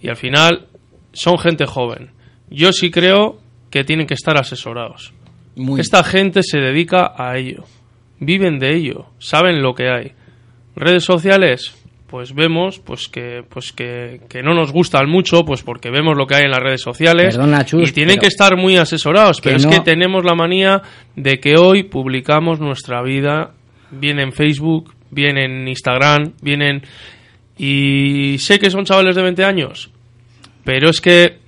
[0.00, 0.66] Y al final
[1.12, 2.10] son gente joven.
[2.50, 3.38] Yo sí creo
[3.70, 5.12] que tienen que estar asesorados.
[5.56, 5.80] Muy.
[5.80, 7.64] Esta gente se dedica a ello.
[8.20, 9.06] Viven de ello.
[9.18, 10.12] Saben lo que hay.
[10.76, 11.74] Redes sociales,
[12.14, 16.26] pues vemos pues que pues que, que no nos gustan mucho pues porque vemos lo
[16.26, 19.56] que hay en las redes sociales Perdona, Chus, y tienen que estar muy asesorados pero
[19.56, 20.80] es que tenemos la manía
[21.16, 23.54] de que hoy publicamos nuestra vida
[23.90, 26.82] bien en Facebook bien en Instagram bien en
[27.56, 29.90] y sé que son chavales de 20 años
[30.64, 31.38] pero es que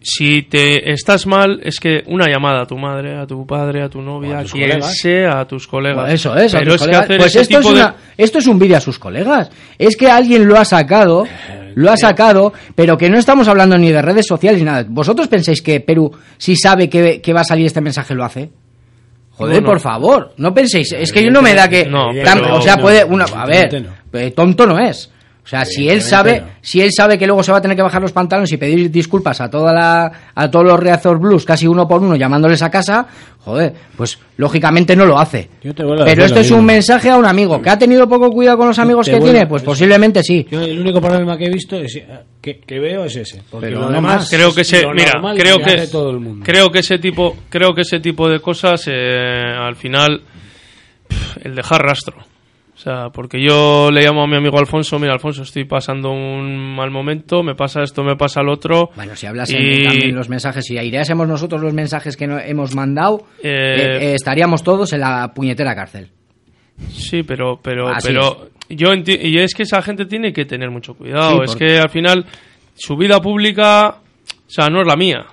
[0.00, 3.88] si te estás mal es que una llamada a tu madre a tu padre a
[3.88, 4.96] tu novia a, tus quien colegas.
[4.98, 7.64] sea a tus colegas eso es, a pero tus es que hacer pues esto es,
[7.66, 9.50] de- una- esto es un vídeo a sus colegas.
[9.78, 11.26] Es que alguien lo ha sacado,
[11.74, 14.86] lo ha sacado, pero que no estamos hablando ni de redes sociales ni nada.
[14.88, 18.48] ¿Vosotros pensáis que Perú, si sabe que, que va a salir este mensaje, lo hace?
[19.36, 19.66] Joder, Bueno.
[19.68, 20.92] por favor, no penséis.
[20.92, 21.84] Es que yo no me da que.
[21.86, 23.04] No, tan- pero- o sea, puede.
[23.04, 25.10] Una, a ver, eh, tonto no es.
[25.44, 27.82] O sea, si él sabe, si él sabe que luego se va a tener que
[27.82, 31.68] bajar los pantalones y pedir disculpas a toda la, a todos los Reazor Blues, casi
[31.68, 33.06] uno por uno, llamándoles a casa,
[33.44, 35.48] joder, pues lógicamente no lo hace.
[35.62, 38.58] Yo te Pero esto es un mensaje a un amigo que ha tenido poco cuidado
[38.58, 40.44] con los amigos te que vuelvo- tiene, pues posiblemente sí.
[40.50, 42.08] Yo el único problema que he visto es eh,
[42.46, 43.42] que, que veo es ese.
[43.50, 44.30] Porque Pero lo demás más.
[44.30, 46.44] creo que es ese mira creo que todo el mundo.
[46.46, 50.22] creo que ese tipo creo que ese tipo de cosas eh, al final
[51.42, 52.16] el dejar rastro
[52.74, 56.74] o sea porque yo le llamo a mi amigo Alfonso mira Alfonso estoy pasando un
[56.76, 60.28] mal momento me pasa esto me pasa lo otro Bueno, si hablas Y- en los
[60.28, 64.92] mensajes, si aireásemos nosotros los mensajes que no hemos mandado, Eh, eh, eh, estaríamos todos
[64.92, 66.10] en la puñetera cárcel.
[66.90, 70.70] Sí, pero pero Así pero yo enti- y es que esa gente tiene que tener
[70.70, 72.24] mucho cuidado, Sí, es porque- que al final
[72.74, 75.24] su vida pública, o sea, no es la mía.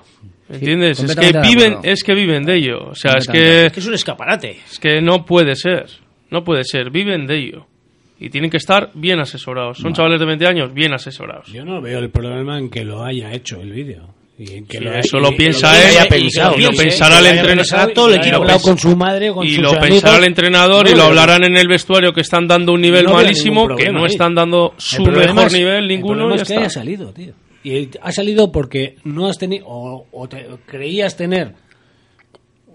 [0.50, 1.00] ¿Entiendes?
[1.02, 3.88] es que viven es que viven de ello, o sea, es que Es que es
[3.88, 4.58] un escaparate.
[4.70, 5.86] es que no puede ser,
[6.30, 7.66] no puede ser, viven de ello.
[8.20, 9.78] Y tienen que estar bien asesorados.
[9.78, 9.96] Son Vale.
[9.96, 11.48] chavales de 20 años bien asesorados.
[11.52, 14.10] Yo no veo el problema en que lo haya hecho el vídeo.
[14.36, 18.12] Y que Sí, lo eso y- lo piensa él, y pensado, lo pensará el entrenador,
[18.12, 21.68] el y con su madre con lo pensará el entrenador y lo hablarán en el
[21.68, 24.08] vestuario que están dando un nivel no malísimo, que no ahí.
[24.08, 27.34] están dando El su mejor es- nivel el ninguno ya es que haya salido, tío.
[27.64, 31.54] Y ha salido porque no has tenido o, o te- creías tener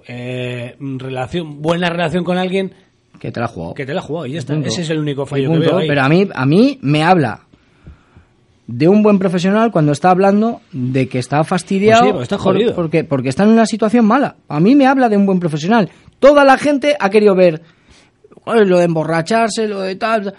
[0.07, 2.73] eh, relación buena relación con alguien
[3.21, 3.75] que te la ha jugado.
[3.75, 4.55] Que te la ha jugado y ya está.
[4.55, 4.69] Punto.
[4.69, 5.89] Ese es el único fallo que veo ahí.
[5.89, 7.48] Pero a mí, a mí me habla
[8.69, 12.37] de un buen profesional cuando está hablando de que está fastidiado Pues sí, porque está
[12.37, 12.75] por- jodido.
[12.77, 14.37] porque, porque está en una situación mala.
[14.49, 15.91] A mí me habla de un buen profesional.
[16.21, 17.63] Toda la gente ha querido ver
[18.45, 20.35] "Joder, lo de emborracharse, lo de tal,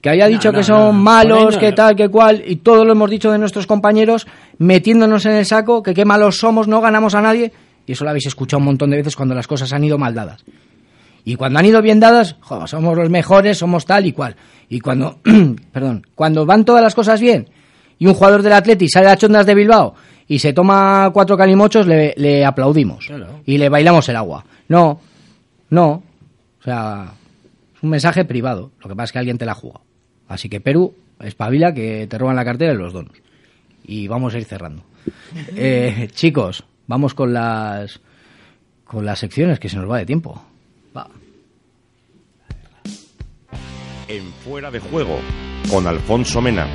[0.00, 0.92] que haya dicho no, que son no.
[0.94, 4.26] Malos, que tal, que cual, y todo lo hemos dicho de nuestros compañeros,
[4.58, 7.52] metiéndonos en el saco, que qué malos somos, no ganamos a nadie,
[7.86, 10.14] y eso lo habéis escuchado un montón de veces cuando las cosas han ido mal
[10.14, 10.42] dadas.
[11.24, 12.36] Y cuando han ido bien dadas,
[12.66, 14.36] somos los mejores, somos tal y cual.
[14.68, 15.20] Y cuando,
[15.72, 17.48] perdón, cuando van todas las cosas bien
[17.98, 19.94] y un jugador del Atleti sale a chondas de Bilbao
[20.26, 23.08] y se toma cuatro calimochos, le, le aplaudimos
[23.44, 24.44] y le bailamos el agua.
[24.68, 25.00] No,
[25.70, 26.02] no.
[26.60, 27.12] O sea,
[27.76, 28.70] es un mensaje privado.
[28.80, 29.84] Lo que pasa es que alguien te la jugado.
[30.28, 33.12] Así que Perú, espabila que te roban la cartera y los donos.
[33.86, 34.82] Y vamos a ir cerrando.
[35.56, 38.00] Eh, chicos, vamos con las
[38.84, 40.42] con las secciones que se nos va de tiempo.
[40.96, 41.08] Va.
[44.08, 45.18] En Fuera de Juego,
[45.70, 46.66] con Alfonso Mena.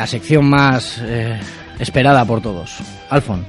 [0.00, 1.38] La sección más eh,
[1.78, 2.78] esperada por todos.
[3.10, 3.44] Alfon,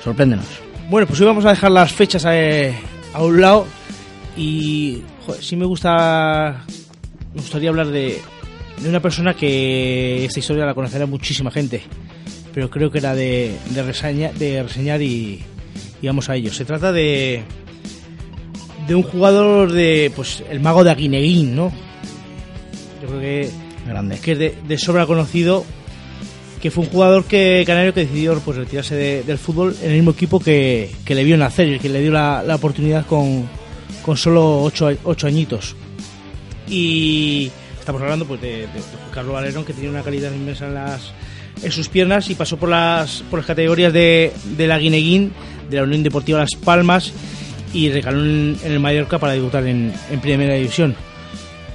[0.00, 0.46] sorpréndenos.
[0.88, 2.72] Bueno, pues hoy vamos a dejar las fechas eh,
[3.12, 3.66] a un lado
[4.36, 6.62] y joder, sí me gusta
[7.34, 8.20] me gustaría hablar de,
[8.80, 11.82] de una persona que esta historia la conocerá muchísima gente,
[12.54, 15.42] pero creo que era de, de, reseña- de reseñar y,
[16.00, 16.52] vamos a ello.
[16.52, 17.42] Se trata de
[18.86, 21.72] de un jugador de pues el mago de Aguineguín, ¿no?
[23.02, 23.50] Yo creo que
[23.86, 24.18] Grande.
[24.18, 25.64] que es de, sobra conocido
[26.62, 29.96] que fue un jugador que canario que decidió pues retirarse de- del fútbol en el
[29.96, 33.48] mismo equipo que, que le vio nacer y que le dio la, la oportunidad con,
[34.02, 35.74] con solo ocho, ocho añitos
[36.68, 38.68] y estamos hablando pues de, de-
[39.12, 41.12] Carlos Valerón que tenía una calidad inmensa en las
[41.62, 45.30] en sus piernas y pasó por las, por las categorías de, de la Guineguín,
[45.68, 47.12] de la Unión Deportiva Las Palmas
[47.74, 50.94] y recaló en, en el Mallorca para debutar en, en Primera División.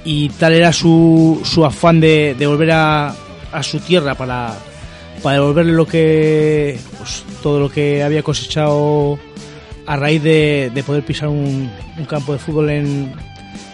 [0.08, 3.12] Y tal era su, su afán de, de volver a,
[3.52, 4.54] a su tierra para,
[5.20, 9.18] para devolverle lo que pues, todo lo que había cosechado
[9.84, 11.68] a raíz de, de poder pisar un,
[11.98, 13.12] un campo de fútbol en,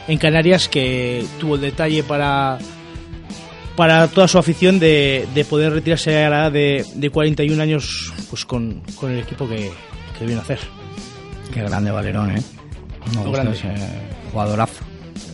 [0.09, 2.59] en Canarias que tuvo el detalle para
[3.77, 8.13] para toda su afición de, de poder retirarse a la edad de, de 41 años
[8.31, 9.71] pues con, con el equipo que,
[10.19, 10.61] que vino a hacer.
[11.53, 12.43] Qué grande Valerón, ¿eh?
[13.31, 13.53] Grande.
[13.53, 13.69] ese
[14.31, 14.83] jugadorazo,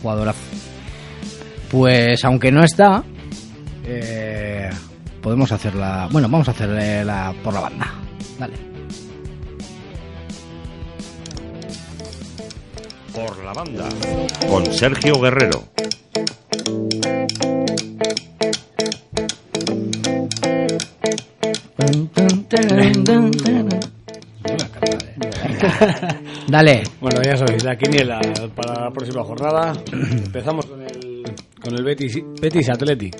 [0.01, 0.39] jugadorazo.
[1.69, 3.03] Pues aunque no está,
[3.85, 4.69] eh,
[5.21, 6.07] podemos hacerla...
[6.11, 7.93] Bueno, vamos a hacerle la por la banda.
[8.39, 8.53] Dale.
[13.13, 13.89] Por la banda.
[14.49, 15.65] Con Sergio Guerrero.
[26.47, 26.83] Dale.
[26.99, 28.19] Bueno, ya sabéis, la quiniela
[28.55, 29.73] para la próxima jornada.
[29.91, 30.78] Empezamos con
[31.61, 33.15] con el Betis, Betis Athletic.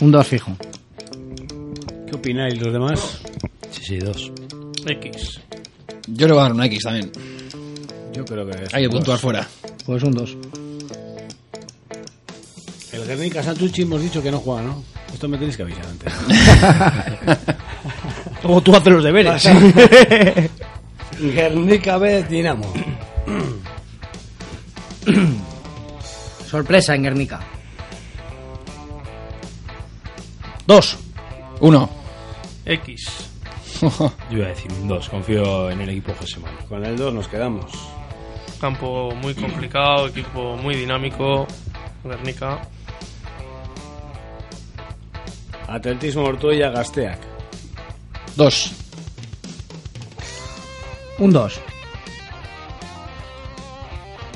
[0.00, 0.56] Un 2 fijo.
[2.06, 3.20] ¿Qué opináis los demás?
[3.70, 4.32] Sí, sí, dos.
[4.86, 5.40] X.
[6.08, 7.10] Yo le voy a dar una X también.
[8.12, 8.96] Yo creo que es Hay que dos.
[8.96, 9.48] puntuar fuera.
[9.86, 10.36] Pues un 2.
[12.92, 14.82] El Guernica Santucci hemos dicho que no juega, ¿no?
[15.12, 16.12] Esto me tenéis que avisar antes.
[18.42, 19.44] Como tú haces los deberes.
[21.20, 22.72] Guernica B Dinamo.
[26.48, 27.40] Sorpresa en Guernica.
[30.66, 30.98] Dos.
[31.60, 31.88] Uno.
[32.64, 33.30] X.
[34.30, 36.64] Yo iba a decir un 2, confío en el equipo José Manuel.
[36.66, 37.72] Con el 2 nos quedamos.
[38.60, 41.46] Campo muy complicado, equipo muy dinámico.
[42.02, 42.60] Guernica.
[45.68, 47.18] Atletismo Ortuella Gasteac.
[48.36, 48.72] Dos.
[51.18, 51.60] Un 2.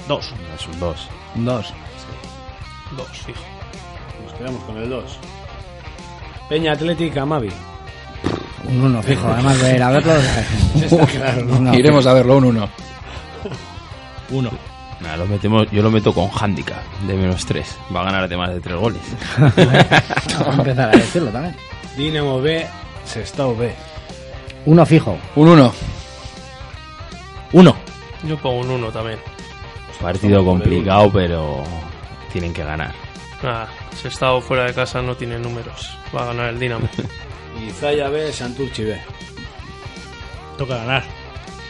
[0.09, 0.34] Dos.
[0.55, 1.09] Es un 2.
[1.36, 1.74] Un 2.
[2.96, 3.44] Dos, fijo.
[4.24, 5.18] Nos quedamos con el 2.
[6.48, 7.50] Peña Atlética Amavi.
[8.68, 9.28] Un 1 fijo.
[9.28, 10.12] Además de ir a verlo.
[10.74, 11.60] Está claro, ¿no?
[11.60, 12.68] No, Iremos a verlo, un uno.
[14.30, 14.50] Uno.
[15.00, 17.78] Nada, lo metemos, yo lo meto con handicap de menos 3.
[17.94, 19.00] Va a ganar de más de 3 goles.
[19.38, 21.54] Vamos a empezar a decirlo también.
[21.96, 22.66] Dinamo B,
[23.04, 23.72] Sestao B.
[24.66, 25.16] Uno fijo.
[25.36, 25.72] Un uno.
[27.52, 27.76] Uno.
[28.24, 29.18] Yo pongo un 1 también.
[30.00, 31.62] Partido complicado, pero
[32.32, 32.92] tienen que ganar.
[33.43, 33.69] Nada,
[34.01, 35.97] si estado fuera de casa no tiene números.
[36.16, 36.89] Va a ganar el Dinamo.
[37.66, 38.97] Y Zaya B, Santurchi B.
[40.56, 41.02] Toca ganar.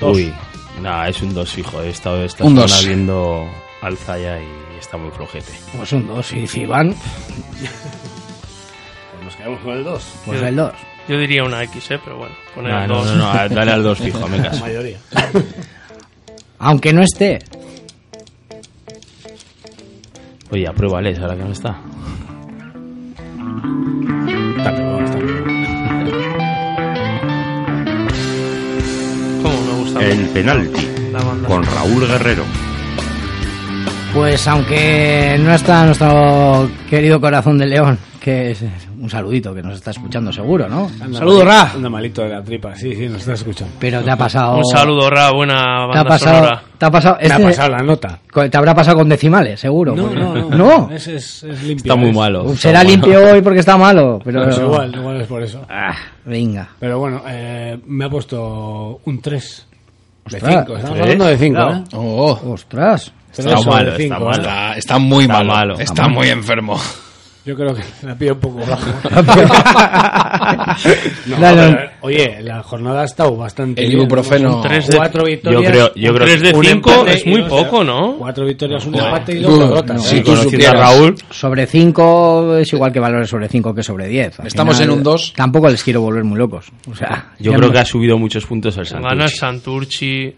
[0.01, 0.17] Dos.
[0.17, 0.35] Uy,
[0.83, 1.81] nada, es un 2 fijo.
[1.83, 2.87] He estado esta Un semana dos.
[2.87, 3.49] viendo
[3.81, 5.51] al Zaya y está muy flojete.
[5.77, 6.33] Pues un 2.
[6.35, 6.95] Y si van,
[9.13, 10.03] Pues nos quedamos con el 2.
[10.27, 10.73] pues el 2.
[11.09, 12.01] Yo diría una X, ¿eh?
[12.05, 13.07] Pero bueno, poner Nah, el no, 2.
[13.07, 14.61] no, no, a- dale al 2 fijo, me La caso.
[14.61, 14.99] mayoría.
[16.59, 17.39] Aunque no esté.
[20.51, 21.77] Oye, apruébales ahora que no está.
[29.43, 30.01] ¿Cómo me gusta?
[30.01, 30.89] El penalti.
[31.47, 32.45] Con Raúl Guerrero.
[34.15, 38.65] Pues aunque no está nuestro querido corazón de león, que es
[39.01, 40.91] un saludito que nos está escuchando seguro, ¿no?
[41.01, 41.71] Anda Saludo, Ra.
[41.75, 43.75] Anda malito de la tripa, sí, sí, nos está escuchando.
[43.79, 44.57] Pero te ha pasado.
[44.59, 46.37] Un saludo, Ra, buena Te ha banda pasado.
[46.37, 46.63] sonora.
[46.79, 47.17] Te ha pasado.
[47.21, 48.19] Me ha este- pasado la nota.
[48.51, 49.95] Te habrá pasado con decimales, seguro.
[49.97, 50.57] No, porque- no, no.
[50.57, 50.91] ¿No?
[50.91, 51.93] Es, es, es limpio.
[51.93, 52.57] Está muy es- malo.
[52.57, 53.33] Será Está limpio malo.
[53.35, 54.45] hoy porque está malo, pero.
[54.45, 55.65] Pues igual, igual es por eso.
[55.69, 55.95] Ah,
[56.25, 56.69] venga.
[56.79, 59.67] Pero bueno, eh, me ha puesto un 3.
[60.31, 60.77] De Ostras, 5.
[60.77, 61.01] Estamos ¿tres?
[61.03, 61.77] hablando de 5, Claro.
[61.77, 61.85] ¿eh?
[61.95, 63.13] Oh, Ostras.
[63.33, 64.19] Tres Está malo, cinco, está ¿eh?
[64.21, 64.31] malo.
[64.33, 65.53] está, está muy Está malo.
[65.53, 65.79] malo.
[65.79, 66.79] Está muy enfermo.
[67.45, 68.91] Yo creo que la pido un poco bajo.
[71.27, 71.75] No, Dale.
[71.75, 74.57] pero, oye, la jornada ha estado bastante El ibuprofeno.
[74.57, 75.71] Un Tres de- cuatro Yo victorias.
[75.71, 78.17] creo, yo creo 3 de un 5 empate es y muy dos- poco, ¿no?
[78.19, 80.13] Cuatro victorias, un empate y dos derrotas.
[80.13, 80.81] y tú conociendo a supieras.
[80.81, 84.41] Raúl, Sobre 5 es igual que valores sobre 5 que sobre 10.
[84.41, 85.33] Al Estamos en un dos.
[85.35, 86.67] Tampoco les quiero volver muy locos.
[86.91, 89.11] O sea, yo creo no- que ha subido muchos puntos el Santos.
[89.11, 90.35] Gana Santurchi.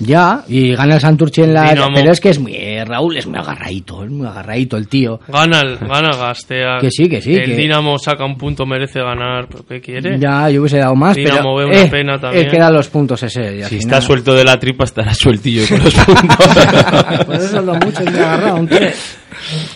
[0.00, 1.70] Ya, y gana el Santurchi en la.
[1.70, 1.94] Dinamo.
[1.96, 2.54] Pero es que es muy.
[2.54, 5.18] eh, Raúl es muy agarradito, es muy agarradito el tío.
[5.26, 6.78] Gana el gana Gastea.
[6.80, 9.48] Que sí, que sí, El que- Dinamo saca un punto, merece ganar.
[9.48, 10.18] ¿Pero qué quiere?
[10.20, 11.56] Ya, yo hubiese dado más, Dinamo pero.
[11.56, 12.48] ve una eh, pena también.
[12.48, 13.56] quedan los puntos ese.
[13.56, 16.36] y al Si final- está suelto de la tripa, estará sueltillo con los puntos.
[17.26, 19.18] Por eso es lo mucho que me ha agarrado, un 3.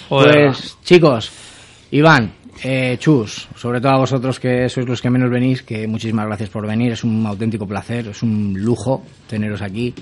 [0.09, 0.47] Joder.
[0.47, 1.31] Pues, chicos,
[1.91, 2.33] Iván,
[2.63, 6.49] eh, Chus, sobre todo a vosotros que sois los que menos venís, que muchísimas gracias
[6.51, 6.93] por venir.
[6.93, 9.95] Es un auténtico placer, es un lujo teneros aquí.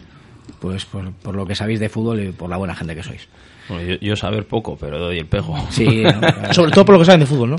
[0.61, 3.29] pues por, por lo que sabéis de fútbol y por la buena gente que sois.
[3.69, 5.57] Bueno, yo, yo saber poco, pero doy el pego.
[5.71, 6.21] Sí, ¿no?
[6.53, 7.57] Sobre todo por lo que saben de fútbol, ¿no?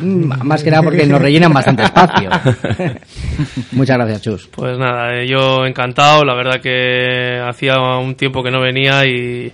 [0.00, 2.30] Mm, Más que nada porque nos rellenan bastante espacio.
[3.72, 4.48] Muchas gracias, Chus.
[4.48, 9.52] Pues nada, eh, yo encantado, la verdad que hacía un tiempo que no venía y,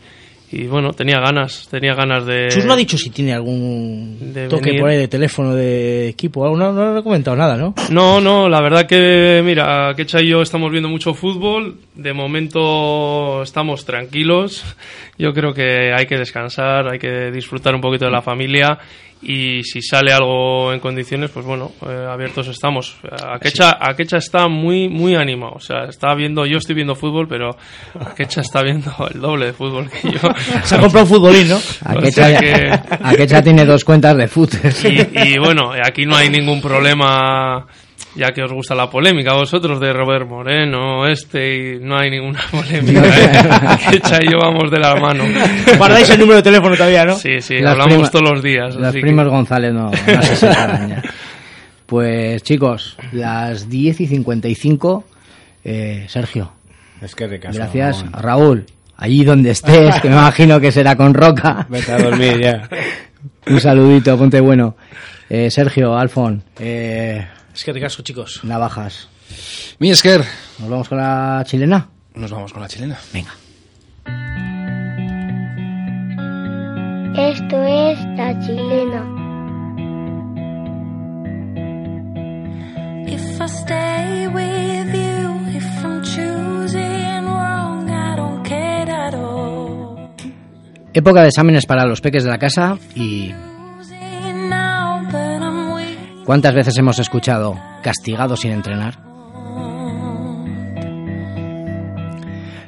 [0.54, 2.46] y bueno, tenía ganas, tenía ganas de...
[2.48, 4.80] Chus no ha dicho si tiene algún toque venir.
[4.80, 6.46] por ahí de teléfono de equipo.
[6.56, 7.74] No, no, no he comentado nada, ¿no?
[7.90, 11.78] No, no, la verdad que, mira, Kecha y yo estamos viendo mucho fútbol.
[11.96, 14.64] De momento estamos tranquilos.
[15.18, 18.78] Yo creo que hay que descansar, hay que disfrutar un poquito de la familia.
[19.26, 22.96] Y si sale algo en condiciones, pues bueno, eh, abiertos estamos.
[23.26, 25.52] Akecha, Akecha está muy, muy animado.
[25.56, 27.56] O sea, está viendo, yo estoy viendo fútbol, pero
[27.98, 30.18] Akecha está viendo el doble de fútbol que yo.
[30.64, 31.58] Se ha comprado un futbolín, ¿no?
[31.84, 34.72] Aquecha, O sea que- Aquecha tiene dos cuentas de fútbol.
[34.84, 37.66] y, y bueno, aquí no hay ningún problema,
[38.16, 42.10] ya que os gusta la polémica a vosotros de Robert Moreno, este, y no hay
[42.10, 43.02] ninguna polémica.
[43.06, 43.78] ¿eh?
[43.90, 45.24] Que Echa y yo vamos de la mano.
[45.78, 47.16] Guardáis el número de teléfono todavía, ¿no?
[47.16, 48.76] Sí, sí, Las hablamos prima- todos los días.
[48.92, 51.02] Que- primos González no, no se separan ya.
[51.86, 55.04] Pues chicos, las 10 y 55,
[55.64, 56.52] eh, Sergio.
[57.02, 58.00] Es que ricasco, Gracias.
[58.02, 58.22] Ramón.
[58.22, 58.66] Raúl,
[58.96, 61.66] allí donde estés, que me imagino que será con Roca.
[61.68, 62.68] Vete a dormir ya.
[63.46, 64.76] Un saludito, ponte bueno.
[65.28, 68.40] Eh, Sergio, Alfon, eh, Es que ricasco, chicos.
[68.42, 69.08] navajas.
[69.78, 70.22] Mi Esker.
[70.58, 71.88] ¿Nos vamos con la chilena?
[72.14, 72.98] Nos vamos con la chilena.
[73.12, 73.32] Venga.
[77.16, 79.04] Esto es La Chilena.
[83.06, 89.96] If I stay with you, if I'm choosing wrong, I don't care at all.
[90.92, 93.32] Época de exámenes para los peques de la casa y
[96.24, 98.98] ¿cuántas veces hemos escuchado castigado sin entrenar?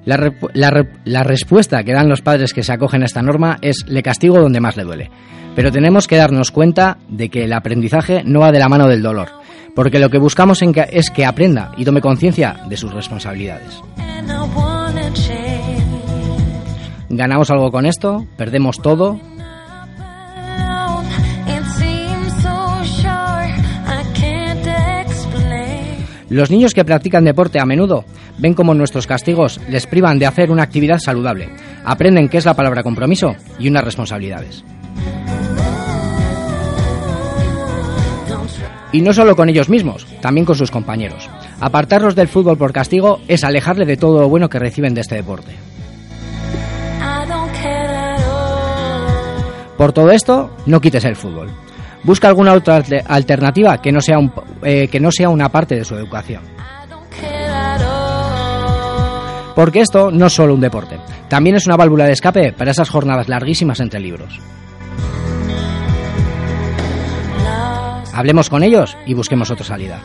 [0.04, 4.38] La, respuesta que dan los padres que se acogen a esta norma es le castigo
[4.40, 5.10] donde más le duele.
[5.56, 9.02] Pero tenemos que darnos cuenta de que el aprendizaje no va de la mano del
[9.02, 9.28] dolor,
[9.74, 13.82] porque lo que buscamos en que- es que aprenda y tome conciencia de sus responsabilidades.
[17.08, 18.26] ¿Ganamos algo con esto?
[18.36, 19.18] ¿Perdemos todo?
[26.28, 28.04] Los niños que practican deporte a menudo
[28.38, 31.50] ven como nuestros castigos les privan de hacer una actividad saludable.
[31.84, 34.64] Aprenden qué es la palabra compromiso y unas responsabilidades.
[38.92, 41.28] Y no solo con ellos mismos, también con sus compañeros.
[41.60, 45.16] Apartarlos del fútbol por castigo es alejarle de todo lo bueno que reciben de este
[45.16, 45.52] deporte.
[49.76, 51.50] Por todo esto, no quites el fútbol.
[52.06, 54.16] Busca alguna otra alte- alternativa que no sea,
[54.62, 56.42] eh, que no sea una parte de su educación.
[59.54, 62.88] Porque esto no es solo un deporte, también es una válvula de escape para esas
[62.90, 64.38] jornadas larguísimas entre libros.
[68.12, 69.98] Hablemos con ellos y busquemos otra salida.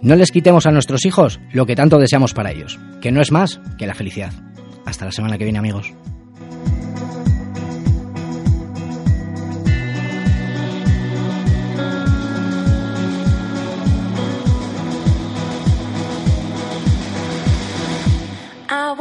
[0.00, 3.30] No les quitemos a nuestros hijos lo que tanto deseamos para ellos, que no es
[3.32, 4.32] más que la felicidad.
[4.84, 5.92] Hasta la semana que viene amigos.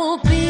[0.04, 0.43] will be